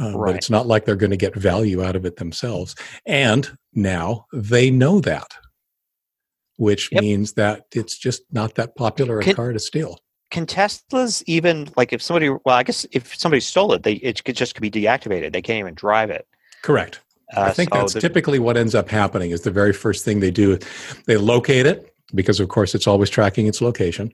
Uh, 0.00 0.16
right. 0.16 0.30
But 0.30 0.36
it's 0.36 0.50
not 0.50 0.66
like 0.66 0.84
they're 0.84 0.96
going 0.96 1.10
to 1.10 1.16
get 1.16 1.34
value 1.34 1.82
out 1.82 1.96
of 1.96 2.06
it 2.06 2.16
themselves. 2.16 2.74
And 3.04 3.56
now 3.74 4.26
they 4.32 4.70
know 4.70 5.00
that, 5.00 5.28
which 6.56 6.90
yep. 6.92 7.02
means 7.02 7.34
that 7.34 7.66
it's 7.74 7.98
just 7.98 8.22
not 8.32 8.54
that 8.54 8.74
popular 8.76 9.20
a 9.20 9.22
Can, 9.22 9.34
car 9.34 9.52
to 9.52 9.58
steal 9.58 9.98
can 10.32 10.46
Teslas 10.46 11.22
even 11.26 11.68
like 11.76 11.92
if 11.92 12.02
somebody 12.02 12.30
well 12.30 12.56
I 12.56 12.64
guess 12.64 12.84
if 12.90 13.14
somebody 13.14 13.40
stole 13.40 13.74
it 13.74 13.84
they 13.84 13.94
it 13.94 14.24
could 14.24 14.34
just 14.34 14.54
could 14.54 14.62
be 14.62 14.70
deactivated 14.70 15.32
they 15.32 15.42
can't 15.42 15.60
even 15.60 15.74
drive 15.74 16.10
it. 16.10 16.26
Correct. 16.62 17.00
Uh, 17.36 17.42
I 17.42 17.50
think 17.52 17.72
so 17.72 17.80
that's 17.80 17.92
the, 17.92 18.00
typically 18.00 18.38
what 18.38 18.56
ends 18.56 18.74
up 18.74 18.88
happening 18.88 19.30
is 19.30 19.42
the 19.42 19.50
very 19.50 19.72
first 19.72 20.04
thing 20.04 20.20
they 20.20 20.30
do 20.30 20.58
they 21.06 21.18
locate 21.18 21.66
it 21.66 21.94
because 22.14 22.40
of 22.40 22.48
course 22.48 22.74
it's 22.74 22.86
always 22.86 23.10
tracking 23.10 23.46
its 23.46 23.60
location 23.60 24.12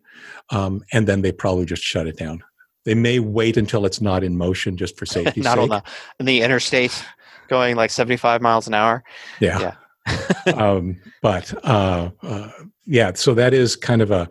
um, 0.50 0.84
and 0.92 1.06
then 1.06 1.22
they 1.22 1.32
probably 1.32 1.64
just 1.64 1.82
shut 1.82 2.06
it 2.06 2.16
down. 2.16 2.42
They 2.88 2.94
may 2.94 3.18
wait 3.18 3.58
until 3.58 3.84
it's 3.84 4.00
not 4.00 4.24
in 4.24 4.38
motion 4.38 4.78
just 4.78 4.96
for 4.96 5.04
safety. 5.18 5.42
not 5.42 5.56
sake. 5.56 5.62
on 5.64 5.68
the 5.68 5.82
in 6.18 6.24
the 6.24 6.40
interstate 6.40 7.04
going 7.48 7.76
like 7.76 7.90
75 7.90 8.40
miles 8.40 8.66
an 8.66 8.72
hour. 8.72 9.04
Yeah. 9.40 9.60
yeah. 9.60 9.74
um, 10.56 10.98
but 11.20 11.52
uh, 11.66 12.10
uh, 12.22 12.50
yeah, 12.86 13.12
so 13.12 13.34
that 13.34 13.52
is 13.52 13.76
kind 13.76 14.00
of 14.00 14.10
a, 14.10 14.26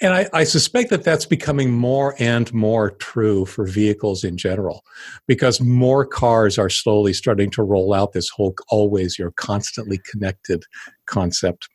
and 0.00 0.14
I, 0.14 0.28
I, 0.32 0.44
suspect 0.44 0.90
that 0.90 1.02
that's 1.02 1.26
becoming 1.26 1.72
more 1.72 2.14
and 2.20 2.52
more 2.54 2.92
true 2.92 3.44
for 3.44 3.66
vehicles 3.66 4.22
in 4.22 4.36
general, 4.36 4.84
because 5.26 5.60
more 5.60 6.06
cars 6.06 6.58
are 6.58 6.70
slowly 6.70 7.12
starting 7.12 7.50
to 7.50 7.64
roll 7.64 7.92
out 7.92 8.12
this 8.12 8.28
whole 8.28 8.54
always 8.68 9.18
you're 9.18 9.32
constantly 9.32 10.00
connected 10.08 10.62
concept. 11.06 11.68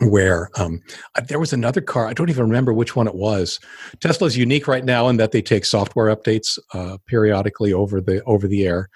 Where 0.00 0.48
um, 0.56 0.80
there 1.26 1.40
was 1.40 1.52
another 1.52 1.80
car, 1.80 2.06
I 2.06 2.12
don't 2.12 2.30
even 2.30 2.44
remember 2.44 2.72
which 2.72 2.94
one 2.94 3.08
it 3.08 3.16
was. 3.16 3.58
Tesla's 4.00 4.36
unique 4.36 4.68
right 4.68 4.84
now 4.84 5.08
in 5.08 5.16
that 5.16 5.32
they 5.32 5.42
take 5.42 5.64
software 5.64 6.14
updates 6.14 6.56
uh, 6.72 6.98
periodically 7.06 7.72
over 7.72 8.00
the 8.00 8.22
over 8.22 8.46
the 8.46 8.64
air 8.64 8.88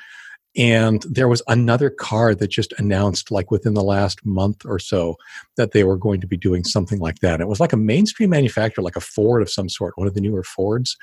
and 0.57 1.03
there 1.09 1.29
was 1.29 1.43
another 1.49 1.89
car 1.89 2.35
that 2.35 2.49
just 2.49 2.75
announced, 2.79 3.31
like 3.31 3.51
within 3.51 3.73
the 3.73 3.83
last 3.83 4.25
month 4.27 4.67
or 4.67 4.79
so, 4.79 5.17
that 5.57 5.73
they 5.73 5.83
were 5.83 5.97
going 5.97 6.21
to 6.21 6.27
be 6.27 6.37
doing 6.37 6.63
something 6.63 6.99
like 6.99 7.21
that. 7.21 7.41
It 7.41 7.49
was 7.49 7.61
like 7.61 7.73
a 7.73 7.79
mainstream 7.79 8.31
manufacturer, 8.31 8.85
like 8.85 8.97
a 8.97 9.01
Ford 9.01 9.41
of 9.41 9.51
some 9.51 9.71
sort, 9.71 9.97
one 9.97 10.07
of 10.07 10.15
the 10.15 10.21
newer 10.21 10.45
Fords. 10.45 10.97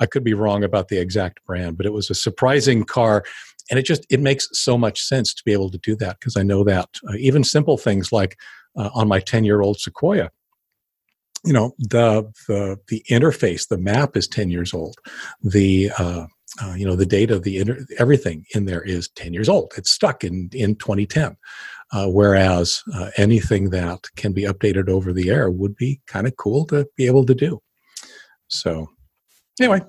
I 0.00 0.06
could 0.06 0.24
be 0.24 0.34
wrong 0.34 0.64
about 0.64 0.88
the 0.88 0.98
exact 0.98 1.44
brand, 1.44 1.76
but 1.76 1.86
it 1.86 1.92
was 1.92 2.08
a 2.08 2.14
surprising 2.14 2.84
car. 2.84 3.24
And 3.70 3.78
it 3.78 3.84
just 3.84 4.06
it 4.10 4.20
makes 4.20 4.48
so 4.52 4.76
much 4.76 5.00
sense 5.00 5.32
to 5.34 5.42
be 5.44 5.52
able 5.52 5.70
to 5.70 5.78
do 5.78 5.96
that 5.96 6.18
because 6.18 6.36
I 6.36 6.42
know 6.42 6.64
that 6.64 6.88
uh, 7.08 7.14
even 7.18 7.44
simple 7.44 7.78
things 7.78 8.10
like 8.10 8.38
uh, 8.76 8.90
on 8.94 9.08
my 9.08 9.20
10 9.20 9.44
year 9.44 9.60
old 9.60 9.78
Sequoia, 9.78 10.30
you 11.44 11.52
know 11.52 11.74
the 11.78 12.30
the 12.48 12.78
the 12.88 13.02
interface 13.10 13.68
the 13.68 13.78
map 13.78 14.16
is 14.16 14.26
10 14.26 14.50
years 14.50 14.72
old. 14.72 14.96
The 15.42 15.90
uh, 15.98 16.26
uh, 16.62 16.74
you 16.74 16.86
know 16.86 16.96
the 16.96 17.06
data 17.06 17.38
the 17.38 17.58
inter- 17.58 17.86
everything 17.98 18.46
in 18.54 18.64
there 18.64 18.82
is 18.82 19.08
10 19.10 19.34
years 19.34 19.48
old. 19.48 19.72
It's 19.76 19.90
stuck 19.90 20.24
in 20.24 20.48
in 20.52 20.76
2010 20.76 21.36
uh, 21.92 22.08
whereas 22.08 22.82
uh, 22.94 23.10
anything 23.16 23.70
that 23.70 24.06
can 24.16 24.32
be 24.32 24.42
updated 24.42 24.88
over 24.88 25.12
the 25.12 25.30
air 25.30 25.50
would 25.50 25.76
be 25.76 26.00
kind 26.06 26.26
of 26.26 26.36
cool 26.36 26.64
to 26.66 26.88
be 26.96 27.06
able 27.06 27.26
to 27.26 27.34
do. 27.34 27.60
So 28.48 28.88
anyway 29.60 29.82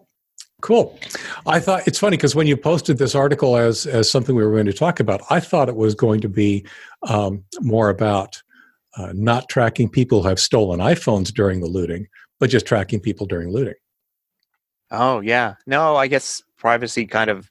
cool. 0.61 0.97
I 1.45 1.59
thought 1.59 1.87
it's 1.87 1.99
funny 1.99 2.17
because 2.17 2.33
when 2.33 2.47
you 2.47 2.57
posted 2.57 2.97
this 2.97 3.13
article 3.13 3.55
as 3.55 3.85
as 3.85 4.09
something 4.09 4.35
we 4.35 4.43
were 4.43 4.51
going 4.51 4.65
to 4.65 4.73
talk 4.73 4.99
about 4.99 5.21
i 5.29 5.39
thought 5.39 5.69
it 5.69 5.75
was 5.75 5.93
going 5.93 6.21
to 6.21 6.29
be 6.29 6.65
um, 7.07 7.43
more 7.61 7.89
about 7.89 8.41
uh, 8.97 9.11
not 9.13 9.49
tracking 9.49 9.89
people 9.89 10.23
who 10.23 10.29
have 10.29 10.39
stolen 10.39 10.79
iphones 10.79 11.33
during 11.33 11.59
the 11.59 11.67
looting 11.67 12.07
but 12.39 12.49
just 12.49 12.65
tracking 12.65 12.99
people 12.99 13.25
during 13.25 13.49
looting 13.51 13.75
Oh 14.91 15.19
yeah. 15.19 15.55
No, 15.65 15.95
I 15.95 16.07
guess 16.07 16.43
privacy 16.57 17.05
kind 17.05 17.29
of 17.29 17.49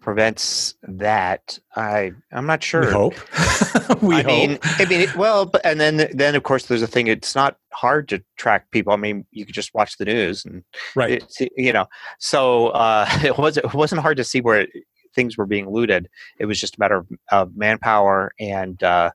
prevents 0.00 0.74
that. 0.82 1.58
I 1.74 2.12
I'm 2.32 2.46
not 2.46 2.62
sure. 2.62 2.86
We 2.86 2.92
hope. 2.92 3.14
we 4.02 4.16
I 4.16 4.22
hope. 4.22 4.26
mean, 4.26 4.58
I 4.62 4.84
mean, 4.84 5.00
it, 5.00 5.16
well, 5.16 5.46
but, 5.46 5.64
and 5.64 5.80
then 5.80 6.08
then 6.12 6.34
of 6.34 6.42
course 6.42 6.66
there's 6.66 6.82
a 6.82 6.86
thing. 6.86 7.06
It's 7.06 7.34
not 7.34 7.56
hard 7.72 8.08
to 8.10 8.22
track 8.36 8.70
people. 8.70 8.92
I 8.92 8.96
mean, 8.96 9.26
you 9.30 9.46
could 9.46 9.54
just 9.54 9.74
watch 9.74 9.96
the 9.98 10.04
news 10.04 10.44
and 10.44 10.62
right. 10.94 11.24
It, 11.40 11.52
you 11.56 11.72
know, 11.72 11.86
so 12.18 12.68
uh, 12.68 13.06
it 13.24 13.38
was 13.38 13.56
it 13.56 13.74
wasn't 13.74 14.02
hard 14.02 14.16
to 14.16 14.24
see 14.24 14.40
where 14.40 14.62
it, 14.62 14.70
things 15.14 15.36
were 15.36 15.46
being 15.46 15.70
looted. 15.70 16.08
It 16.38 16.46
was 16.46 16.60
just 16.60 16.76
a 16.76 16.80
matter 16.80 16.96
of, 16.96 17.08
of 17.30 17.56
manpower 17.56 18.32
and 18.38 18.82
uh, 18.82 19.12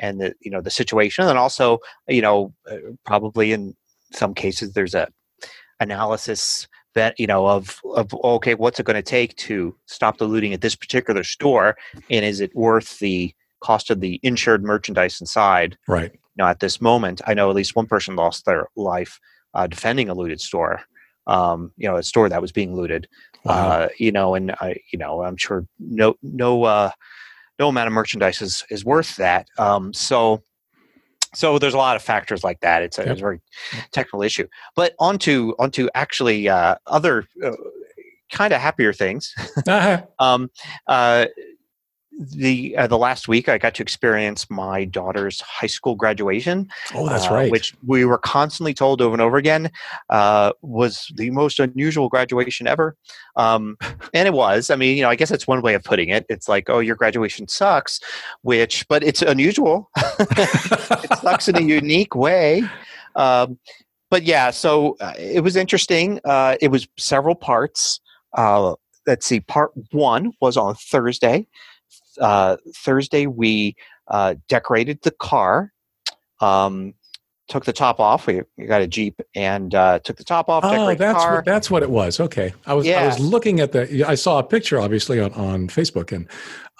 and 0.00 0.20
the 0.20 0.34
you 0.40 0.50
know 0.50 0.60
the 0.60 0.70
situation, 0.70 1.26
and 1.28 1.38
also 1.38 1.78
you 2.08 2.22
know 2.22 2.52
uh, 2.70 2.76
probably 3.04 3.52
in 3.52 3.76
some 4.12 4.34
cases 4.34 4.72
there's 4.72 4.94
a 4.94 5.08
analysis 5.78 6.66
that 6.94 7.18
you 7.18 7.26
know 7.26 7.46
of 7.46 7.80
of 7.94 8.12
okay 8.24 8.54
what's 8.54 8.80
it 8.80 8.86
going 8.86 8.96
to 8.96 9.02
take 9.02 9.36
to 9.36 9.74
stop 9.86 10.18
the 10.18 10.24
looting 10.26 10.52
at 10.52 10.60
this 10.60 10.74
particular 10.74 11.22
store 11.22 11.76
and 12.10 12.24
is 12.24 12.40
it 12.40 12.54
worth 12.54 12.98
the 12.98 13.32
cost 13.60 13.90
of 13.90 14.00
the 14.00 14.18
insured 14.22 14.64
merchandise 14.64 15.20
inside 15.20 15.76
right 15.86 16.12
you 16.12 16.18
know 16.36 16.46
at 16.46 16.60
this 16.60 16.80
moment 16.80 17.20
i 17.26 17.34
know 17.34 17.48
at 17.48 17.56
least 17.56 17.76
one 17.76 17.86
person 17.86 18.16
lost 18.16 18.44
their 18.44 18.66
life 18.76 19.20
uh, 19.54 19.66
defending 19.66 20.08
a 20.08 20.14
looted 20.14 20.40
store 20.40 20.80
um, 21.26 21.72
you 21.76 21.88
know 21.88 21.96
a 21.96 22.02
store 22.02 22.28
that 22.28 22.42
was 22.42 22.52
being 22.52 22.74
looted 22.74 23.08
wow. 23.44 23.54
uh, 23.54 23.88
you 23.98 24.10
know 24.10 24.34
and 24.34 24.50
i 24.60 24.74
you 24.92 24.98
know 24.98 25.22
i'm 25.22 25.36
sure 25.36 25.66
no 25.78 26.14
no 26.22 26.64
uh 26.64 26.90
no 27.60 27.68
amount 27.68 27.86
of 27.86 27.92
merchandise 27.92 28.42
is, 28.42 28.64
is 28.70 28.84
worth 28.84 29.14
that 29.16 29.46
um 29.58 29.92
so 29.94 30.42
so 31.32 31.60
there's 31.60 31.74
a 31.74 31.78
lot 31.78 31.94
of 31.94 32.02
factors 32.02 32.42
like 32.42 32.58
that. 32.60 32.82
It's 32.82 32.98
a, 32.98 33.02
Yep. 33.02 33.10
it's 33.12 33.20
a 33.20 33.22
very 33.22 33.40
technical 33.92 34.20
issue. 34.24 34.48
But 34.74 34.94
onto 34.98 35.52
onto 35.60 35.88
actually 35.94 36.48
uh, 36.48 36.74
other 36.88 37.24
uh, 37.44 37.52
kind 38.32 38.52
of 38.52 38.60
happier 38.60 38.92
things. 38.92 39.32
Ah, 39.68 40.02
Um, 40.18 40.50
uh, 40.88 41.26
the 42.20 42.76
uh, 42.76 42.86
the 42.86 42.98
last 42.98 43.28
week 43.28 43.48
I 43.48 43.56
got 43.56 43.74
to 43.76 43.82
experience 43.82 44.48
my 44.50 44.84
daughter's 44.84 45.40
high 45.40 45.66
school 45.66 45.94
graduation. 45.94 46.68
oh 46.94 47.08
that's 47.08 47.26
uh, 47.26 47.34
right 47.34 47.50
Which 47.50 47.74
we 47.86 48.04
were 48.04 48.18
constantly 48.18 48.74
told 48.74 49.00
over 49.00 49.14
and 49.14 49.22
over 49.22 49.38
again 49.38 49.70
uh, 50.10 50.52
was 50.60 51.10
the 51.16 51.30
most 51.30 51.58
unusual 51.58 52.08
graduation 52.10 52.66
ever. 52.66 52.96
Um, 53.36 53.78
and 54.14 54.28
it 54.28 54.34
was. 54.34 54.68
I 54.68 54.76
mean, 54.76 54.96
you 54.96 55.02
know, 55.02 55.08
I 55.08 55.16
guess 55.16 55.30
that's 55.30 55.46
one 55.46 55.62
way 55.62 55.74
of 55.74 55.82
putting 55.82 56.10
it. 56.10 56.26
It's 56.28 56.48
like, 56.48 56.68
oh, 56.68 56.80
your 56.80 56.96
graduation 56.96 57.48
sucks, 57.48 58.00
which, 58.42 58.86
but 58.88 59.02
it's 59.02 59.22
unusual. 59.22 59.90
it 59.96 61.18
sucks 61.20 61.48
in 61.48 61.56
a 61.56 61.62
unique 61.62 62.14
way. 62.14 62.62
Um, 63.16 63.58
but 64.10 64.24
yeah, 64.24 64.50
so 64.50 64.96
uh, 65.00 65.14
it 65.18 65.42
was 65.42 65.56
interesting. 65.56 66.20
Uh, 66.24 66.56
it 66.60 66.68
was 66.68 66.86
several 66.98 67.34
parts. 67.34 68.00
Uh, 68.36 68.74
let's 69.06 69.24
see. 69.24 69.40
Part 69.40 69.70
one 69.92 70.32
was 70.40 70.56
on 70.56 70.74
Thursday. 70.74 71.46
Uh, 72.20 72.56
Thursday, 72.76 73.26
we 73.26 73.74
uh, 74.08 74.34
decorated 74.48 75.00
the 75.02 75.10
car. 75.10 75.72
Um, 76.40 76.94
took 77.48 77.64
the 77.64 77.72
top 77.72 78.00
off. 78.00 78.26
We, 78.26 78.42
we 78.56 78.66
got 78.66 78.80
a 78.80 78.86
Jeep 78.86 79.20
and 79.34 79.74
uh, 79.74 79.98
took 79.98 80.16
the 80.16 80.24
top 80.24 80.48
off. 80.48 80.64
Oh, 80.64 80.88
the 80.88 80.94
that's 80.94 81.18
car. 81.18 81.36
what, 81.36 81.44
that's 81.44 81.70
what 81.70 81.82
it 81.82 81.90
was. 81.90 82.20
Okay, 82.20 82.54
I 82.64 82.74
was 82.74 82.88
I 82.88 83.06
was 83.06 83.18
looking 83.18 83.60
at 83.60 83.72
the. 83.72 84.04
I 84.04 84.14
saw 84.14 84.38
a 84.38 84.42
picture, 84.42 84.80
obviously, 84.80 85.20
on, 85.20 85.32
on 85.34 85.68
Facebook, 85.68 86.12
and 86.12 86.28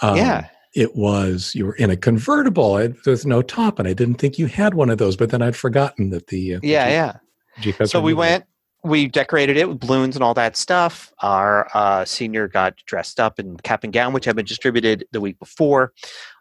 um, 0.00 0.16
yeah. 0.16 0.48
it 0.74 0.96
was 0.96 1.52
you 1.54 1.66
were 1.66 1.74
in 1.74 1.90
a 1.90 1.96
convertible. 1.96 2.78
It, 2.78 3.04
there's 3.04 3.26
no 3.26 3.42
top, 3.42 3.78
and 3.78 3.86
I 3.86 3.92
didn't 3.92 4.14
think 4.16 4.38
you 4.38 4.46
had 4.46 4.74
one 4.74 4.90
of 4.90 4.98
those. 4.98 5.16
But 5.16 5.30
then 5.30 5.42
I'd 5.42 5.56
forgotten 5.56 6.10
that 6.10 6.28
the, 6.28 6.54
uh, 6.54 6.60
the 6.60 6.68
Yeah, 6.68 6.84
Jeep- 6.84 6.92
yeah. 6.92 7.16
Jeep 7.60 7.88
so 7.88 8.00
we 8.00 8.14
went 8.14 8.44
we 8.82 9.06
decorated 9.06 9.56
it 9.56 9.68
with 9.68 9.80
balloons 9.80 10.16
and 10.16 10.22
all 10.22 10.34
that 10.34 10.56
stuff. 10.56 11.12
Our 11.20 11.68
uh, 11.74 12.04
senior 12.04 12.48
got 12.48 12.76
dressed 12.86 13.20
up 13.20 13.38
in 13.38 13.56
cap 13.58 13.84
and 13.84 13.92
gown 13.92 14.12
which 14.12 14.24
had 14.24 14.36
been 14.36 14.46
distributed 14.46 15.06
the 15.12 15.20
week 15.20 15.38
before. 15.38 15.92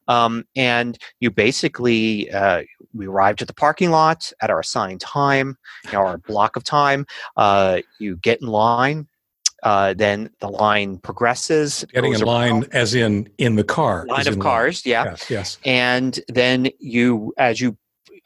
Um, 0.08 0.46
and 0.56 0.98
you 1.20 1.30
basically 1.30 2.32
uh, 2.32 2.64
we 2.94 3.08
arrived 3.08 3.42
at 3.42 3.48
the 3.48 3.54
parking 3.54 3.92
lot 3.92 4.32
at 4.42 4.50
our 4.50 4.60
assigned 4.60 5.02
time 5.02 5.58
you 5.86 5.92
know, 5.92 6.00
our 6.00 6.18
block 6.28 6.56
of 6.56 6.64
time. 6.64 7.06
Uh, 7.38 7.82
you 8.00 8.18
get 8.18 8.42
in 8.42 8.48
line 8.48 9.08
uh, 9.64 9.94
then 9.94 10.30
the 10.40 10.50
line 10.50 10.98
progresses. 11.00 11.86
Getting 11.94 12.14
in 12.14 12.22
line, 12.22 12.52
around- 12.52 12.70
as 12.72 12.96
in 12.96 13.30
in 13.38 13.56
the 13.56 13.64
car. 13.64 14.06
line 14.08 14.28
of 14.28 14.36
in 14.36 14.42
cars 14.42 14.86
yeah. 14.86 15.06
Yes, 15.06 15.30
yes. 15.30 15.58
and 15.66 16.20
then 16.28 16.70
you 16.80 17.34
as 17.38 17.60
you 17.60 17.78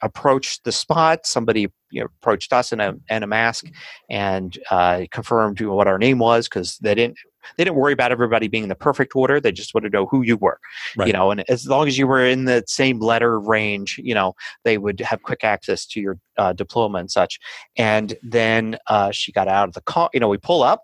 approached 0.02 0.64
the 0.64 0.72
spot 0.72 1.26
somebody 1.26 1.68
you 1.90 2.00
know, 2.00 2.08
approached 2.20 2.52
us 2.52 2.72
in 2.72 2.80
a, 2.80 2.94
in 3.08 3.22
a 3.22 3.26
mask 3.26 3.66
and 4.10 4.58
uh, 4.70 5.04
confirmed 5.10 5.60
what 5.60 5.86
our 5.86 5.98
name 5.98 6.18
was 6.18 6.48
because 6.48 6.76
they 6.78 6.94
didn't 6.94 7.16
they 7.56 7.64
didn't 7.64 7.76
worry 7.76 7.92
about 7.92 8.10
everybody 8.10 8.48
being 8.48 8.62
in 8.62 8.68
the 8.68 8.74
perfect 8.74 9.14
order 9.14 9.38
they 9.40 9.52
just 9.52 9.74
wanted 9.74 9.90
to 9.90 9.98
know 9.98 10.06
who 10.06 10.22
you 10.22 10.36
were 10.36 10.58
Right. 10.96 11.06
you 11.06 11.12
know 11.12 11.30
and 11.30 11.48
as 11.48 11.66
long 11.66 11.86
as 11.86 11.98
you 11.98 12.06
were 12.06 12.24
in 12.24 12.46
the 12.46 12.64
same 12.66 12.98
letter 13.00 13.38
range 13.38 14.00
you 14.02 14.14
know 14.14 14.34
they 14.64 14.78
would 14.78 15.00
have 15.00 15.22
quick 15.22 15.44
access 15.44 15.86
to 15.86 16.00
your 16.00 16.18
uh, 16.38 16.52
diploma 16.52 16.98
and 16.98 17.10
such 17.10 17.38
and 17.76 18.16
then 18.22 18.76
uh, 18.86 19.10
she 19.10 19.30
got 19.32 19.48
out 19.48 19.68
of 19.68 19.74
the 19.74 19.82
car 19.82 20.10
you 20.14 20.20
know 20.20 20.28
we 20.28 20.38
pull 20.38 20.62
up 20.62 20.82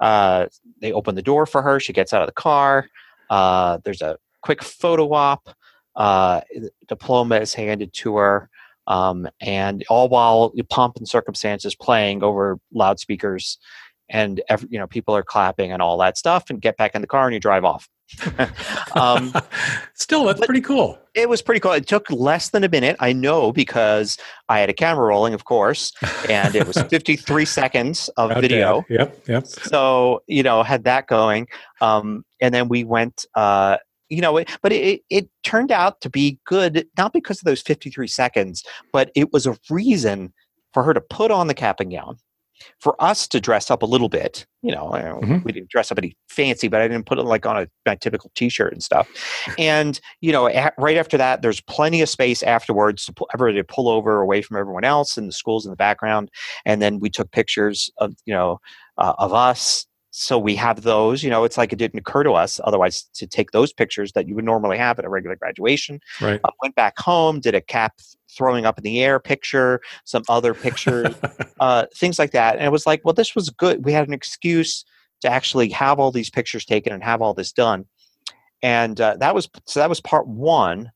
uh, 0.00 0.46
they 0.80 0.92
open 0.92 1.14
the 1.14 1.22
door 1.22 1.46
for 1.46 1.62
her 1.62 1.78
she 1.78 1.92
gets 1.92 2.12
out 2.12 2.22
of 2.22 2.26
the 2.26 2.32
car 2.32 2.86
uh, 3.30 3.78
there's 3.84 4.02
a 4.02 4.16
quick 4.42 4.62
photo 4.62 5.12
op 5.12 5.54
uh, 5.96 6.40
diploma 6.88 7.36
is 7.36 7.54
handed 7.54 7.92
to 7.92 8.16
her 8.16 8.50
um, 8.86 9.28
and 9.40 9.84
all 9.88 10.08
while 10.08 10.52
the 10.54 10.62
pomp 10.64 10.96
and 10.96 11.08
circumstances 11.08 11.74
playing 11.74 12.22
over 12.22 12.58
loudspeakers 12.72 13.58
and 14.08 14.42
every, 14.48 14.68
you 14.70 14.78
know 14.78 14.86
people 14.86 15.14
are 15.14 15.22
clapping 15.22 15.72
and 15.72 15.80
all 15.80 15.96
that 15.98 16.18
stuff 16.18 16.50
and 16.50 16.60
get 16.60 16.76
back 16.76 16.94
in 16.94 17.00
the 17.00 17.06
car 17.06 17.26
and 17.26 17.34
you 17.34 17.40
drive 17.40 17.64
off 17.64 17.88
um, 18.96 19.32
Still, 19.94 20.24
that's 20.24 20.44
pretty 20.44 20.60
cool. 20.60 20.98
it 21.14 21.28
was 21.28 21.40
pretty 21.40 21.60
cool 21.60 21.72
it 21.72 21.86
took 21.86 22.10
less 22.10 22.50
than 22.50 22.64
a 22.64 22.68
minute 22.68 22.96
i 22.98 23.12
know 23.12 23.52
because 23.52 24.18
i 24.48 24.58
had 24.58 24.68
a 24.68 24.72
camera 24.72 25.06
rolling 25.06 25.32
of 25.32 25.44
course 25.44 25.92
and 26.28 26.56
it 26.56 26.66
was 26.66 26.76
53 26.90 27.44
seconds 27.44 28.08
of 28.16 28.34
video. 28.40 28.84
Yep, 28.88 29.28
yep. 29.28 29.46
so 29.46 30.22
you 30.26 30.42
know 30.42 30.64
had 30.64 30.82
that 30.84 31.06
going 31.06 31.46
um, 31.80 32.24
and 32.40 32.52
then 32.52 32.68
we 32.68 32.82
went 32.82 33.26
uh, 33.36 33.76
you 34.10 34.20
know 34.20 34.36
it, 34.36 34.50
but 34.62 34.72
it, 34.72 35.02
it 35.08 35.28
turned 35.44 35.72
out 35.72 36.00
to 36.02 36.10
be 36.10 36.38
good 36.44 36.86
not 36.98 37.12
because 37.12 37.38
of 37.38 37.44
those 37.44 37.62
53 37.62 38.06
seconds 38.06 38.64
but 38.92 39.10
it 39.14 39.32
was 39.32 39.46
a 39.46 39.56
reason 39.70 40.32
for 40.74 40.82
her 40.82 40.92
to 40.92 41.00
put 41.00 41.30
on 41.30 41.46
the 41.46 41.54
cap 41.54 41.80
and 41.80 41.92
gown 41.92 42.16
for 42.78 42.94
us 43.02 43.26
to 43.26 43.40
dress 43.40 43.70
up 43.70 43.82
a 43.82 43.86
little 43.86 44.10
bit 44.10 44.44
you 44.62 44.70
know 44.70 44.90
Mhm. 45.22 45.42
we 45.44 45.52
didn't 45.52 45.70
dress 45.70 45.90
up 45.90 45.96
any 45.98 46.14
fancy 46.28 46.68
but 46.68 46.80
i 46.82 46.88
didn't 46.88 47.06
put 47.06 47.18
it 47.18 47.22
like 47.22 47.46
on 47.46 47.56
a 47.56 47.66
my 47.86 47.94
typical 47.94 48.30
t-shirt 48.34 48.72
and 48.72 48.82
stuff 48.82 49.08
and 49.58 49.98
you 50.20 50.30
know 50.30 50.46
a 50.48 50.70
right 50.76 50.98
after 50.98 51.16
that 51.16 51.40
there's 51.40 51.62
plenty 51.62 52.02
of 52.02 52.08
space 52.08 52.42
afterwards 52.42 53.06
to 53.06 53.14
pull, 53.14 53.28
everybody 53.32 53.58
to 53.58 53.64
pull 53.64 53.88
over 53.88 54.20
away 54.20 54.42
from 54.42 54.58
everyone 54.58 54.84
else 54.84 55.16
and 55.16 55.26
the 55.28 55.32
schools 55.32 55.64
in 55.64 55.70
the 55.70 55.76
background 55.76 56.30
and 56.66 56.82
then 56.82 56.98
we 57.00 57.08
took 57.08 57.30
pictures 57.30 57.90
of 57.96 58.12
you 58.26 58.34
know 58.34 58.58
uh, 58.98 59.14
of 59.18 59.32
us 59.32 59.86
so 60.10 60.38
we 60.38 60.56
have 60.56 60.82
those 60.82 61.22
you 61.22 61.30
know 61.30 61.44
it's 61.44 61.56
like 61.56 61.72
it 61.72 61.76
didn't 61.76 61.98
occur 61.98 62.22
to 62.22 62.32
us 62.32 62.60
otherwise 62.64 63.04
to 63.14 63.26
take 63.26 63.52
those 63.52 63.72
pictures 63.72 64.12
that 64.12 64.26
you 64.26 64.34
would 64.34 64.44
normally 64.44 64.76
have 64.76 64.98
at 64.98 65.04
a 65.04 65.08
regular 65.08 65.36
graduation 65.36 66.00
Right. 66.20 66.40
uh, 66.44 66.50
went 66.62 66.74
back 66.74 66.98
home 66.98 67.40
did 67.40 67.54
a 67.54 67.60
cap 67.60 67.94
throwing 68.36 68.66
up 68.66 68.78
in 68.78 68.84
the 68.84 69.02
air 69.02 69.18
picture 69.20 69.80
some 70.04 70.22
other 70.28 70.54
pictures 70.54 71.14
uh, 71.60 71.86
things 71.96 72.18
like 72.18 72.32
that. 72.32 72.56
And 72.56 72.64
it 72.64 72.72
was 72.72 72.86
like 72.86 73.04
well 73.04 73.14
this 73.14 73.34
was 73.34 73.50
good. 73.50 73.84
We 73.84 73.92
had 73.92 74.06
an 74.08 74.14
excuse 74.14 74.84
to 75.22 75.28
actually 75.28 75.68
have 75.70 75.98
all 75.98 76.10
these 76.10 76.30
pictures 76.30 76.64
taken 76.64 76.92
and 76.92 77.02
have 77.02 77.20
all 77.20 77.34
this 77.34 77.52
done. 77.52 77.84
And 78.62 79.00
uh, 79.00 79.16
that 79.18 79.34
was 79.34 79.48
so 79.66 79.80
that 79.80 79.88
was 79.88 80.00
part 80.00 80.26
one. 80.26 80.90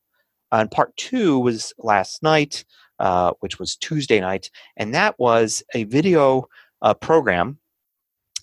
And 0.51 0.71
part 0.71 0.95
two 0.97 1.39
was 1.39 1.73
last 1.77 2.23
night 2.23 2.63
uh, 2.99 3.33
which 3.41 3.59
was 3.59 3.75
tuesday 3.75 4.19
night. 4.19 4.49
And 4.77 4.93
that 4.93 5.19
was 5.19 5.63
a 5.73 5.83
video 5.85 6.45
uh, 6.81 6.93
program 6.93 7.59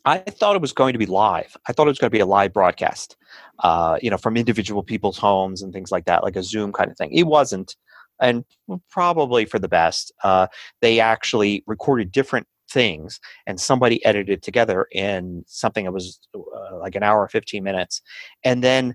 i 0.04 0.18
thought 0.18 0.56
it 0.56 0.62
was 0.62 0.72
going 0.72 0.92
to 0.92 0.98
be 0.98 1.06
live. 1.06 1.56
I 1.68 1.72
thought 1.72 1.86
it 1.86 1.90
was 1.90 1.98
going 1.98 2.10
to 2.10 2.16
be 2.16 2.20
a 2.20 2.26
live 2.26 2.52
broadcast 2.52 3.16
uh, 3.60 3.98
you 4.02 4.10
know 4.10 4.18
from 4.18 4.36
individual 4.36 4.82
people's 4.82 5.18
homes 5.18 5.62
and 5.62 5.72
things 5.72 5.90
like 5.90 6.04
that 6.06 6.22
like 6.22 6.36
a 6.36 6.42
zoom 6.42 6.72
kind 6.72 6.90
of 6.90 6.96
thing. 6.96 7.12
It 7.12 7.26
wasn't 7.26 7.76
and 8.20 8.44
probably 8.90 9.44
for 9.44 9.58
the 9.58 9.68
best 9.68 10.12
uh, 10.24 10.46
they 10.80 11.00
actually 11.00 11.62
recorded 11.66 12.12
different 12.12 12.46
things 12.70 13.20
and 13.46 13.60
somebody 13.60 14.02
edited 14.04 14.30
it 14.38 14.42
together 14.42 14.86
in 14.92 15.44
something 15.46 15.84
that 15.84 15.92
was 15.92 16.18
uh, 16.34 16.78
like 16.78 16.94
an 16.94 17.02
hour 17.02 17.28
15 17.28 17.62
minutes 17.62 18.00
and 18.44 18.64
then 18.64 18.94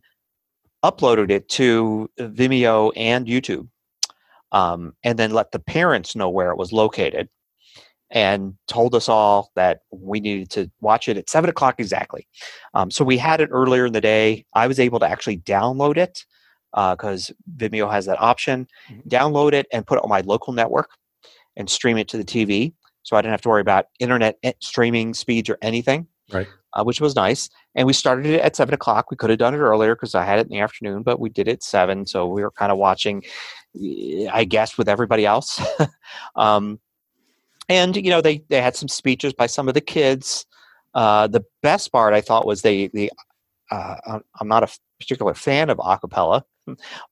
uploaded 0.84 1.30
it 1.30 1.48
to 1.50 2.10
vimeo 2.20 2.92
and 2.96 3.28
youtube 3.28 3.68
um, 4.52 4.96
and 5.04 5.20
then 5.20 5.32
let 5.32 5.52
the 5.52 5.60
parents 5.60 6.16
know 6.16 6.30
where 6.30 6.50
it 6.50 6.58
was 6.58 6.72
located 6.72 7.30
and 8.10 8.54
told 8.68 8.96
us 8.96 9.10
all 9.10 9.52
that 9.56 9.82
we 9.92 10.20
needed 10.20 10.50
to 10.50 10.72
watch 10.82 11.08
it 11.10 11.18
at 11.18 11.30
seven 11.30 11.50
o'clock 11.50 11.76
exactly 11.80 12.28
um, 12.74 12.90
so 12.92 13.04
we 13.04 13.18
had 13.18 13.42
it 13.42 13.50
earlier 13.52 13.86
in 13.86 13.94
the 13.94 14.02
day 14.02 14.46
i 14.54 14.68
was 14.68 14.80
able 14.80 15.00
to 15.00 15.08
actually 15.08 15.38
download 15.40 15.98
it 15.98 16.26
because 16.74 17.32
vimeo 17.58 17.92
has 17.92 18.06
that 18.06 18.22
option 18.22 18.68
Mhm. 18.90 19.08
download 19.08 19.54
it 19.54 19.68
and 19.74 19.86
put 19.86 19.98
it 19.98 20.04
on 20.04 20.10
my 20.10 20.22
local 20.22 20.54
network 20.54 20.90
and 21.56 21.70
stream 21.70 21.98
it 21.98 22.08
to 22.10 22.18
the 22.18 22.24
tv 22.24 22.74
so 23.08 23.16
I 23.16 23.22
didn't 23.22 23.32
have 23.32 23.42
to 23.44 23.50
worry 23.50 23.62
about 23.62 23.86
internet 24.00 24.38
eh, 24.44 24.52
streaming 24.60 25.14
speeds 25.14 25.50
or 25.50 25.58
anything. 25.62 26.08
Right. 26.30 26.46
Uh, 26.74 26.84
which 26.84 27.00
was 27.00 27.16
nice. 27.16 27.50
And 27.74 27.88
we 27.88 27.94
started 27.94 28.26
it 28.26 28.42
at 28.42 28.54
seven 28.58 28.74
o'clock. 28.74 29.10
We 29.10 29.16
could 29.16 29.30
have 29.30 29.40
done 29.40 29.54
it 29.54 29.60
earlier 29.60 29.96
because 29.96 30.14
I 30.14 30.26
had 30.26 30.40
it 30.40 30.48
in 30.48 30.50
the 30.50 30.60
afternoon, 30.60 31.04
but 31.04 31.18
we 31.18 31.30
did 31.30 31.48
it 31.48 31.52
at 31.54 31.64
seven. 31.64 32.06
So 32.06 32.28
we 32.28 32.42
were 32.42 32.52
kind 32.52 32.70
of 32.70 32.78
watching, 32.78 33.24
eh, 33.82 34.28
I 34.30 34.44
guess, 34.44 34.78
with 34.78 34.90
everybody 34.90 35.26
else. 35.26 35.58
um, 36.36 36.82
and 37.70 37.96
you 37.96 38.10
know, 38.10 38.22
they 38.22 38.44
they 38.50 38.62
had 38.62 38.76
some 38.76 38.88
speeches 38.88 39.34
by 39.34 39.48
some 39.48 39.68
of 39.68 39.74
the 39.74 39.82
kids. 39.82 40.46
Uh, 40.94 41.28
the 41.28 41.44
best 41.62 41.92
part 41.92 42.14
I 42.14 42.22
thought 42.22 42.46
was 42.48 42.62
they 42.62 42.88
the 42.88 43.12
uh, 43.72 43.96
I'm- 44.06 44.48
not 44.48 44.64
a 44.64 44.70
particular 45.00 45.34
fan 45.34 45.70
of 45.70 45.78
acapella, 45.78 46.44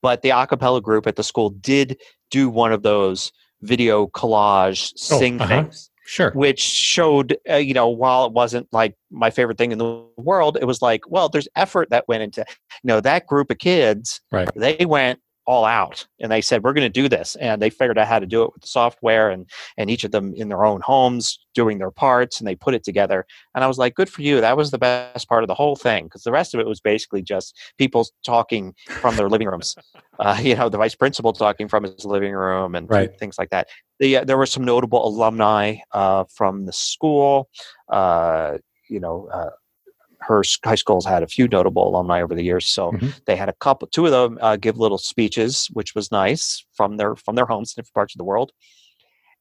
but 0.02 0.22
the 0.22 0.30
acapella 0.30 0.82
group 0.82 1.06
at 1.08 1.18
the 1.18 1.24
school 1.24 1.50
did 1.52 1.98
do 2.32 2.50
one 2.50 2.72
of 2.74 2.82
those 2.84 3.32
video 3.62 4.08
collage 4.08 4.92
Oh, 5.12 5.20
sing 5.20 5.40
uh-huh. 5.42 5.64
things 5.64 5.90
Sure. 6.08 6.30
which 6.36 6.60
showed 6.60 7.36
uh, 7.50 7.56
you 7.56 7.74
know 7.74 7.88
while 7.90 8.26
it 8.28 8.32
wasn't 8.32 8.68
like 8.72 8.96
my 9.10 9.32
favorite 9.32 9.58
thing 9.58 9.72
in 9.72 9.80
the 9.80 10.04
world 10.18 10.56
it 10.62 10.66
was 10.66 10.80
like 10.80 11.02
well 11.10 11.30
there's 11.30 11.48
effort 11.56 11.90
that 11.90 12.08
went 12.08 12.22
into 12.22 12.42
you 12.42 12.88
know 12.88 13.02
that 13.02 13.26
group 13.26 13.50
of 13.50 13.58
kids 13.58 14.22
Right. 14.32 14.48
they 14.56 14.86
went 14.86 15.20
all 15.48 15.66
out 15.66 16.08
and 16.20 16.32
they 16.32 16.42
said 16.42 16.64
we're 16.64 16.74
going 16.74 16.92
to 16.92 17.02
do 17.02 17.08
this 17.08 17.36
and 17.36 17.62
they 17.62 17.70
figured 17.70 17.98
out 17.98 18.08
how 18.08 18.20
to 18.20 18.26
do 18.26 18.44
it 18.44 18.52
with 18.54 18.62
the 18.62 18.68
software 18.68 19.30
and 19.30 19.48
and 19.78 19.90
each 19.90 20.04
of 20.04 20.12
them 20.12 20.34
in 20.36 20.50
their 20.50 20.66
own 20.66 20.82
homes 20.82 21.40
doing 21.54 21.78
their 21.78 21.92
parts 21.92 22.40
and 22.40 22.48
they 22.48 22.56
put 22.56 22.74
it 22.74 22.84
together 22.84 23.26
and 23.54 23.64
i 23.64 23.68
was 23.68 23.78
like 23.78 23.94
good 23.96 24.10
for 24.10 24.22
you 24.22 24.42
that 24.42 24.58
was 24.58 24.72
the 24.72 24.78
best 24.78 25.28
part 25.30 25.44
of 25.44 25.48
the 25.48 25.54
whole 25.54 25.76
thing 25.76 26.06
because 26.06 26.24
the 26.24 26.32
rest 26.32 26.54
of 26.54 26.60
it 26.60 26.66
was 26.68 26.80
basically 26.82 27.22
just 27.22 27.56
people 27.78 28.08
talking 28.26 28.74
from 29.02 29.16
their 29.16 29.30
living 29.30 29.48
rooms 29.48 29.76
uh, 30.20 30.38
you 30.42 30.56
know 30.56 30.70
the 30.70 30.78
vice 30.78 30.96
principal 30.96 31.34
talking 31.34 31.68
from 31.68 31.84
his 31.84 32.06
living 32.06 32.34
room 32.34 32.74
and 32.76 32.90
Right. 32.90 33.18
things 33.20 33.38
like 33.38 33.50
that 33.50 33.68
the, 34.00 34.18
uh, 34.18 34.24
there 34.24 34.38
were 34.38 34.46
some 34.46 34.64
notable 34.64 35.06
alumni 35.08 35.76
uh, 35.92 36.24
from 36.34 36.66
the 36.66 36.74
school 36.74 37.50
uh, 37.90 38.58
you 38.90 39.00
know 39.00 39.28
uh, 39.32 39.50
her 40.28 40.42
high 40.64 40.76
school's 40.76 41.06
had 41.06 41.24
a 41.24 41.28
few 41.28 41.48
notable 41.48 41.88
alumni 41.88 42.22
over 42.22 42.34
the 42.36 42.44
years 42.44 42.66
so 42.66 42.92
Mhm. 42.92 43.14
they 43.26 43.36
had 43.36 43.50
a 43.50 43.54
couple 43.66 43.88
two 43.88 44.06
of 44.06 44.12
them 44.12 44.38
uh, 44.42 44.56
give 44.56 44.78
little 44.78 44.98
speeches 44.98 45.68
which 45.74 45.94
was 45.96 46.12
nice 46.12 46.66
from 46.74 46.98
their 46.98 47.16
from 47.16 47.36
their 47.36 47.46
homes 47.46 47.72
in 47.72 47.82
different 47.82 47.94
parts 47.94 48.16
of 48.16 48.18
the 48.20 48.24
world 48.24 48.52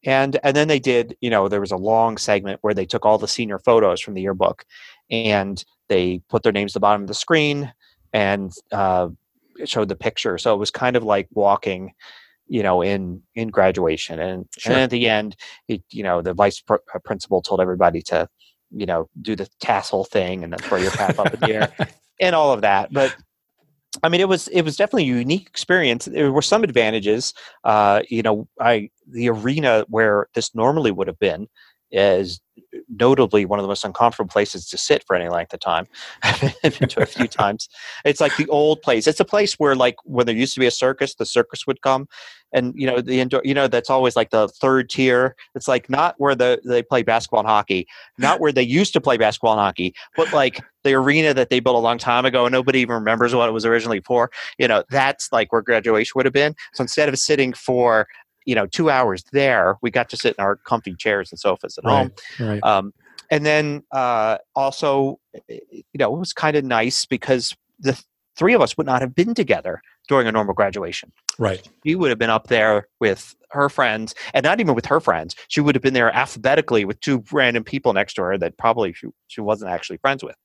and 0.04 0.38
and 0.44 0.54
then 0.56 0.68
they 0.68 0.78
did 0.78 1.16
you 1.20 1.30
know 1.30 1.48
there 1.48 1.60
was 1.60 1.72
a 1.72 1.76
long 1.76 2.16
segment 2.18 2.58
where 2.62 2.74
they 2.74 2.84
took 2.86 3.06
all 3.06 3.18
the 3.18 3.28
senior 3.28 3.58
photos 3.58 4.00
from 4.00 4.14
the 4.14 4.22
yearbook 4.22 4.64
and 5.10 5.64
they 5.88 6.20
put 6.28 6.42
their 6.42 6.52
names 6.52 6.72
at 6.72 6.74
the 6.74 6.80
bottom 6.80 7.02
of 7.02 7.08
the 7.08 7.14
screen 7.14 7.72
and 8.12 8.52
uh, 8.72 9.08
showed 9.64 9.88
the 9.88 9.96
picture 9.96 10.36
so 10.38 10.54
it 10.54 10.58
was 10.58 10.70
kind 10.70 10.96
of 10.96 11.02
like 11.02 11.28
walking 11.32 11.92
you 12.46 12.62
know 12.62 12.82
in 12.82 13.22
in 13.34 13.48
graduation 13.48 14.20
and, 14.20 14.46
Sure. 14.58 14.72
and 14.74 14.82
at 14.82 14.90
the 14.90 15.08
end 15.08 15.36
it, 15.68 15.82
you 15.90 16.02
know 16.02 16.20
the 16.20 16.34
vice 16.34 16.60
pr- 16.60 16.84
uh, 16.94 16.98
principal 17.04 17.40
told 17.40 17.60
everybody 17.60 18.02
to 18.02 18.28
you 18.74 18.86
know 18.86 19.08
do 19.22 19.36
the 19.36 19.48
tassel 19.60 20.04
thing 20.04 20.42
and 20.44 20.52
then 20.52 20.58
throw 20.60 20.78
your 20.78 20.90
cap 20.90 21.18
up 21.18 21.32
in 21.32 21.40
the 21.40 21.54
air 21.54 21.72
and 22.20 22.34
all 22.34 22.52
of 22.52 22.62
that 22.62 22.92
but 22.92 23.14
I 24.02 24.08
mean, 24.08 24.20
it 24.20 24.28
was 24.28 24.48
it 24.48 24.62
was 24.62 24.76
definitely 24.76 25.04
a 25.04 25.14
unique 25.14 25.46
experience. 25.46 26.06
There 26.06 26.32
were 26.32 26.42
some 26.42 26.64
advantages. 26.64 27.32
Uh, 27.62 28.02
you 28.08 28.22
know, 28.22 28.48
I 28.60 28.90
the 29.08 29.28
arena 29.28 29.84
where 29.88 30.26
this 30.34 30.54
normally 30.54 30.90
would 30.90 31.06
have 31.06 31.18
been 31.18 31.48
is 31.94 32.40
notably 32.88 33.44
one 33.44 33.58
of 33.58 33.62
the 33.62 33.68
most 33.68 33.84
uncomfortable 33.84 34.28
places 34.28 34.68
to 34.68 34.76
sit 34.76 35.04
for 35.06 35.16
any 35.16 35.28
length 35.28 35.54
of 35.54 35.60
time. 35.60 35.86
I've 36.22 36.78
been 36.78 36.88
to 36.88 37.02
a 37.02 37.06
few 37.06 37.28
times. 37.28 37.68
It's 38.04 38.20
like 38.20 38.36
the 38.36 38.48
old 38.48 38.82
place. 38.82 39.06
It's 39.06 39.20
a 39.20 39.24
place 39.24 39.54
where, 39.54 39.74
like, 39.74 39.96
when 40.04 40.26
there 40.26 40.34
used 40.34 40.54
to 40.54 40.60
be 40.60 40.66
a 40.66 40.70
circus, 40.70 41.14
the 41.14 41.26
circus 41.26 41.66
would 41.66 41.80
come, 41.82 42.08
and 42.52 42.72
you 42.76 42.86
know 42.86 43.00
the 43.00 43.20
indoor. 43.20 43.42
You 43.44 43.54
know, 43.54 43.68
that's 43.68 43.90
always 43.90 44.16
like 44.16 44.30
the 44.30 44.48
third 44.48 44.90
tier. 44.90 45.36
It's 45.54 45.68
like 45.68 45.88
not 45.88 46.14
where 46.18 46.34
the 46.34 46.60
they 46.64 46.82
play 46.82 47.02
basketball 47.02 47.40
and 47.40 47.48
hockey, 47.48 47.86
not 48.18 48.40
where 48.40 48.52
they 48.52 48.62
used 48.62 48.92
to 48.94 49.00
play 49.00 49.16
basketball 49.16 49.52
and 49.52 49.60
hockey, 49.60 49.94
but 50.16 50.32
like 50.32 50.60
the 50.84 50.94
arena 50.94 51.34
that 51.34 51.48
they 51.48 51.60
built 51.60 51.76
a 51.76 51.80
long 51.80 51.98
time 51.98 52.24
ago 52.24 52.44
and 52.44 52.52
nobody 52.52 52.80
even 52.80 52.94
remembers 52.94 53.34
what 53.34 53.48
it 53.48 53.52
was 53.52 53.64
originally 53.64 54.00
for 54.00 54.30
you 54.58 54.68
know 54.68 54.84
that's 54.90 55.32
like 55.32 55.50
where 55.50 55.62
graduation 55.62 56.12
would 56.14 56.26
have 56.26 56.32
been 56.32 56.54
so 56.74 56.82
instead 56.82 57.08
of 57.08 57.18
sitting 57.18 57.54
for 57.54 58.06
you 58.44 58.54
know 58.54 58.66
two 58.66 58.90
hours 58.90 59.24
there 59.32 59.76
we 59.82 59.90
got 59.90 60.08
to 60.10 60.16
sit 60.16 60.34
in 60.38 60.44
our 60.44 60.56
comfy 60.56 60.94
chairs 60.94 61.30
and 61.32 61.38
sofas 61.38 61.78
at 61.78 61.84
home 61.84 62.10
Right. 62.38 62.48
Right. 62.48 62.62
um, 62.62 62.92
and 63.30 63.44
then 63.46 63.82
uh, 63.92 64.38
also 64.54 65.18
eh, 65.48 65.58
you 65.70 65.98
know 65.98 66.14
it 66.14 66.18
was 66.18 66.32
kind 66.32 66.56
of 66.56 66.64
nice 66.64 67.06
because 67.06 67.54
the 67.78 68.00
three 68.36 68.54
of 68.54 68.60
us 68.60 68.76
would 68.76 68.86
not 68.86 69.00
have 69.00 69.14
been 69.14 69.34
together 69.34 69.80
during 70.08 70.26
a 70.26 70.32
normal 70.32 70.54
graduation 70.54 71.12
Right. 71.38 71.68
she 71.84 71.94
would 71.94 72.10
have 72.10 72.18
been 72.18 72.30
up 72.30 72.48
there 72.48 72.88
with 73.00 73.34
her 73.50 73.68
friends 73.68 74.14
and 74.34 74.44
not 74.44 74.60
even 74.60 74.74
with 74.74 74.86
her 74.86 75.00
friends 75.00 75.34
she 75.48 75.60
would 75.60 75.74
have 75.74 75.82
been 75.82 75.94
there 75.94 76.12
alphabetically 76.12 76.84
with 76.84 77.00
two 77.00 77.24
random 77.32 77.64
people 77.64 77.92
next 77.92 78.14
to 78.14 78.22
her 78.22 78.36
that 78.38 78.58
probably 78.58 78.92
she, 78.92 79.06
she 79.28 79.40
wasn't 79.40 79.70
actually 79.70 79.96
friends 79.98 80.22
with 80.22 80.36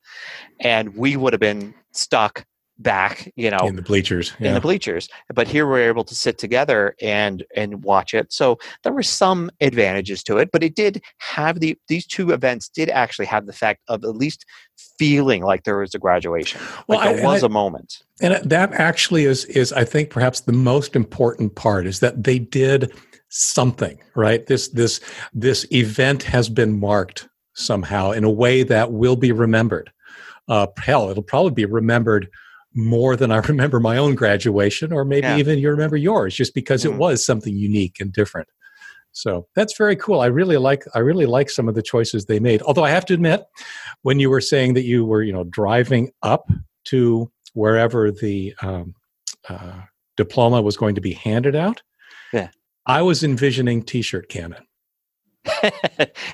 and 0.59 0.95
we 0.95 1.17
would 1.17 1.33
have 1.33 1.39
been 1.39 1.73
stuck 1.91 2.45
back 2.79 3.31
you 3.35 3.49
know 3.51 3.59
In 3.67 3.75
the 3.75 3.81
bleachers. 3.81 4.33
in 4.39 4.53
the 4.53 4.61
bleachers 4.61 5.09
but 5.33 5.47
here 5.47 5.67
we're 5.67 5.87
able 5.87 6.05
to 6.05 6.15
sit 6.15 6.37
together 6.37 6.95
and 7.01 7.43
and 7.55 7.83
watch 7.83 8.13
it 8.13 8.31
so 8.31 8.57
there 8.83 8.93
were 8.93 9.03
some 9.03 9.51
advantages 9.59 10.23
to 10.23 10.37
it 10.37 10.49
but 10.53 10.63
it 10.63 10.75
did 10.75 11.01
have 11.17 11.59
the 11.59 11.77
these 11.89 12.07
two 12.07 12.31
events 12.31 12.69
did 12.69 12.89
actually 12.89 13.25
have 13.25 13.45
the 13.47 13.53
fact 13.53 13.81
of 13.89 14.03
at 14.05 14.15
least 14.15 14.45
feeling 14.97 15.43
like 15.43 15.63
there 15.65 15.77
was 15.79 15.93
a 15.93 15.99
graduation 15.99 16.61
Well, 16.87 16.99
like 16.99 17.09
there 17.09 17.17
and 17.17 17.25
was 17.27 17.43
I- 17.43 17.47
a 17.47 17.49
moment 17.49 18.01
And 18.21 18.49
that 18.49 18.71
actually 18.73 19.25
is 19.25 19.43
is 19.45 19.73
I 19.73 19.83
think 19.83 20.09
perhaps 20.09 20.39
the 20.41 20.53
most 20.53 20.95
important 20.95 21.55
part 21.55 21.85
is 21.85 21.99
that 21.99 22.23
they 22.23 22.39
did 22.39 22.91
something, 23.29 23.99
right? 24.15 24.45
This 24.47 24.69
this 24.69 24.99
this 25.33 25.65
event 25.71 26.23
has 26.23 26.49
been 26.49 26.79
marked 26.79 27.27
somehow 27.53 28.11
in 28.11 28.23
a 28.23 28.29
way 28.29 28.63
that 28.63 28.91
will 28.91 29.15
be 29.15 29.31
remembered. 29.31 29.91
Uh, 30.47 30.65
hell, 30.77 31.09
it'll 31.11 31.21
probably 31.23 31.51
be 31.51 31.65
remembered 31.65 32.27
more 32.75 33.15
than 33.15 33.31
I 33.31 33.37
remember 33.47 33.79
my 33.79 33.97
own 33.97 34.15
graduation, 34.15 34.91
or 34.93 35.03
maybe 35.05 35.27
Yeah. 35.27 35.37
even 35.37 35.59
you 35.59 35.69
remember 35.69 35.97
yours, 35.97 36.35
just 36.35 36.53
because 36.53 36.85
it 36.85 36.91
Mm. 36.91 36.97
was 36.97 37.25
something 37.25 37.55
unique 37.55 37.97
and 37.99 38.11
different. 38.13 38.47
So 39.11 39.47
that's 39.55 39.75
very 39.75 39.95
cool. 39.95 40.19
I 40.21 40.27
really 40.27 40.57
like 40.57 40.83
I 40.93 40.99
really 40.99 41.25
like 41.25 41.49
some 41.49 41.67
of 41.67 41.73
the 41.75 41.81
choices 41.81 42.25
they 42.25 42.39
made. 42.39 42.61
Although 42.61 42.83
I 42.83 42.91
have 42.91 43.05
to 43.07 43.13
admit, 43.15 43.43
when 44.03 44.19
you 44.19 44.29
were 44.29 44.39
saying 44.41 44.75
that 44.75 44.83
you 44.83 45.03
were 45.03 45.23
you 45.23 45.33
know 45.33 45.45
driving 45.45 46.11
up 46.21 46.47
to 46.85 47.31
wherever 47.53 48.11
the 48.11 48.53
um, 48.61 48.93
uh, 49.49 49.81
diploma 50.15 50.61
was 50.61 50.77
going 50.77 50.93
to 50.95 51.01
be 51.01 51.13
handed 51.13 51.55
out, 51.55 51.81
Yeah. 52.33 52.49
I 52.85 53.01
was 53.01 53.23
envisioning 53.23 53.81
T-shirt 53.83 54.29
cannon. 54.29 54.63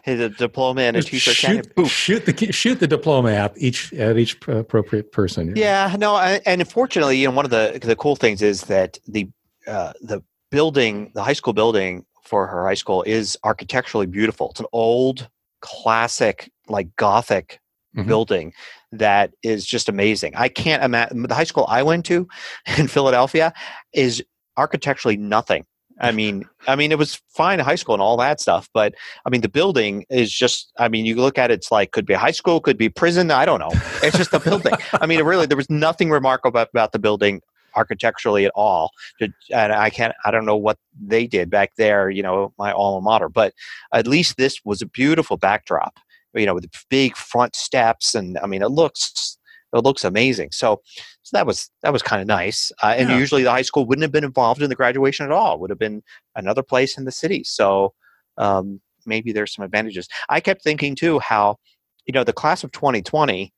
A 0.06 0.30
diploma 0.30 0.82
and 0.82 0.98
a 0.98 1.04
t-shirt 1.04 1.36
shoot, 1.36 1.74
cannon. 1.76 1.86
Shoot 1.88 2.26
the 2.26 2.52
shoot 2.52 2.80
the 2.80 2.88
diploma 2.88 3.32
at 3.32 3.54
each 3.58 3.94
at 3.94 4.18
each 4.18 4.38
appropriate 4.48 5.12
person. 5.12 5.54
Yeah, 5.56 5.96
no, 6.00 6.16
I- 6.16 6.42
and 6.46 6.62
unfortunately, 6.62 7.18
you 7.18 7.28
know, 7.28 7.34
one 7.36 7.46
of 7.46 7.52
the 7.52 7.80
the 7.82 7.96
cool 7.96 8.16
things 8.16 8.42
is 8.42 8.62
that 8.64 8.98
the 9.08 9.30
uh, 9.68 9.94
the 10.02 10.22
building, 10.52 11.12
the 11.16 11.24
high 11.24 11.34
school 11.34 11.54
building 11.54 12.06
for 12.24 12.48
her 12.48 12.66
high 12.68 12.74
school, 12.76 13.04
is 13.04 13.38
architecturally 13.44 14.06
beautiful. 14.08 14.52
It's 14.52 14.60
an 14.60 14.66
old, 14.74 15.28
classic, 15.62 16.52
like 16.68 16.96
Gothic 16.96 17.60
Mhm. 17.98 18.08
building 18.08 18.54
that 18.92 19.32
is 19.42 19.66
just 19.66 19.88
amazing. 19.88 20.34
I 20.36 20.50
can't 20.50 20.84
imagine 20.84 21.24
the 21.24 21.34
high 21.34 21.46
school 21.46 21.66
I 21.70 21.82
went 21.82 22.06
to 22.08 22.28
in 22.78 22.88
Philadelphia 22.90 23.54
is 23.94 24.22
architecturally 24.58 25.16
nothing. 25.18 25.66
I 26.00 26.12
mean, 26.12 26.46
I 26.68 26.76
mean, 26.76 26.92
it 26.92 26.98
was 26.98 27.22
fine 27.30 27.60
high 27.60 27.76
school 27.76 27.96
and 27.96 28.02
all 28.02 28.18
that 28.18 28.42
stuff, 28.42 28.70
but 28.74 28.94
I 29.26 29.30
mean, 29.30 29.42
the 29.42 29.50
building 29.50 30.06
is 30.10 30.32
just. 30.32 30.72
I 30.78 30.90
mean, 30.90 31.06
you 31.06 31.16
look 31.16 31.38
at 31.38 31.52
it, 31.52 31.56
it's 31.56 31.72
like 31.72 31.92
could 31.92 32.06
be 32.06 32.14
high 32.14 32.32
school, 32.32 32.60
could 32.60 32.78
be 32.78 32.90
prison. 32.90 33.32
I 33.32 33.46
don't 33.46 33.60
know. 33.60 33.72
It's 34.04 34.18
just 34.18 34.34
a 34.34 34.40
building. 34.40 34.74
I 35.02 35.06
mean, 35.06 35.24
really, 35.24 35.46
there 35.46 35.58
was 35.58 35.70
nothing 35.70 36.10
remarkable 36.10 36.60
about, 36.60 36.92
the 36.92 37.00
building 37.00 37.42
architecturally 37.76 38.46
at 38.46 38.52
all. 38.56 38.92
And 39.20 39.34
I 39.74 39.90
can't, 39.90 40.14
I 40.26 40.32
don't 40.32 40.46
know 40.46 40.56
what 40.56 40.78
they 41.02 41.28
did 41.28 41.50
back 41.50 41.72
there. 41.78 42.10
You 42.10 42.24
know, 42.24 42.54
my 42.58 42.72
alma 42.72 43.02
mater, 43.02 43.30
but 43.30 43.54
at 43.94 44.08
least 44.08 44.38
this 44.38 44.60
was 44.66 44.82
a 44.82 44.86
beautiful 44.86 45.38
backdrop. 45.38 45.98
You 46.34 46.46
know, 46.46 46.54
with 46.54 46.64
the 46.64 46.80
big 46.90 47.16
front 47.16 47.56
steps, 47.56 48.14
and 48.14 48.38
I 48.40 48.48
mean, 48.48 48.62
it 48.62 48.68
looks, 48.68 49.38
it 49.80 49.84
looks 49.84 50.04
amazing. 50.04 50.50
So, 50.52 50.82
so 51.24 51.38
that 51.38 51.46
was 51.46 51.70
that 51.82 51.94
was 51.94 52.02
kind 52.02 52.22
of 52.22 52.28
nice. 52.28 52.72
Uh, 52.84 52.96
and 52.98 53.10
Yeah. 53.10 53.18
usually, 53.18 53.44
the 53.44 53.52
high 53.52 53.62
school 53.62 53.86
wouldn't 53.86 54.04
have 54.04 54.12
been 54.12 54.24
involved 54.24 54.62
in 54.62 54.70
the 54.70 54.76
graduation 54.76 55.26
at 55.26 55.32
all. 55.32 55.56
It 55.56 55.60
would 55.62 55.70
have 55.70 55.80
been 55.80 56.04
another 56.36 56.64
place 56.64 56.98
in 56.98 57.06
the 57.06 57.12
city. 57.12 57.44
So 57.44 57.94
um, 58.38 58.82
maybe 59.06 59.32
there's 59.32 59.54
some 59.54 59.66
advantages. 59.66 60.08
I 60.30 60.40
kept 60.40 60.62
thinking 60.64 60.96
too 60.96 61.20
how, 61.20 61.58
you 62.06 62.14
know, 62.14 62.24
the 62.24 62.34
class 62.34 62.64
of 62.64 62.72
2020, 62.72 63.54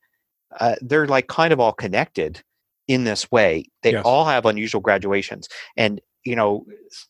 uh, 0.59 0.75
they're 0.81 1.07
like 1.07 1.27
kind 1.27 1.51
of 1.53 1.59
all 1.59 1.73
connected 1.73 2.41
in 2.87 3.03
this 3.03 3.29
way. 3.31 3.65
They 3.83 3.91
Yes. 3.93 4.03
all 4.05 4.25
have 4.25 4.45
unusual 4.45 4.81
graduations, 4.81 5.47
and 5.75 5.99
you 6.23 6.35
know, 6.35 6.65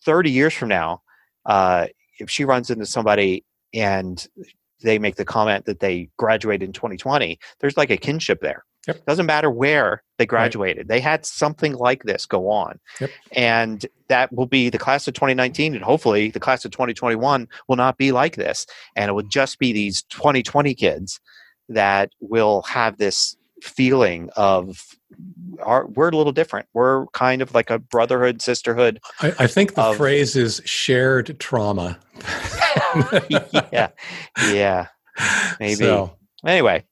30 0.06 0.30
years 0.30 0.54
from 0.54 0.70
now, 0.70 1.02
uh, 1.46 1.88
if 2.20 2.30
she 2.30 2.46
runs 2.46 2.70
into 2.70 2.86
somebody 2.86 3.44
and 3.74 4.28
they 4.84 5.00
make 5.00 5.16
the 5.16 5.26
comment 5.26 5.66
that 5.66 5.80
they 5.80 6.08
graduated 6.18 6.68
in 6.68 6.74
2020, 6.74 7.40
there's 7.60 7.78
like 7.78 7.90
a 7.90 7.98
kinship 7.98 8.42
there. 8.42 8.64
Yep. 8.88 9.06
Doesn't 9.06 9.26
matter 9.26 9.52
where 9.52 10.04
they 10.18 10.26
graduated. 10.26 10.88
They 10.88 11.00
had 11.00 11.26
something 11.26 11.74
like 11.74 12.04
this 12.04 12.26
go 12.26 12.50
on. 12.50 12.80
Yep. 13.02 13.10
And 13.34 13.86
that 14.08 14.32
will 14.34 14.46
be 14.46 14.70
the 14.70 14.78
class 14.78 15.08
of 15.08 15.14
2019 15.14 15.76
and 15.76 15.84
hopefully 15.84 16.30
the 16.32 16.40
class 16.40 16.64
of 16.66 16.72
2021 16.72 17.48
will 17.68 17.76
not 17.76 17.98
be 17.98 18.12
like 18.12 18.36
this 18.36 18.66
and 18.96 19.10
it 19.10 19.14
will 19.14 19.24
just 19.24 19.60
be 19.60 19.74
these 19.74 20.04
2020 20.04 20.74
kids 20.74 21.20
that 21.70 22.12
will 22.22 22.62
have 22.64 22.98
this 22.98 23.36
feeling 23.62 24.30
of 24.38 24.84
our, 25.62 25.88
we're 25.88 26.10
a 26.10 26.16
little 26.16 26.32
different. 26.32 26.68
We're 26.74 27.08
kind 27.08 27.42
of 27.42 27.54
like 27.54 27.70
a 27.70 27.80
brotherhood, 27.80 28.42
sisterhood. 28.42 29.00
I, 29.22 29.34
I 29.40 29.48
think 29.48 29.74
the 29.74 29.82
Of- 29.82 29.98
phrase 29.98 30.36
is 30.36 30.62
shared 30.64 31.38
trauma. 31.40 32.00
yeah. 33.30 33.90
Yeah. 34.50 34.88
Maybe. 35.60 35.76
So, 35.76 36.14
Anyway, 36.46 36.84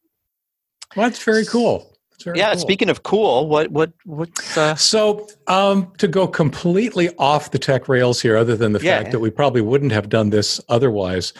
well, 0.96 1.10
that's 1.10 1.24
very 1.24 1.46
cool. 1.46 1.91
Very 2.24 2.39
yeah. 2.39 2.52
cool. 2.52 2.60
Speaking 2.60 2.89
of 2.89 3.04
cool, 3.04 3.48
what 3.48 3.70
what 3.72 3.91
what? 4.06 4.30
Uh, 4.58 4.76
So, 4.76 5.28
um, 5.48 5.91
to 6.00 6.08
go 6.08 6.28
completely 6.28 7.10
off 7.18 7.52
the 7.52 7.60
tech 7.60 7.88
rails 7.88 8.22
here, 8.22 8.36
other 8.38 8.56
than 8.56 8.72
the 8.72 8.80
Yeah. 8.80 8.98
fact 9.00 9.12
that 9.12 9.20
we 9.20 9.30
probably 9.30 9.62
wouldn't 9.62 9.91
have 9.91 10.10
done 10.10 10.30
this 10.32 10.60
otherwise, 10.70 11.34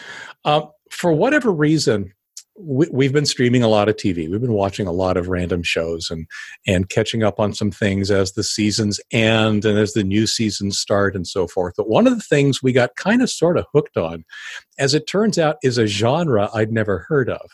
uh, 0.44 0.62
for 0.90 1.12
whatever 1.12 1.50
reason, 1.50 2.12
we, 2.58 2.86
we've 2.90 3.12
been 3.12 3.26
streaming 3.26 3.62
a 3.62 3.68
lot 3.68 3.88
of 3.88 3.96
TV. 3.96 4.30
We've 4.30 4.40
been 4.40 4.52
watching 4.52 4.86
a 4.86 4.92
lot 4.92 5.16
of 5.16 5.28
random 5.28 5.62
shows 5.62 6.10
and 6.10 6.26
and 6.66 6.88
catching 6.88 7.22
up 7.22 7.38
on 7.38 7.52
some 7.52 7.70
things 7.70 8.10
as 8.10 8.32
the 8.32 8.42
seasons 8.42 9.00
end 9.10 9.64
and 9.64 9.78
as 9.78 9.92
the 9.92 10.04
new 10.04 10.26
seasons 10.26 10.78
start 10.78 11.14
and 11.14 11.26
so 11.26 11.46
forth. 11.46 11.74
But 11.76 11.88
one 11.88 12.06
of 12.06 12.16
the 12.16 12.22
things 12.22 12.62
we 12.62 12.72
got 12.72 12.96
kind 12.96 13.22
of 13.22 13.30
sort 13.30 13.58
of 13.58 13.66
hooked 13.72 13.96
on, 13.96 14.24
as 14.78 14.94
it 14.94 15.06
turns 15.06 15.38
out, 15.38 15.56
is 15.62 15.78
a 15.78 15.86
genre 15.86 16.50
I'd 16.54 16.72
never 16.72 17.06
heard 17.08 17.28
of, 17.28 17.50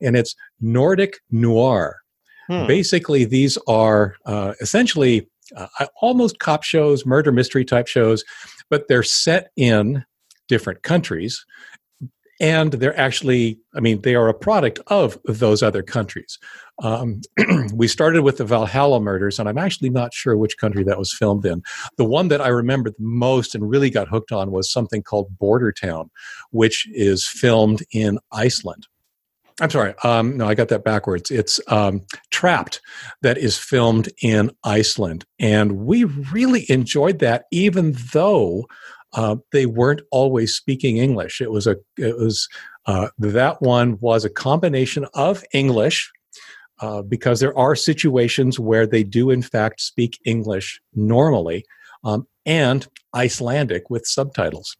and 0.00 0.16
it's 0.16 0.34
Nordic 0.60 1.20
noir. 1.30 2.00
hmm. 2.48 2.66
Basically, 2.66 3.24
these 3.24 3.58
are 3.66 4.16
uh, 4.26 4.54
essentially 4.60 5.28
uh, 5.56 5.86
almost 6.00 6.38
cop 6.38 6.62
shows, 6.62 7.04
murder 7.06 7.32
mystery 7.32 7.64
type 7.64 7.86
shows, 7.86 8.24
but 8.70 8.88
they're 8.88 9.02
set 9.02 9.50
in 9.56 10.04
different 10.48 10.82
countries. 10.82 11.44
And 12.42 12.72
they're 12.72 12.98
actually, 12.98 13.60
I 13.72 13.78
mean, 13.78 14.02
they 14.02 14.16
are 14.16 14.28
a 14.28 14.34
product 14.34 14.80
of 14.88 15.16
those 15.24 15.62
other 15.62 15.82
countries. 15.82 16.40
Um, 16.82 17.20
we 17.74 17.86
started 17.86 18.22
with 18.22 18.38
the 18.38 18.44
Valhalla 18.44 19.00
murders, 19.00 19.38
and 19.38 19.48
I'm 19.48 19.58
actually 19.58 19.90
not 19.90 20.12
sure 20.12 20.36
which 20.36 20.58
country 20.58 20.82
that 20.84 20.98
was 20.98 21.14
filmed 21.14 21.46
in. 21.46 21.62
The 21.98 22.04
one 22.04 22.26
that 22.28 22.40
I 22.40 22.48
remember 22.48 22.90
the 22.90 22.96
most 22.98 23.54
and 23.54 23.70
really 23.70 23.90
got 23.90 24.08
hooked 24.08 24.32
on 24.32 24.50
was 24.50 24.72
something 24.72 25.04
called 25.04 25.38
Border 25.38 25.70
Town, 25.70 26.10
which 26.50 26.88
is 26.92 27.26
filmed 27.26 27.84
in 27.92 28.18
Iceland. 28.32 28.88
I'm 29.60 29.70
sorry. 29.70 29.94
Um, 30.02 30.36
no, 30.36 30.48
I 30.48 30.54
got 30.54 30.68
that 30.68 30.82
backwards. 30.82 31.30
It's 31.30 31.60
um, 31.68 32.04
Trapped, 32.30 32.80
that 33.20 33.38
is 33.38 33.56
filmed 33.56 34.08
in 34.20 34.50
Iceland, 34.64 35.24
and 35.38 35.86
we 35.86 36.02
really 36.02 36.66
enjoyed 36.68 37.20
that, 37.20 37.44
even 37.52 37.94
though 38.12 38.66
uh, 39.14 39.36
they 39.52 39.66
weren't 39.66 40.02
always 40.10 40.54
speaking 40.54 40.96
English. 40.96 41.40
It 41.40 41.50
was 41.50 41.66
a. 41.66 41.76
It 41.96 42.16
was 42.18 42.48
uh, 42.86 43.08
that 43.18 43.60
one 43.62 43.98
was 44.00 44.24
a 44.24 44.30
combination 44.30 45.06
of 45.14 45.44
English. 45.52 46.10
Uh, 46.80 47.00
because 47.00 47.38
there 47.38 47.56
are 47.56 47.76
situations 47.76 48.58
where 48.58 48.88
they 48.88 49.04
do, 49.04 49.30
in 49.30 49.40
fact, 49.40 49.80
speak 49.80 50.18
English 50.24 50.80
normally, 50.96 51.64
um, 52.02 52.26
and 52.44 52.88
Icelandic 53.14 53.88
with 53.88 54.04
subtitles. 54.04 54.76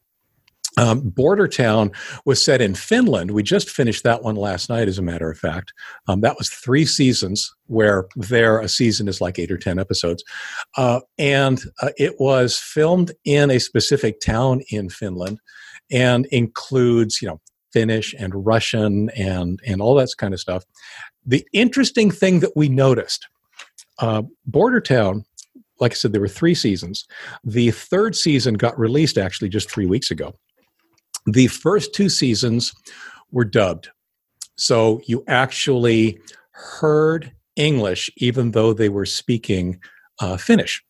Um, 0.79 1.01
Border 1.01 1.49
Town 1.49 1.91
was 2.25 2.43
set 2.43 2.61
in 2.61 2.75
Finland. 2.75 3.33
We 3.33 3.43
just 3.43 3.69
finished 3.69 4.05
that 4.05 4.23
one 4.23 4.37
last 4.37 4.69
night, 4.71 4.89
as 4.89 4.99
a 4.99 5.03
matter 5.03 5.31
of 5.31 5.39
fact. 5.39 5.73
Um, 6.09 6.23
that 6.23 6.37
was 6.39 6.49
three 6.49 6.87
seasons, 6.87 7.55
where 7.67 8.07
there 8.17 8.59
a 8.59 8.69
season 8.69 9.09
is 9.09 9.21
like 9.21 9.39
eight 9.39 9.51
or 9.51 9.59
10 9.59 9.79
episodes. 9.79 10.25
Uh, 10.77 11.01
and 11.19 11.63
uh, 11.83 11.91
it 11.99 12.15
was 12.19 12.59
filmed 12.59 13.13
in 13.25 13.51
a 13.51 13.61
specific 13.61 14.21
town 14.21 14.63
in 14.71 14.89
Finland 14.89 15.39
and 15.91 16.27
includes, 16.27 17.21
you 17.21 17.29
know, 17.29 17.41
Finnish 17.73 18.15
and 18.19 18.47
Russian 18.47 19.11
and, 19.11 19.61
and 19.67 19.81
all 19.81 19.95
that 19.95 20.09
kind 20.19 20.35
of 20.35 20.41
stuff. 20.41 20.65
The 21.25 21.47
interesting 21.53 22.11
thing 22.11 22.41
that 22.41 22.53
we 22.57 22.69
noticed 22.69 23.29
uh, 23.99 24.23
Border 24.47 24.81
Town 24.81 25.25
like 25.81 25.93
I 25.93 25.95
said, 25.95 26.13
there 26.13 26.21
were 26.21 26.29
three 26.29 26.55
seasons. 26.55 27.07
The 27.43 27.73
third 27.73 28.15
season 28.15 28.55
got 28.55 28.79
released 28.79 29.19
actually 29.19 29.49
just 29.49 29.69
three 29.69 29.87
weeks 29.87 30.13
ago. 30.13 30.33
The 31.27 31.47
first 31.47 31.95
two 31.95 32.09
seasons 32.09 32.75
were 33.31 33.45
dubbed. 33.45 33.89
So 34.57 35.01
you 35.07 35.25
actually 35.29 36.19
heard 36.53 37.33
English 37.57 38.11
even 38.17 38.53
though 38.53 38.73
they 38.73 38.89
were 38.89 39.07
speaking 39.07 39.81
uh, 40.21 40.37
Finnish. 40.37 40.83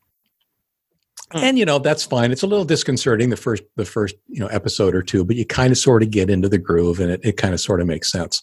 Hmm. 1.32 1.38
And 1.38 1.58
you 1.58 1.64
know 1.64 1.78
that's 1.78 2.04
fine. 2.04 2.30
It's 2.30 2.42
a 2.42 2.46
little 2.46 2.64
disconcerting 2.64 3.30
the 3.30 3.36
first 3.36 3.62
the 3.76 3.84
first 3.84 4.14
you 4.28 4.40
know 4.40 4.48
episode 4.48 4.94
or 4.94 5.02
two, 5.02 5.24
but 5.24 5.36
you 5.36 5.46
kind 5.46 5.72
of 5.72 5.78
sort 5.78 6.02
of 6.02 6.10
get 6.10 6.28
into 6.28 6.48
the 6.48 6.58
groove, 6.58 7.00
and 7.00 7.10
it, 7.10 7.20
it 7.24 7.36
kind 7.36 7.54
of 7.54 7.60
sort 7.60 7.80
of 7.80 7.86
makes 7.86 8.10
sense. 8.10 8.42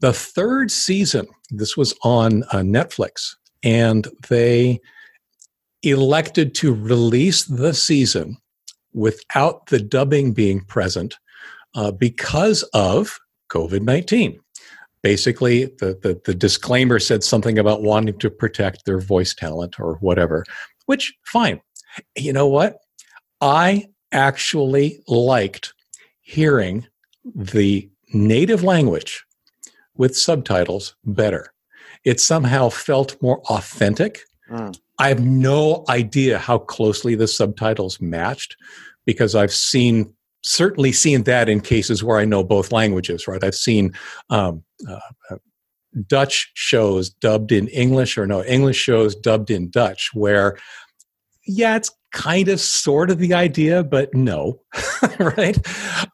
The 0.00 0.12
third 0.12 0.70
season, 0.70 1.26
this 1.50 1.76
was 1.76 1.94
on 2.02 2.42
uh, 2.44 2.58
Netflix, 2.58 3.36
and 3.62 4.06
they 4.28 4.80
elected 5.82 6.54
to 6.56 6.74
release 6.74 7.44
the 7.44 7.72
season 7.72 8.36
without 8.94 9.66
the 9.66 9.80
dubbing 9.80 10.32
being 10.32 10.60
present 10.60 11.16
uh, 11.74 11.90
because 11.90 12.62
of 12.72 13.18
COVID 13.50 13.82
19. 13.82 14.40
Basically, 15.02 15.66
the, 15.66 15.98
the, 16.02 16.18
the 16.24 16.34
disclaimer 16.34 16.98
said 16.98 17.22
something 17.22 17.58
about 17.58 17.82
wanting 17.82 18.18
to 18.18 18.30
protect 18.30 18.86
their 18.86 19.00
voice 19.00 19.34
talent 19.34 19.78
or 19.78 19.96
whatever, 19.96 20.46
which, 20.86 21.12
fine. 21.24 21.60
You 22.16 22.32
know 22.32 22.46
what? 22.46 22.78
I 23.42 23.88
actually 24.12 25.02
liked 25.06 25.74
hearing 26.22 26.86
the 27.34 27.90
native 28.14 28.62
language 28.62 29.24
with 29.96 30.16
subtitles 30.16 30.96
better. 31.04 31.52
It 32.04 32.20
somehow 32.20 32.70
felt 32.70 33.20
more 33.20 33.40
authentic. 33.50 34.20
Mm. 34.50 34.78
I 34.98 35.08
have 35.08 35.20
no 35.20 35.84
idea 35.88 36.38
how 36.38 36.58
closely 36.58 37.14
the 37.14 37.28
subtitles 37.28 38.00
matched 38.00 38.56
because 39.06 39.34
I've 39.34 39.52
seen 39.52 40.12
certainly 40.42 40.92
seen 40.92 41.22
that 41.22 41.48
in 41.48 41.60
cases 41.60 42.04
where 42.04 42.18
I 42.18 42.24
know 42.24 42.44
both 42.44 42.70
languages. 42.70 43.26
Right, 43.26 43.42
I've 43.42 43.54
seen 43.54 43.92
um, 44.30 44.62
uh, 44.88 45.36
Dutch 46.06 46.50
shows 46.54 47.10
dubbed 47.10 47.52
in 47.52 47.68
English 47.68 48.18
or 48.18 48.26
no 48.26 48.44
English 48.44 48.76
shows 48.76 49.14
dubbed 49.14 49.50
in 49.50 49.70
Dutch, 49.70 50.10
where 50.14 50.56
yeah, 51.46 51.76
it's 51.76 51.90
kind 52.12 52.48
of 52.48 52.60
sort 52.60 53.10
of 53.10 53.18
the 53.18 53.34
idea, 53.34 53.82
but 53.82 54.14
no, 54.14 54.60
right? 55.18 55.58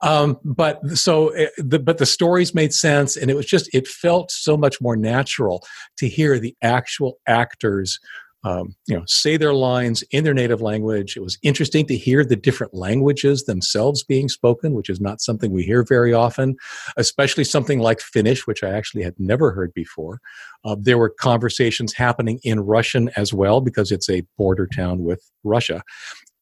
Um, 0.02 0.38
but 0.44 0.80
so, 0.94 1.28
it, 1.28 1.52
the, 1.58 1.78
but 1.78 1.98
the 1.98 2.06
stories 2.06 2.54
made 2.54 2.72
sense, 2.72 3.16
and 3.16 3.30
it 3.30 3.34
was 3.34 3.46
just 3.46 3.72
it 3.74 3.86
felt 3.86 4.30
so 4.30 4.56
much 4.56 4.80
more 4.80 4.96
natural 4.96 5.62
to 5.98 6.08
hear 6.08 6.38
the 6.38 6.56
actual 6.62 7.18
actors 7.28 7.98
um, 8.42 8.74
you 8.86 8.96
know, 8.96 9.02
say 9.06 9.36
their 9.36 9.52
lines 9.52 10.02
in 10.10 10.24
their 10.24 10.34
native 10.34 10.62
language. 10.62 11.16
It 11.16 11.22
was 11.22 11.38
interesting 11.42 11.86
to 11.86 11.96
hear 11.96 12.24
the 12.24 12.36
different 12.36 12.72
languages 12.72 13.44
themselves 13.44 14.02
being 14.02 14.28
spoken, 14.28 14.72
which 14.72 14.88
is 14.88 15.00
not 15.00 15.20
something 15.20 15.52
we 15.52 15.62
hear 15.62 15.84
very 15.86 16.14
often, 16.14 16.56
especially 16.96 17.44
something 17.44 17.80
like 17.80 18.00
Finnish, 18.00 18.46
which 18.46 18.62
I 18.62 18.70
actually 18.70 19.02
had 19.02 19.14
never 19.18 19.52
heard 19.52 19.74
before. 19.74 20.20
Uh, 20.64 20.76
there 20.78 20.98
were 20.98 21.10
conversations 21.10 21.92
happening 21.92 22.40
in 22.42 22.60
Russian 22.60 23.10
as 23.16 23.32
well 23.32 23.60
because 23.60 23.92
it's 23.92 24.08
a 24.08 24.22
border 24.38 24.66
town 24.66 25.02
with 25.02 25.22
Russia. 25.44 25.82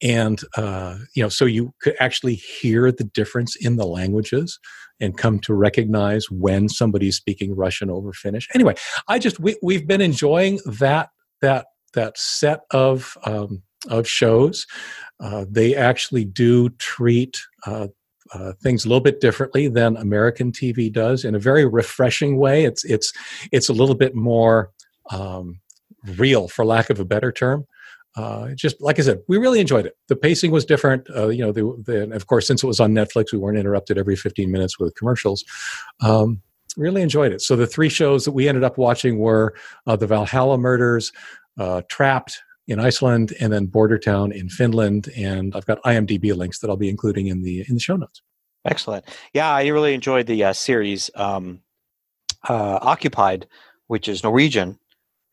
And, 0.00 0.40
uh, 0.56 0.98
you 1.14 1.22
know, 1.24 1.28
so 1.28 1.44
you 1.44 1.74
could 1.80 1.96
actually 1.98 2.36
hear 2.36 2.92
the 2.92 3.04
difference 3.04 3.56
in 3.56 3.76
the 3.76 3.86
languages 3.86 4.60
and 5.00 5.16
come 5.16 5.40
to 5.40 5.54
recognize 5.54 6.30
when 6.30 6.68
somebody's 6.68 7.16
speaking 7.16 7.56
Russian 7.56 7.90
over 7.90 8.12
Finnish. 8.12 8.48
Anyway, 8.54 8.74
I 9.08 9.18
just, 9.18 9.40
we, 9.40 9.56
we've 9.62 9.88
been 9.88 10.00
enjoying 10.00 10.60
that, 10.66 11.10
that 11.40 11.66
that 11.94 12.18
set 12.18 12.60
of 12.70 13.16
um, 13.24 13.62
of 13.88 14.06
shows. 14.06 14.66
Uh, 15.20 15.44
they 15.48 15.74
actually 15.74 16.24
do 16.24 16.68
treat 16.70 17.38
uh, 17.66 17.88
uh, 18.32 18.52
things 18.62 18.84
a 18.84 18.88
little 18.88 19.00
bit 19.00 19.20
differently 19.20 19.68
than 19.68 19.96
American 19.96 20.52
TV 20.52 20.92
does 20.92 21.24
in 21.24 21.34
a 21.34 21.38
very 21.38 21.66
refreshing 21.66 22.38
way. 22.38 22.64
It's 22.64 22.84
it's 22.84 23.12
it's 23.52 23.68
a 23.68 23.72
little 23.72 23.94
bit 23.94 24.14
more 24.14 24.70
um, 25.10 25.60
real, 26.16 26.48
for 26.48 26.64
lack 26.64 26.90
of 26.90 27.00
a 27.00 27.04
better 27.04 27.32
term. 27.32 27.66
Uh, 28.16 28.50
just 28.54 28.80
like 28.80 28.98
I 28.98 29.02
said, 29.02 29.20
we 29.28 29.38
really 29.38 29.60
enjoyed 29.60 29.86
it. 29.86 29.96
The 30.08 30.16
pacing 30.16 30.50
was 30.50 30.64
different. 30.64 31.08
Uh, 31.14 31.28
you 31.28 31.44
know, 31.44 31.52
the, 31.52 31.82
the, 31.84 32.10
of 32.14 32.26
course, 32.26 32.46
since 32.46 32.64
it 32.64 32.66
was 32.66 32.80
on 32.80 32.92
Netflix, 32.92 33.32
we 33.32 33.38
weren't 33.38 33.58
interrupted 33.58 33.96
every 33.96 34.16
15 34.16 34.50
minutes 34.50 34.78
with 34.78 34.94
commercials. 34.96 35.44
Um, 36.00 36.42
really 36.76 37.02
enjoyed 37.02 37.32
it. 37.32 37.42
So 37.42 37.54
the 37.54 37.66
three 37.66 37.88
shows 37.88 38.24
that 38.24 38.32
we 38.32 38.48
ended 38.48 38.64
up 38.64 38.76
watching 38.76 39.18
were 39.18 39.54
uh, 39.86 39.96
the 39.96 40.06
Valhalla 40.06 40.58
Murders, 40.58 41.12
uh, 41.58 41.82
Trapped 41.88 42.42
in 42.66 42.78
Iceland, 42.78 43.34
and 43.40 43.52
then 43.52 43.66
Border 43.66 43.98
Town 43.98 44.30
in 44.30 44.48
Finland. 44.48 45.08
And 45.16 45.54
I've 45.56 45.66
got 45.66 45.82
IMDb 45.82 46.36
links 46.36 46.58
that 46.60 46.68
I'll 46.68 46.76
be 46.76 46.90
including 46.90 47.26
in 47.26 47.42
the 47.42 47.64
in 47.68 47.74
the 47.74 47.80
show 47.80 47.96
notes. 47.96 48.22
Excellent. 48.64 49.04
Yeah, 49.32 49.50
I 49.50 49.66
really 49.68 49.94
enjoyed 49.94 50.26
the 50.26 50.44
uh, 50.44 50.52
series 50.52 51.10
um, 51.14 51.60
uh, 52.48 52.78
Occupied, 52.82 53.46
which 53.86 54.08
is 54.08 54.22
Norwegian, 54.22 54.78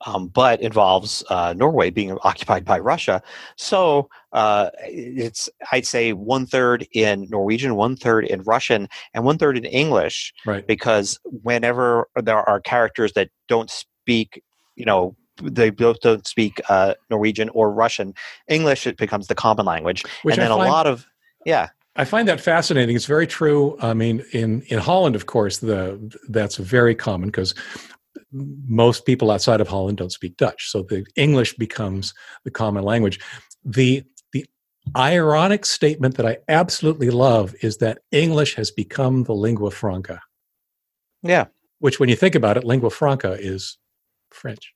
um, 0.05 0.28
but 0.28 0.61
involves 0.61 1.23
uh, 1.30 1.53
Norway 1.57 1.89
being 1.89 2.17
occupied 2.23 2.63
by 2.63 2.80
Russia. 2.80 3.21
So 3.57 4.09
uh, 4.32 4.69
it's 4.84 5.49
I'd 5.71 5.86
say 5.86 6.13
one 6.13 6.45
third 6.45 6.88
in 6.93 7.28
Norwegian, 7.30 7.76
one 7.76 7.95
third 7.95 8.26
in 8.26 8.41
Russian, 8.43 8.88
and 9.13 9.26
one 9.26 9.38
third 9.38 9.57
in 9.57 9.65
English. 9.65 10.34
Right. 10.45 10.65
Because 10.65 11.19
whenever 11.26 12.07
there 12.15 12.47
are 12.47 12.59
characters 12.61 13.13
that 13.13 13.30
don't 13.47 13.69
speak, 13.69 14.41
you 14.76 14.86
know, 14.86 15.15
they 15.41 15.69
both 15.69 15.99
don't 16.01 16.25
speak 16.27 16.61
uh, 16.69 16.93
Norwegian 17.09 17.49
or 17.49 17.71
Russian. 17.71 18.13
English 18.47 18.88
it 18.88 18.97
becomes 18.97 19.27
the 19.27 19.36
common 19.36 19.65
language, 19.65 20.03
Which 20.23 20.36
and 20.36 20.43
then 20.43 20.49
find, 20.49 20.69
a 20.69 20.71
lot 20.71 20.88
of 20.88 21.05
yeah. 21.45 21.69
I 21.95 22.03
find 22.03 22.27
that 22.27 22.41
fascinating. 22.41 22.95
It's 22.95 23.05
very 23.05 23.27
true. 23.27 23.77
I 23.81 23.93
mean, 23.93 24.23
in 24.33 24.61
in 24.63 24.79
Holland, 24.79 25.15
of 25.15 25.25
course, 25.25 25.59
the 25.59 25.99
that's 26.29 26.57
very 26.57 26.95
common 26.95 27.29
because 27.29 27.55
most 28.31 29.05
people 29.05 29.31
outside 29.31 29.61
of 29.61 29.67
Holland 29.67 29.97
don't 29.97 30.11
speak 30.11 30.38
Dutch, 30.38 30.69
so 30.69 30.83
the 30.83 31.05
English 31.15 31.55
becomes 31.55 32.13
the 32.43 32.51
common 32.51 32.83
language. 32.83 33.19
The 33.63 34.03
the 34.33 34.45
ironic 34.95 35.65
statement 35.65 36.15
that 36.17 36.25
I 36.25 36.38
absolutely 36.49 37.09
love 37.09 37.55
is 37.61 37.77
that 37.77 37.99
English 38.11 38.55
has 38.55 38.71
become 38.71 39.23
the 39.23 39.33
lingua 39.33 39.71
franca. 39.71 40.21
Yeah. 41.23 41.45
Which, 41.79 41.99
when 41.99 42.09
you 42.09 42.15
think 42.15 42.36
about 42.36 42.57
it, 42.57 42.63
lingua 42.63 42.89
franca 42.89 43.38
is 43.39 43.77
French. 44.31 44.74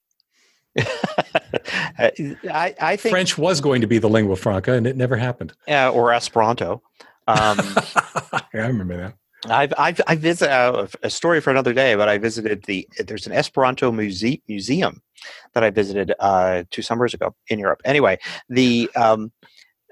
I, 1.98 2.74
I 2.80 2.96
think 2.96 3.12
French 3.12 3.36
was 3.36 3.60
going 3.60 3.80
to 3.80 3.86
be 3.86 3.98
the 3.98 4.08
lingua 4.08 4.36
franca, 4.36 4.72
and 4.72 4.86
it 4.86 4.96
never 4.96 5.16
happened. 5.16 5.52
Yeah, 5.68 5.90
or 5.90 6.12
Esperanto. 6.12 6.82
Um, 7.26 7.58
I 8.32 8.42
remember 8.52 8.96
that. 8.96 9.14
I've 9.48 9.72
I've 9.78 10.00
I 10.06 10.16
visit 10.16 10.50
uh, 10.50 10.86
a 11.02 11.10
story 11.10 11.40
for 11.40 11.50
another 11.50 11.72
day, 11.72 11.94
but 11.94 12.08
I 12.08 12.18
visited 12.18 12.64
the 12.64 12.86
there's 13.06 13.26
an 13.26 13.32
Esperanto 13.32 13.90
muse- 13.90 14.38
museum 14.48 15.02
that 15.54 15.64
I 15.64 15.70
visited 15.70 16.14
uh, 16.18 16.64
two 16.70 16.82
summers 16.82 17.14
ago 17.14 17.34
in 17.48 17.58
Europe. 17.58 17.80
Anyway, 17.84 18.18
the 18.48 18.90
um, 18.96 19.32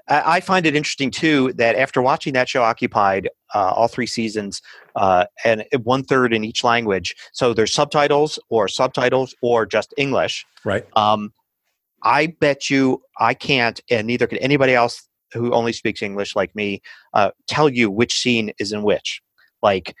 I, 0.09 0.35
I 0.35 0.39
find 0.39 0.65
it 0.65 0.75
interesting 0.75 1.11
too 1.11 1.53
that 1.53 1.75
after 1.75 2.01
watching 2.01 2.33
that 2.33 2.49
show 2.49 2.63
occupied 2.63 3.29
uh, 3.55 3.71
all 3.71 3.87
three 3.87 4.07
seasons 4.07 4.61
uh, 4.95 5.25
and 5.45 5.65
one 5.83 6.03
third 6.03 6.33
in 6.33 6.43
each 6.43 6.63
language, 6.63 7.15
so 7.31 7.53
there's 7.53 7.73
subtitles 7.73 8.39
or 8.49 8.67
subtitles 8.67 9.33
or 9.41 9.65
just 9.65 9.93
English. 9.97 10.45
Right. 10.65 10.85
Um, 10.95 11.33
I 12.03 12.27
bet 12.39 12.69
you 12.69 13.01
I 13.19 13.33
can't, 13.33 13.79
and 13.89 14.07
neither 14.07 14.27
can 14.27 14.37
anybody 14.39 14.73
else 14.73 15.07
who 15.33 15.53
only 15.53 15.73
speaks 15.73 16.01
English 16.01 16.35
like 16.35 16.55
me 16.55 16.81
uh, 17.13 17.31
tell 17.47 17.69
you 17.69 17.91
which 17.91 18.19
scene 18.19 18.51
is 18.59 18.71
in 18.71 18.83
which. 18.83 19.21
Like, 19.61 19.95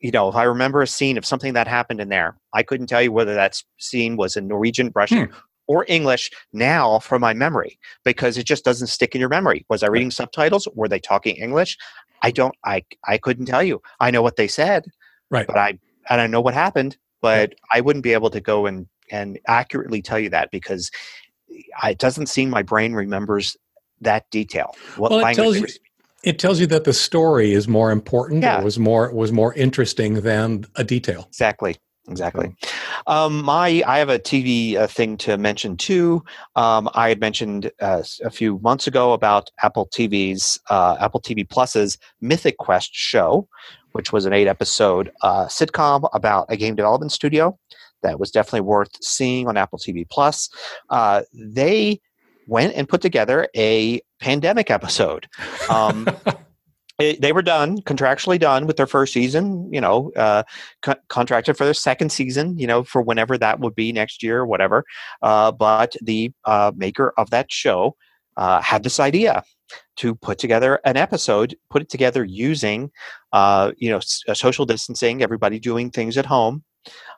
you 0.00 0.10
know, 0.10 0.28
if 0.28 0.36
I 0.36 0.44
remember 0.44 0.80
a 0.80 0.86
scene 0.86 1.18
of 1.18 1.26
something 1.26 1.54
that 1.54 1.66
happened 1.66 2.00
in 2.00 2.08
there, 2.08 2.36
I 2.54 2.62
couldn't 2.62 2.86
tell 2.86 3.02
you 3.02 3.12
whether 3.12 3.34
that 3.34 3.60
scene 3.78 4.16
was 4.16 4.36
in 4.36 4.46
Norwegian, 4.46 4.92
Russian, 4.94 5.26
Hmm. 5.26 5.34
Or 5.66 5.84
English 5.88 6.30
now 6.52 6.98
from 6.98 7.20
my 7.20 7.32
memory 7.34 7.78
because 8.04 8.36
it 8.38 8.44
just 8.44 8.64
doesn't 8.64 8.88
stick 8.88 9.14
in 9.14 9.20
your 9.20 9.28
memory. 9.30 9.64
Was 9.68 9.82
I 9.82 9.88
reading 9.88 10.10
subtitles? 10.10 10.68
Were 10.74 10.88
they 10.88 10.98
talking 11.00 11.36
English? 11.36 11.76
I 12.22 12.30
don't. 12.30 12.54
I 12.64 12.84
I 13.06 13.18
couldn't 13.18 13.46
tell 13.46 13.62
you. 13.62 13.80
I 14.00 14.10
know 14.10 14.22
what 14.22 14.36
they 14.36 14.48
said, 14.48 14.84
Right. 15.30 15.46
but 15.46 15.56
I 15.58 15.78
and 16.08 16.20
I 16.20 16.26
know 16.26 16.40
what 16.40 16.54
happened, 16.54 16.96
but 17.20 17.54
I 17.72 17.80
wouldn't 17.80 18.02
be 18.02 18.12
able 18.12 18.30
to 18.30 18.40
go 18.40 18.66
and 18.66 18.86
and 19.10 19.38
accurately 19.46 20.00
tell 20.02 20.18
you 20.18 20.30
that 20.30 20.50
because 20.50 20.90
I- 21.82 21.90
it 21.90 21.98
doesn't 21.98 22.26
seem 22.26 22.48
my 22.50 22.62
brain 22.62 22.94
remembers 22.94 23.56
that 24.00 24.28
detail. 24.30 24.74
What 24.96 25.10
Well, 25.10 25.20
it 25.20 25.24
language 25.24 25.36
tells 25.44 25.56
you- 25.60 25.66
It 26.24 26.38
tells 26.38 26.58
you 26.58 26.66
that 26.68 26.84
the 26.84 26.94
story 26.94 27.52
is 27.52 27.68
more 27.68 27.90
important. 27.90 28.42
Yeah. 28.42 28.58
It 28.60 28.64
was 28.64 28.78
more 28.78 29.12
was 29.12 29.30
more 29.30 29.52
interesting 29.54 30.22
than 30.22 30.64
a 30.74 30.82
detail. 30.84 31.26
Exactly. 31.28 31.76
Exactly. 32.08 32.54
Um, 33.06 33.42
my, 33.42 33.82
I 33.86 33.98
have 33.98 34.10
a 34.10 34.18
TV 34.18 34.76
uh, 34.76 34.86
thing 34.86 35.16
to 35.18 35.38
mention 35.38 35.76
too. 35.76 36.22
Um, 36.54 36.90
I 36.94 37.08
had 37.08 37.18
mentioned 37.18 37.70
uh, 37.80 38.02
a 38.22 38.30
few 38.30 38.58
months 38.58 38.86
ago 38.86 39.14
about 39.14 39.50
Apple 39.62 39.86
TV's 39.86 40.60
uh, 40.68 40.96
Apple 41.00 41.20
TV 41.20 41.48
Plus's 41.48 41.96
Mythic 42.20 42.58
Quest 42.58 42.90
show, 42.92 43.48
which 43.92 44.12
was 44.12 44.26
an 44.26 44.34
eight-episode 44.34 45.10
uh, 45.22 45.46
sitcom 45.46 46.08
about 46.12 46.46
a 46.50 46.56
game 46.56 46.74
development 46.74 47.10
studio 47.10 47.58
that 48.02 48.20
was 48.20 48.30
definitely 48.30 48.60
worth 48.60 49.02
seeing 49.02 49.48
on 49.48 49.56
Apple 49.56 49.78
TV 49.78 50.06
Plus. 50.08 50.50
Uh, 50.90 51.22
they 51.32 52.00
went 52.46 52.74
and 52.74 52.86
put 52.86 53.00
together 53.00 53.48
a 53.56 54.00
pandemic 54.20 54.70
episode. 54.70 55.26
Um, 55.70 56.06
it, 56.98 57.20
they 57.20 57.32
were 57.32 57.42
done 57.42 57.80
contractually 57.82 58.38
done 58.38 58.66
with 58.66 58.76
their 58.76 58.86
first 58.86 59.12
season 59.12 59.72
you 59.72 59.80
know 59.80 60.12
uh, 60.16 60.42
co- 60.82 60.94
contracted 61.08 61.56
for 61.56 61.64
their 61.64 61.74
second 61.74 62.10
season 62.10 62.56
you 62.58 62.66
know 62.66 62.84
for 62.84 63.02
whenever 63.02 63.36
that 63.38 63.60
would 63.60 63.74
be 63.74 63.92
next 63.92 64.22
year 64.22 64.40
or 64.40 64.46
whatever. 64.46 64.84
Uh, 65.22 65.50
but 65.52 65.96
the 66.02 66.32
uh, 66.44 66.72
maker 66.76 67.12
of 67.18 67.30
that 67.30 67.50
show 67.52 67.96
uh, 68.36 68.60
had 68.60 68.82
this 68.82 69.00
idea 69.00 69.42
to 69.96 70.14
put 70.14 70.38
together 70.38 70.80
an 70.84 70.96
episode 70.96 71.56
put 71.70 71.82
it 71.82 71.88
together 71.88 72.24
using 72.24 72.90
uh, 73.32 73.72
you 73.76 73.90
know 73.90 73.98
s- 73.98 74.22
uh, 74.28 74.34
social 74.34 74.64
distancing 74.66 75.22
everybody 75.22 75.58
doing 75.58 75.90
things 75.90 76.16
at 76.16 76.26
home. 76.26 76.62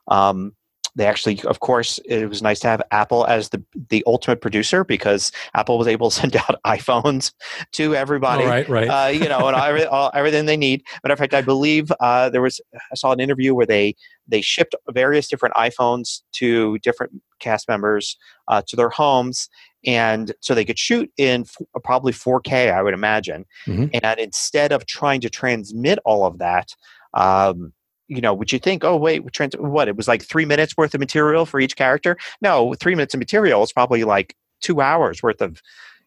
Um, 0.09 0.56
they 0.97 1.07
actually 1.07 1.41
of 1.45 1.61
course 1.61 1.99
it 2.07 2.27
was 2.29 2.43
nice 2.43 2.59
to 2.59 2.67
have 2.67 2.83
apple 2.91 3.25
as 3.27 3.51
the 3.51 3.63
the 3.91 4.03
ultimate 4.07 4.41
producer 4.41 4.83
because 4.83 5.31
apple 5.55 5.79
was 5.79 5.87
able 5.87 6.11
to 6.11 6.17
send 6.21 6.35
out 6.35 6.61
iphones 6.67 7.33
to 7.73 7.95
everybody 7.95 8.43
All 8.43 8.49
right, 8.49 8.69
right. 8.69 8.89
uh, 8.89 9.09
you 9.11 9.29
know, 9.29 9.47
and 9.47 9.57
every, 9.57 9.85
all, 9.95 10.11
everything 10.15 10.47
they 10.47 10.57
need. 10.57 10.83
Matter 11.05 11.13
of 11.13 11.19
fact, 11.19 11.35
I 11.35 11.43
believe 11.43 11.93
uh, 12.01 12.31
there 12.31 12.43
was 12.43 12.61
I 12.91 12.95
saw 12.95 13.13
an 13.13 13.21
interview 13.21 13.55
where 13.55 13.67
they 13.67 13.95
they 14.27 14.41
shipped 14.41 14.75
various 14.91 15.29
different 15.29 15.55
iPhones 15.55 16.23
to 16.33 16.79
different 16.79 17.13
cast 17.39 17.69
members 17.69 18.17
uh, 18.49 18.63
to 18.67 18.77
their 18.77 18.89
homes, 18.89 19.49
and 19.85 20.33
so 20.41 20.55
they 20.55 20.65
could 20.65 20.79
shoot 20.79 21.11
in 21.17 21.43
f- 21.43 21.57
probably 21.85 22.13
4K, 22.13 22.73
I 22.73 22.83
would 22.83 22.95
imagine. 22.95 23.45
Mhm. 23.67 23.91
And 24.03 24.19
instead 24.19 24.73
of 24.73 24.87
trying 24.87 25.21
to 25.21 25.31
transmit 25.31 25.99
all 26.05 26.25
of 26.27 26.39
that. 26.39 26.69
Um, 27.15 27.73
you 28.09 28.21
know, 28.21 28.35
would 28.35 28.53
you 28.53 28.59
think, 28.59 28.85
oh 28.85 28.97
wait, 28.97 29.23
what? 29.59 29.89
It 29.89 29.97
was 29.97 30.09
like 30.09 30.23
three 30.23 30.45
minutes 30.45 30.77
worth 30.77 30.95
of 30.95 31.01
material 31.01 31.47
for 31.47 31.61
each 31.61 31.77
character. 31.77 32.17
No, 32.41 32.75
three 32.75 32.95
minutes 32.95 33.15
of 33.15 33.19
material 33.19 33.63
is 33.63 33.73
probably 33.73 34.05
like 34.05 34.37
two 34.61 34.81
hours 34.81 35.23
worth 35.23 35.41
of, 35.41 35.61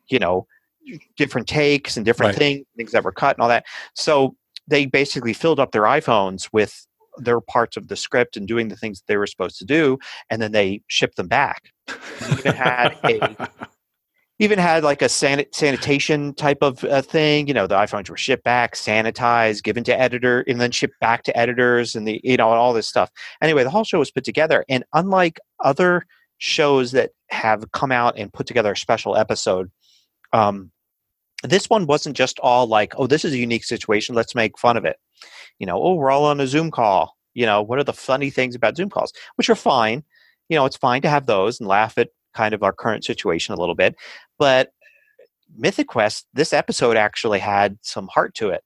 you 0.07 0.19
know, 0.19 0.47
different 1.17 1.47
takes 1.47 1.97
and 1.97 2.05
different 2.05 2.33
Right. 2.33 2.39
things, 2.39 2.65
things 2.77 2.91
that 2.91 3.03
were 3.03 3.11
cut 3.11 3.35
and 3.35 3.43
all 3.43 3.49
that. 3.49 3.65
So 3.93 4.35
they 4.67 4.85
basically 4.85 5.33
filled 5.33 5.59
up 5.59 5.71
their 5.71 5.83
iPhones 5.83 6.49
with 6.53 6.85
their 7.17 7.41
parts 7.41 7.75
of 7.75 7.87
the 7.89 7.95
script 7.95 8.37
and 8.37 8.47
doing 8.47 8.69
the 8.69 8.75
things 8.75 8.99
that 8.99 9.07
they 9.07 9.17
were 9.17 9.27
supposed 9.27 9.57
to 9.59 9.65
do, 9.65 9.97
and 10.29 10.41
then 10.41 10.51
they 10.51 10.81
shipped 10.87 11.17
them 11.17 11.27
back. 11.27 11.71
They 11.87 12.31
even 12.37 12.55
had 12.55 12.97
a 13.05 13.35
even 14.39 14.57
had 14.57 14.83
like 14.83 15.01
a 15.01 15.05
sanit- 15.05 15.53
sanitation 15.53 16.33
type 16.33 16.59
of 16.61 16.83
uh, 16.85 17.01
thing. 17.01 17.47
You 17.47 17.53
know, 17.53 17.67
the 17.67 17.75
iPhones 17.75 18.09
were 18.09 18.17
shipped 18.17 18.45
back, 18.45 18.73
sanitized, 18.73 19.63
given 19.63 19.83
to 19.83 19.99
editor, 19.99 20.43
and 20.47 20.59
then 20.59 20.71
shipped 20.71 20.99
back 20.99 21.23
to 21.23 21.37
editors, 21.37 21.95
and 21.95 22.07
the 22.07 22.21
you 22.23 22.37
know 22.37 22.49
all 22.49 22.73
this 22.73 22.87
stuff. 22.87 23.11
Anyway, 23.41 23.63
the 23.63 23.69
whole 23.69 23.83
show 23.83 23.99
was 23.99 24.11
put 24.11 24.23
together, 24.23 24.65
and 24.69 24.83
unlike 24.93 25.39
other 25.63 26.05
shows 26.37 26.93
that 26.93 27.11
have 27.29 27.71
come 27.73 27.91
out 27.91 28.17
and 28.17 28.33
put 28.33 28.47
together 28.47 28.71
a 28.71 28.77
special 28.77 29.17
episode, 29.17 29.69
um, 30.31 30.71
this 31.43 31.69
one 31.69 31.85
wasn't 31.85 32.15
just 32.15 32.39
all 32.39 32.65
like, 32.65 32.93
"Oh, 32.97 33.07
this 33.07 33.25
is 33.25 33.33
a 33.33 33.37
unique 33.37 33.65
situation. 33.65 34.15
Let's 34.15 34.35
make 34.35 34.57
fun 34.57 34.77
of 34.77 34.85
it." 34.85 34.97
You 35.59 35.67
know, 35.67 35.81
oh, 35.81 35.95
we're 35.95 36.11
all 36.11 36.25
on 36.25 36.39
a 36.39 36.47
Zoom 36.47 36.71
call. 36.71 37.17
You 37.33 37.45
know, 37.45 37.61
what 37.61 37.77
are 37.77 37.83
the 37.83 37.93
funny 37.93 38.29
things 38.29 38.55
about 38.55 38.77
Zoom 38.77 38.89
calls? 38.89 39.11
Which 39.35 39.49
are 39.49 39.55
fine. 39.55 40.03
You 40.47 40.55
know, 40.57 40.65
it's 40.65 40.77
fine 40.77 41.01
to 41.03 41.09
have 41.09 41.25
those 41.25 41.59
and 41.59 41.67
laugh 41.67 41.97
at 41.97 42.09
kind 42.33 42.53
of 42.53 42.63
our 42.63 42.73
current 42.73 43.03
situation 43.03 43.53
a 43.53 43.57
little 43.59 43.75
bit. 43.75 43.95
But 44.37 44.71
Mythic 45.57 45.87
Quest, 45.87 46.27
this 46.33 46.53
episode 46.53 46.95
actually 46.97 47.39
had 47.39 47.77
some 47.81 48.07
heart 48.07 48.35
to 48.35 48.49
it. 48.49 48.63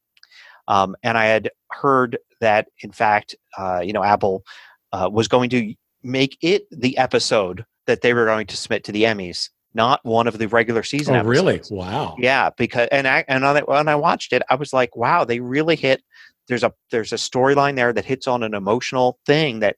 Um, 0.67 0.95
and 1.03 1.17
I 1.17 1.25
had 1.25 1.49
heard 1.71 2.17
that, 2.41 2.67
in 2.81 2.91
fact, 2.91 3.35
uh, 3.57 3.81
you 3.83 3.93
know, 3.93 4.03
Apple 4.03 4.43
uh, 4.91 5.09
was 5.11 5.27
going 5.27 5.49
to 5.51 5.73
make 6.03 6.37
it 6.41 6.65
the 6.71 6.97
episode 6.97 7.65
that 7.87 8.01
they 8.01 8.13
were 8.13 8.25
going 8.25 8.47
to 8.47 8.57
submit 8.57 8.83
to 8.85 8.91
the 8.91 9.03
Emmys, 9.03 9.49
not 9.73 9.99
one 10.03 10.27
of 10.27 10.37
the 10.37 10.47
regular 10.47 10.83
season. 10.83 11.15
oh, 11.15 11.23
really? 11.23 11.61
Wow. 11.69 12.15
Yeah, 12.19 12.49
because 12.57 12.87
and 12.91 13.07
I 13.07 13.25
and 13.27 13.43
on 13.43 13.57
it- 13.57 13.67
when 13.67 13.87
I 13.87 13.95
watched 13.95 14.31
it, 14.33 14.41
I 14.49 14.55
was 14.55 14.71
like, 14.73 14.95
wow, 14.95 15.23
they 15.25 15.39
really 15.39 15.75
hit. 15.75 16.01
There's 16.47 16.63
a 16.63 16.73
there's 16.91 17.11
a 17.13 17.17
storyline 17.17 17.75
there 17.75 17.93
that 17.93 18.05
hits 18.05 18.27
on 18.27 18.43
an 18.43 18.53
emotional 18.53 19.19
thing 19.25 19.59
that 19.59 19.75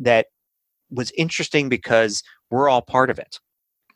that 0.00 0.26
was 0.90 1.12
interesting 1.16 1.68
because 1.68 2.22
we're 2.50 2.68
all 2.68 2.82
part 2.82 3.10
of 3.10 3.18
it. 3.18 3.40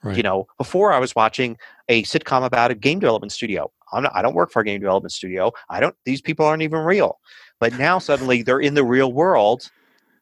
Right. 0.02 0.16
You 0.16 0.22
know, 0.22 0.46
before 0.58 0.92
I 0.92 0.98
was 0.98 1.14
watching 1.16 1.56
a 1.88 2.02
sitcom 2.02 2.44
about 2.44 2.70
a 2.70 2.74
game 2.74 2.98
development 2.98 3.32
studio. 3.32 3.70
I'm 3.92 4.02
not, 4.02 4.12
I 4.14 4.22
don't 4.22 4.34
work 4.34 4.50
for 4.50 4.60
a 4.60 4.64
game 4.64 4.80
development 4.80 5.12
studio. 5.12 5.52
I 5.70 5.80
don't. 5.80 5.94
These 6.04 6.20
people 6.20 6.44
aren't 6.44 6.62
even 6.62 6.80
real. 6.80 7.20
But 7.60 7.78
now 7.78 7.98
suddenly 7.98 8.42
they're 8.42 8.60
in 8.60 8.74
the 8.74 8.84
real 8.84 9.12
world, 9.12 9.70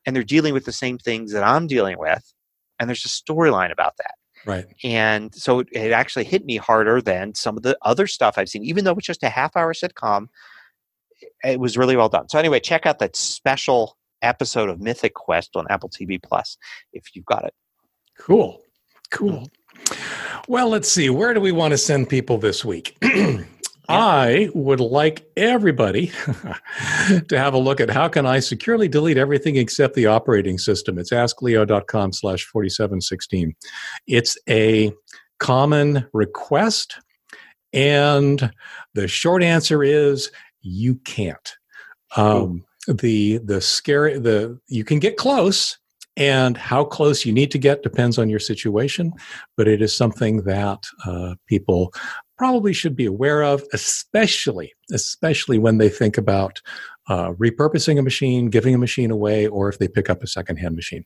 and 0.06 0.14
they're 0.14 0.22
dealing 0.22 0.52
with 0.54 0.64
the 0.66 0.72
same 0.72 0.98
things 0.98 1.32
that 1.32 1.42
I'm 1.42 1.66
dealing 1.66 1.98
with, 1.98 2.32
and 2.78 2.88
there's 2.88 3.04
a 3.04 3.08
storyline 3.08 3.72
about 3.72 3.96
that 3.98 4.14
Right. 4.44 4.66
and 4.84 5.34
so 5.34 5.60
it- 5.60 5.68
it 5.72 5.92
actually 5.92 6.24
hit 6.24 6.44
me 6.44 6.56
harder 6.58 7.00
than 7.00 7.34
some 7.34 7.56
of 7.56 7.62
the 7.62 7.76
other 7.82 8.06
stuff 8.06 8.36
I've 8.36 8.48
seen. 8.48 8.64
Even 8.64 8.84
though 8.84 8.92
it's 8.92 9.06
just 9.06 9.22
a 9.22 9.28
half 9.30 9.56
hour 9.56 9.72
sitcom, 9.72 10.26
it 11.44 11.58
was 11.60 11.76
really 11.78 11.96
well 11.96 12.08
done. 12.08 12.28
So 12.28 12.38
anyway, 12.38 12.60
check 12.60 12.84
out 12.86 12.98
that 12.98 13.16
special 13.16 13.96
episode 14.20 14.68
of 14.68 14.80
Mythic 14.80 15.14
Quest 15.14 15.56
on 15.56 15.66
Apple 15.70 15.88
TV 15.88 16.18
Plus 16.22 16.56
if 16.92 17.14
you've 17.14 17.24
got 17.26 17.44
it. 17.44 17.54
Cool. 18.22 18.62
Cool. 19.10 19.50
Well, 20.46 20.68
let's 20.68 20.88
see. 20.88 21.10
Where 21.10 21.34
do 21.34 21.40
we 21.40 21.50
want 21.50 21.72
to 21.72 21.78
send 21.78 22.08
people 22.08 22.38
this 22.38 22.64
week? 22.64 22.96
I 23.88 24.48
would 24.54 24.78
like 24.78 25.26
everybody 25.36 26.06
to 27.08 27.38
have 27.38 27.52
a 27.52 27.58
look 27.58 27.80
at 27.80 27.90
how 27.90 28.06
can 28.06 28.24
I 28.24 28.38
securely 28.38 28.86
delete 28.86 29.16
everything 29.16 29.56
except 29.56 29.94
the 29.94 30.06
operating 30.06 30.56
system. 30.56 30.98
It's 30.98 31.10
askleo.com 31.10 32.12
slash 32.12 32.44
4716. 32.44 33.56
It's 34.06 34.38
a 34.48 34.92
common 35.40 36.06
request. 36.12 37.00
And 37.72 38.52
the 38.94 39.08
short 39.08 39.42
answer 39.42 39.82
is 39.82 40.30
you 40.60 40.94
can't. 40.94 41.56
Um, 42.16 42.64
the 42.86 43.38
the 43.38 43.60
scary 43.60 44.18
the 44.18 44.60
you 44.68 44.84
can 44.84 45.00
get 45.00 45.16
close 45.16 45.78
And 46.16 46.58
how 46.58 46.84
close 46.84 47.24
you 47.24 47.32
need 47.32 47.50
to 47.52 47.58
get 47.58 47.82
depends 47.82 48.18
on 48.18 48.28
your 48.28 48.38
situation, 48.38 49.12
but 49.56 49.66
it 49.66 49.80
is 49.80 49.96
something 49.96 50.42
that 50.42 50.84
uh, 51.06 51.36
people 51.46 51.92
probably 52.36 52.72
should 52.72 52.94
be 52.94 53.06
aware 53.06 53.42
of, 53.42 53.62
especially 53.72 54.72
especially 54.90 55.58
when 55.58 55.78
they 55.78 55.88
think 55.88 56.18
about 56.18 56.60
uh, 57.08 57.32
repurposing 57.32 57.98
a 57.98 58.02
machine, 58.02 58.50
giving 58.50 58.74
a 58.74 58.78
machine 58.78 59.10
away, 59.10 59.46
or 59.46 59.68
if 59.68 59.78
they 59.78 59.88
pick 59.88 60.10
up 60.10 60.22
a 60.22 60.26
secondhand 60.26 60.76
machine. 60.76 61.04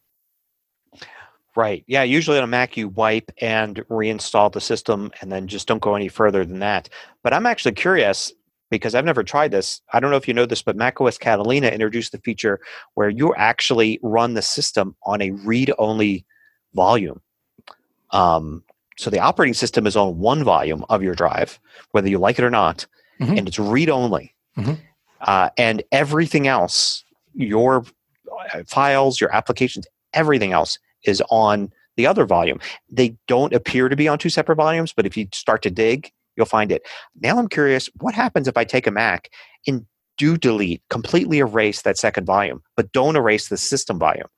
Right. 1.55 1.85
Yeah. 1.87 2.03
Usually 2.03 2.37
on 2.37 2.45
a 2.45 2.49
Mac, 2.49 2.77
you 2.77 2.89
wipe 2.89 3.31
and 3.41 3.77
reinstall 3.89 4.53
the 4.53 4.61
system 4.61 5.11
and 5.21 5.33
then 5.33 5.47
just 5.47 5.67
don't 5.67 5.81
go 5.81 5.95
any 5.95 6.09
further 6.09 6.45
than 6.45 6.59
that. 6.59 6.91
But 7.23 7.33
I'm 7.33 7.47
actually 7.47 7.73
curious 7.73 8.33
because 8.71 8.95
I've 8.95 9.05
never 9.05 9.23
tried 9.23 9.51
this. 9.51 9.81
I 9.93 10.01
don't 10.01 10.11
know 10.11 10.17
if 10.17 10.27
you 10.27 10.35
know 10.35 10.47
this, 10.47 10.63
but 10.63 10.77
macOS 10.77 11.19
Catalina 11.19 11.69
introduced 11.69 12.13
the 12.13 12.19
feature 12.19 12.61
where 12.95 13.09
you 13.09 13.35
actually 13.35 13.99
run 14.03 14.35
the 14.35 14.43
system 14.43 14.97
on 15.05 15.23
a 15.23 15.31
read 15.31 15.73
only 15.79 16.25
volume. 16.75 17.21
Um, 18.11 18.65
so 18.99 19.11
the 19.11 19.19
operating 19.19 19.55
system 19.55 19.87
is 19.87 19.97
on 19.97 20.19
one 20.19 20.43
volume 20.43 20.85
of 20.89 21.03
your 21.03 21.15
drive, 21.15 21.61
whether 21.93 22.09
you 22.09 22.19
like 22.19 22.39
it 22.39 22.45
or 22.45 22.51
not, 22.51 22.87
mm-hmm. 23.21 23.37
and 23.37 23.49
it's 23.49 23.59
read 23.59 23.91
only. 23.91 24.35
Mm-hmm. 24.57 24.75
Uh, 25.21 25.51
and 25.59 25.83
everything 25.93 26.47
else, 26.47 27.05
your 27.35 27.85
uh, 28.55 28.63
files, 28.67 29.21
your 29.21 29.35
applications, 29.35 29.87
everything 30.13 30.53
else 30.53 30.79
is 31.05 31.23
on 31.31 31.71
the 31.97 32.07
other 32.07 32.27
volume. 32.27 32.61
They 32.91 33.17
don't 33.27 33.55
appear 33.55 33.89
to 33.89 33.97
be 33.97 34.09
on 34.09 34.19
two 34.19 34.29
separate 34.31 34.57
volumes, 34.57 34.93
but 34.95 35.07
if 35.07 35.17
you 35.17 35.29
start 35.33 35.63
to 35.63 35.71
dig, 35.71 36.13
you'll 36.37 36.47
find 36.47 36.73
it. 36.73 36.83
Now 37.21 37.39
I'm 37.39 37.49
curious 37.49 37.89
what 38.01 38.15
happens 38.15 38.49
if 38.49 38.57
I 38.57 38.65
take 38.65 38.87
a 38.87 38.91
Mac 38.91 39.31
and 39.67 39.87
do 40.19 40.37
delete, 40.37 40.83
completely 40.89 41.39
erase 41.39 41.83
that 41.83 41.99
second 41.99 42.25
volume, 42.25 42.63
but 42.77 42.93
don't 42.93 43.17
erase 43.17 43.49
the 43.49 43.57
system 43.57 43.99
volume? 43.99 44.29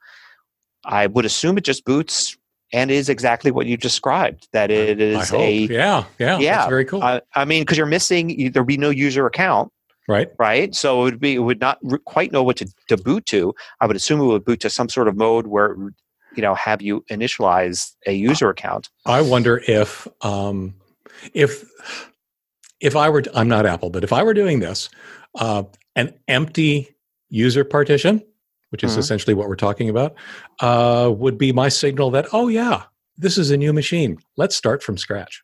I 0.85 1.07
would 1.07 1.25
assume 1.25 1.59
it 1.59 1.65
just 1.65 1.85
boots 1.85 2.37
and 2.73 2.91
is 2.91 3.09
exactly 3.09 3.51
what 3.51 3.67
you 3.67 3.77
described 3.77 4.49
that 4.53 4.71
it 4.71 5.01
is 5.01 5.33
a 5.33 5.61
yeah 5.71 6.05
yeah 6.19 6.39
yeah 6.39 6.69
very 6.69 6.85
cool. 6.85 7.03
Uh, 7.03 7.19
i 7.35 7.43
mean 7.47 7.63
because 7.63 7.79
you're 7.79 7.87
missing 7.87 8.51
there'd 8.53 8.67
be 8.67 8.77
no 8.77 8.91
user 8.91 9.25
account 9.25 9.73
right. 10.09 10.31
right? 10.39 10.75
So 10.75 11.03
it 11.03 11.05
would 11.05 11.21
be 11.21 11.35
it 11.37 11.41
would 11.41 11.61
not 11.61 11.79
re- 11.83 12.01
quite 12.05 12.33
know 12.33 12.43
what 12.43 12.57
to, 12.57 12.69
to 12.89 12.97
boot 12.97 13.27
to. 13.27 13.55
I 13.81 13.87
would 13.87 13.95
assume 13.95 14.21
it 14.21 14.25
would 14.25 14.45
boot 14.45 14.61
to 14.61 14.71
some 14.71 14.89
sort 14.89 15.07
of 15.07 15.17
mode 15.17 15.47
where 15.47 15.77
you 16.35 16.43
know 16.43 16.55
have 16.55 16.83
you 16.83 17.05
initialize 17.11 17.93
a 18.07 18.13
user 18.13 18.49
account. 18.49 18.89
I 19.07 19.21
wonder 19.21 19.63
if 19.69 20.09
um 20.23 20.75
if 21.35 21.65
if 22.81 22.97
i 22.97 23.09
were 23.09 23.23
i'm 23.35 23.49
not 23.49 23.67
apple 23.67 23.91
but 23.91 24.05
if 24.05 24.13
i 24.13 24.23
were 24.23 24.35
doing 24.35 24.61
this 24.61 24.89
uh 25.37 25.63
an 25.97 26.13
empty 26.29 26.89
user 27.29 27.65
partition 27.65 28.23
which 28.71 28.85
is 28.85 28.93
mm-hmm. 28.93 29.01
essentially 29.01 29.35
what 29.35 29.49
we're 29.49 29.57
talking 29.57 29.89
about 29.89 30.15
uh 30.61 31.13
would 31.15 31.39
be 31.39 31.53
my 31.53 31.69
signal 31.69 32.11
that 32.11 32.27
oh 32.33 32.49
yeah 32.49 32.85
this 33.17 33.39
is 33.39 33.51
a 33.51 33.57
new 33.57 33.73
machine 33.73 34.19
let's 34.37 34.57
start 34.57 34.83
from 34.83 34.97
scratch 34.97 35.43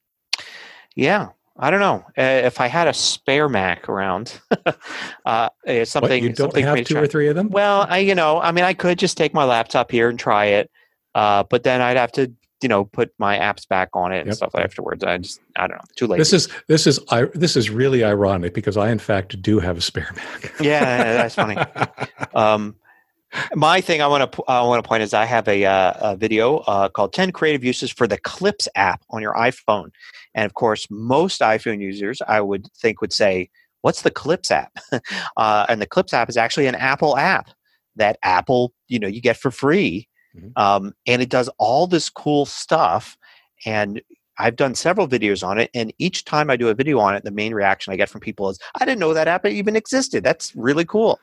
yeah 0.95 1.29
I 1.57 1.71
don't 1.71 1.81
know 1.81 2.05
uh, 2.19 2.43
if 2.45 2.61
I 2.61 2.67
had 2.67 2.89
a 2.89 2.95
spare 2.95 3.49
Mac 3.49 3.89
around. 3.89 4.41
uh, 5.25 5.49
something 5.85 6.11
what, 6.11 6.23
you 6.23 6.29
don't 6.31 6.37
something 6.37 6.65
have 6.65 6.85
two 6.85 6.97
or 6.97 7.07
three 7.07 7.29
of 7.29 7.37
them. 7.37 7.49
Well, 7.49 7.87
I 7.89 7.99
you 7.99 8.17
know 8.17 8.41
I 8.41 8.51
mean 8.51 8.65
I 8.65 8.75
could 8.75 8.99
just 8.99 9.17
take 9.17 9.33
my 9.33 9.45
laptop 9.45 9.93
here 9.93 10.09
and 10.09 10.19
try 10.19 10.47
it, 10.47 10.69
uh, 11.15 11.45
but 11.45 11.63
then 11.63 11.81
I'd 11.81 11.97
have 11.97 12.13
to, 12.13 12.33
you 12.65 12.69
know, 12.69 12.87
put 12.87 13.13
my 13.19 13.37
apps 13.37 13.69
back 13.69 13.91
on 13.93 14.11
it 14.11 14.21
and 14.21 14.29
yep. 14.29 14.37
stuff 14.37 14.55
afterwards. 14.55 15.05
I 15.05 15.19
just, 15.19 15.39
I 15.55 15.67
don't 15.67 15.77
know, 15.77 15.85
too 15.97 16.07
late. 16.07 16.17
This 16.17 16.33
is 16.33 16.49
this 16.67 16.87
is 16.87 16.99
I, 17.11 17.25
this 17.35 17.59
is 17.59 17.69
really 17.69 18.03
ironic 18.03 18.55
because 18.55 18.79
I, 18.79 18.91
in 18.91 18.99
fact, 18.99 19.41
do 19.43 19.59
have 19.59 19.77
a 19.77 19.81
spare 19.83 20.11
Mac. 20.17 20.55
yeah, 20.59 21.13
that's 21.13 21.35
funny. 21.35 21.57
Um, 22.35 22.75
my 23.55 23.81
thing 23.81 24.03
I 24.03 24.09
want 24.09 24.33
to 24.33 24.43
I 24.49 24.63
want 24.63 24.83
to 24.83 24.89
point 24.89 25.05
is 25.05 25.15
I 25.15 25.25
have 25.25 25.47
a, 25.47 25.65
uh, 25.65 25.93
a 26.01 26.17
video 26.17 26.59
uh, 26.59 26.89
called 26.89 27.13
10 27.13 27.31
creative 27.31 27.63
uses 27.63 27.93
for 27.93 28.09
the 28.09 28.19
Clips 28.19 28.67
app 28.75 29.05
on 29.11 29.23
your 29.23 29.35
iPhone, 29.35 29.91
and 30.35 30.45
of 30.47 30.55
course, 30.55 30.89
most 30.91 31.41
iPhone 31.41 31.81
users 31.81 32.21
I 32.27 32.41
would 32.41 32.67
think 32.77 33.01
would 33.01 33.13
say, 33.13 33.51
"What's 33.83 34.03
the 34.03 34.11
Clips 34.11 34.51
app?" 34.51 34.73
uh, 35.37 35.67
and 35.69 35.81
the 35.81 35.87
Clips 35.87 36.13
app 36.13 36.29
is 36.29 36.37
actually 36.37 36.67
an 36.67 36.75
Apple 36.75 37.17
app 37.17 37.51
that 37.95 38.19
Apple 38.25 38.73
you 38.89 38.99
know 38.99 39.09
you 39.09 39.21
get 39.21 39.37
for 39.37 39.53
free 39.53 40.09
Mm-hmm. 40.37 40.49
Um, 40.57 40.95
and 41.07 41.23
it 41.23 41.29
does 41.29 41.49
all 41.59 41.87
this 41.87 42.11
cool 42.11 42.47
stuff. 42.47 43.17
And 43.67 44.01
I've 44.39 44.57
done 44.57 44.75
several 44.75 45.07
videos 45.07 45.47
on 45.47 45.59
it, 45.59 45.71
and 45.75 45.93
each 45.99 46.25
time 46.25 46.51
I 46.51 46.57
do 46.57 46.69
a 46.69 46.75
video 46.75 46.99
on 46.99 47.15
it, 47.15 47.23
the 47.23 47.31
main 47.31 47.55
reaction 47.55 47.93
I 47.93 47.97
get 47.97 48.09
from 48.09 48.21
people 48.21 48.49
is, 48.49 48.59
"I 48.75 48.85
didn't 48.85 48.99
know 48.99 49.15
that 49.15 49.29
app 49.29 49.47
even 49.47 49.77
existed. 49.77 50.25
That's 50.25 50.55
really 50.57 50.85
cool." 50.85 51.21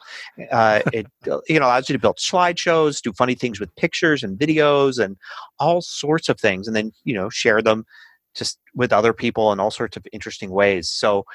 Uh, 0.49 0.79
it 0.93 1.07
you 1.49 1.59
know 1.59 1.65
allows 1.65 1.89
you 1.89 1.93
to 1.93 1.99
build 1.99 2.17
slideshows, 2.17 3.01
do 3.01 3.11
funny 3.11 3.35
things 3.35 3.59
with 3.59 3.75
pictures 3.75 4.23
and 4.23 4.39
videos, 4.39 5.03
and 5.03 5.17
all 5.59 5.81
sorts 5.81 6.29
of 6.29 6.39
things, 6.39 6.67
and 6.67 6.75
then 6.75 6.93
you 7.03 7.13
know 7.13 7.29
share 7.29 7.61
them 7.61 7.85
just 8.33 8.59
with 8.75 8.93
other 8.93 9.11
people 9.11 9.51
in 9.51 9.59
all 9.59 9.71
sorts 9.71 9.97
of 9.97 10.07
interesting 10.13 10.51
ways. 10.51 10.89
So 10.89 11.25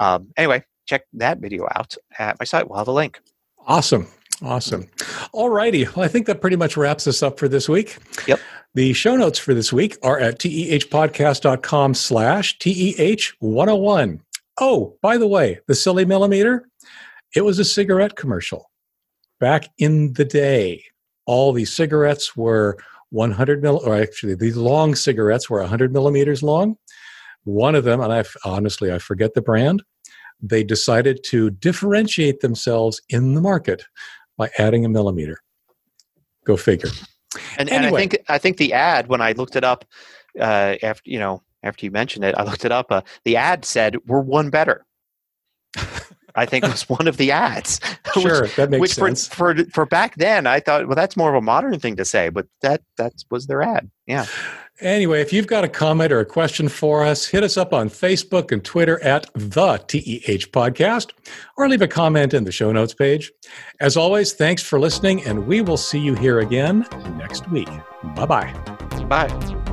um, 0.00 0.32
anyway, 0.36 0.64
check 0.86 1.02
that 1.12 1.38
video 1.38 1.68
out 1.76 1.94
at 2.18 2.38
my 2.40 2.44
site. 2.44 2.68
We'll 2.68 2.78
have 2.78 2.88
a 2.88 2.92
link. 2.92 3.20
Awesome. 3.66 4.08
Awesome. 4.42 4.88
All 5.32 5.50
righty. 5.50 5.84
Well, 5.84 6.04
I 6.04 6.08
think 6.08 6.26
that 6.26 6.40
pretty 6.40 6.56
much 6.56 6.76
wraps 6.76 7.06
us 7.06 7.22
up 7.22 7.38
for 7.38 7.48
this 7.48 7.68
week. 7.68 7.98
Yep. 8.26 8.40
The 8.74 8.92
show 8.92 9.16
notes 9.16 9.38
for 9.38 9.54
this 9.54 9.72
week 9.72 9.98
are 10.02 10.18
at 10.18 10.38
tehpodcast.com 10.38 11.94
slash 11.94 12.58
TEH101. 12.58 14.20
Oh, 14.60 14.96
by 15.02 15.16
the 15.18 15.26
way, 15.26 15.60
the 15.66 15.74
silly 15.74 16.04
millimeter, 16.04 16.68
it 17.36 17.42
was 17.42 17.58
a 17.58 17.64
cigarette 17.64 18.16
commercial. 18.16 18.70
Back 19.40 19.68
in 19.78 20.14
the 20.14 20.24
day, 20.24 20.84
all 21.26 21.52
these 21.52 21.72
cigarettes 21.72 22.36
were 22.36 22.78
100 23.10 23.62
mil, 23.62 23.80
or 23.84 23.94
actually, 23.94 24.34
these 24.34 24.56
long 24.56 24.94
cigarettes 24.94 25.50
were 25.50 25.60
100 25.60 25.92
millimeters 25.92 26.42
long. 26.42 26.76
One 27.44 27.74
of 27.74 27.84
them, 27.84 28.00
and 28.00 28.12
I 28.12 28.24
honestly 28.44 28.92
I 28.92 28.98
forget 28.98 29.34
the 29.34 29.42
brand, 29.42 29.82
they 30.40 30.64
decided 30.64 31.22
to 31.24 31.50
differentiate 31.50 32.40
themselves 32.40 33.00
in 33.08 33.34
the 33.34 33.40
market 33.40 33.84
by 34.36 34.50
adding 34.58 34.84
a 34.84 34.88
millimeter. 34.88 35.38
Go 36.44 36.56
figure. 36.56 36.90
And, 37.58 37.70
anyway. 37.70 37.86
and 37.86 37.96
I 37.96 37.98
think 37.98 38.18
I 38.28 38.38
think 38.38 38.56
the 38.56 38.72
ad 38.72 39.08
when 39.08 39.20
I 39.20 39.32
looked 39.32 39.56
it 39.56 39.64
up 39.64 39.84
uh, 40.38 40.76
after 40.82 41.10
you 41.10 41.18
know 41.18 41.42
after 41.62 41.86
you 41.86 41.90
mentioned 41.90 42.24
it, 42.24 42.34
I 42.36 42.42
looked 42.42 42.64
it 42.64 42.72
up. 42.72 42.90
Uh, 42.90 43.02
the 43.24 43.36
ad 43.36 43.64
said 43.64 43.96
we're 44.06 44.20
one 44.20 44.50
better. 44.50 44.84
I 46.34 46.46
think 46.46 46.64
was 46.64 46.88
one 46.88 47.08
of 47.08 47.16
the 47.16 47.30
ads. 47.32 47.80
Sure, 48.12 48.42
which, 48.42 48.56
that 48.56 48.68
makes 48.68 48.80
which 48.82 48.94
sense. 48.94 49.26
For, 49.26 49.54
for 49.54 49.64
for 49.70 49.86
back 49.86 50.16
then, 50.16 50.46
I 50.46 50.60
thought, 50.60 50.86
well, 50.86 50.94
that's 50.94 51.16
more 51.16 51.30
of 51.30 51.34
a 51.34 51.40
modern 51.40 51.80
thing 51.80 51.96
to 51.96 52.04
say, 52.04 52.28
but 52.28 52.46
that 52.60 52.82
that 52.98 53.14
was 53.30 53.46
their 53.46 53.62
ad. 53.62 53.90
Yeah. 54.06 54.26
Anyway, 54.82 55.20
if 55.20 55.32
you've 55.32 55.46
got 55.46 55.64
a 55.64 55.68
comment 55.68 56.12
or 56.12 56.20
a 56.20 56.26
question 56.26 56.68
for 56.68 57.04
us, 57.04 57.26
hit 57.26 57.44
us 57.44 57.56
up 57.56 57.72
on 57.72 57.88
Facebook 57.88 58.50
and 58.52 58.64
Twitter 58.64 59.02
at 59.02 59.26
the 59.34 59.78
TEH 59.86 60.50
Podcast, 60.50 61.12
or 61.56 61.68
leave 61.68 61.82
a 61.82 61.88
comment 61.88 62.34
in 62.34 62.44
the 62.44 62.52
show 62.52 62.72
notes 62.72 62.92
page. 62.92 63.30
As 63.80 63.96
always, 63.96 64.32
thanks 64.32 64.62
for 64.62 64.80
listening, 64.80 65.24
and 65.24 65.46
we 65.46 65.60
will 65.60 65.76
see 65.76 66.00
you 66.00 66.14
here 66.14 66.40
again 66.40 66.86
next 67.16 67.48
week. 67.50 67.70
Bye-bye. 68.16 68.52
Bye. 69.08 69.71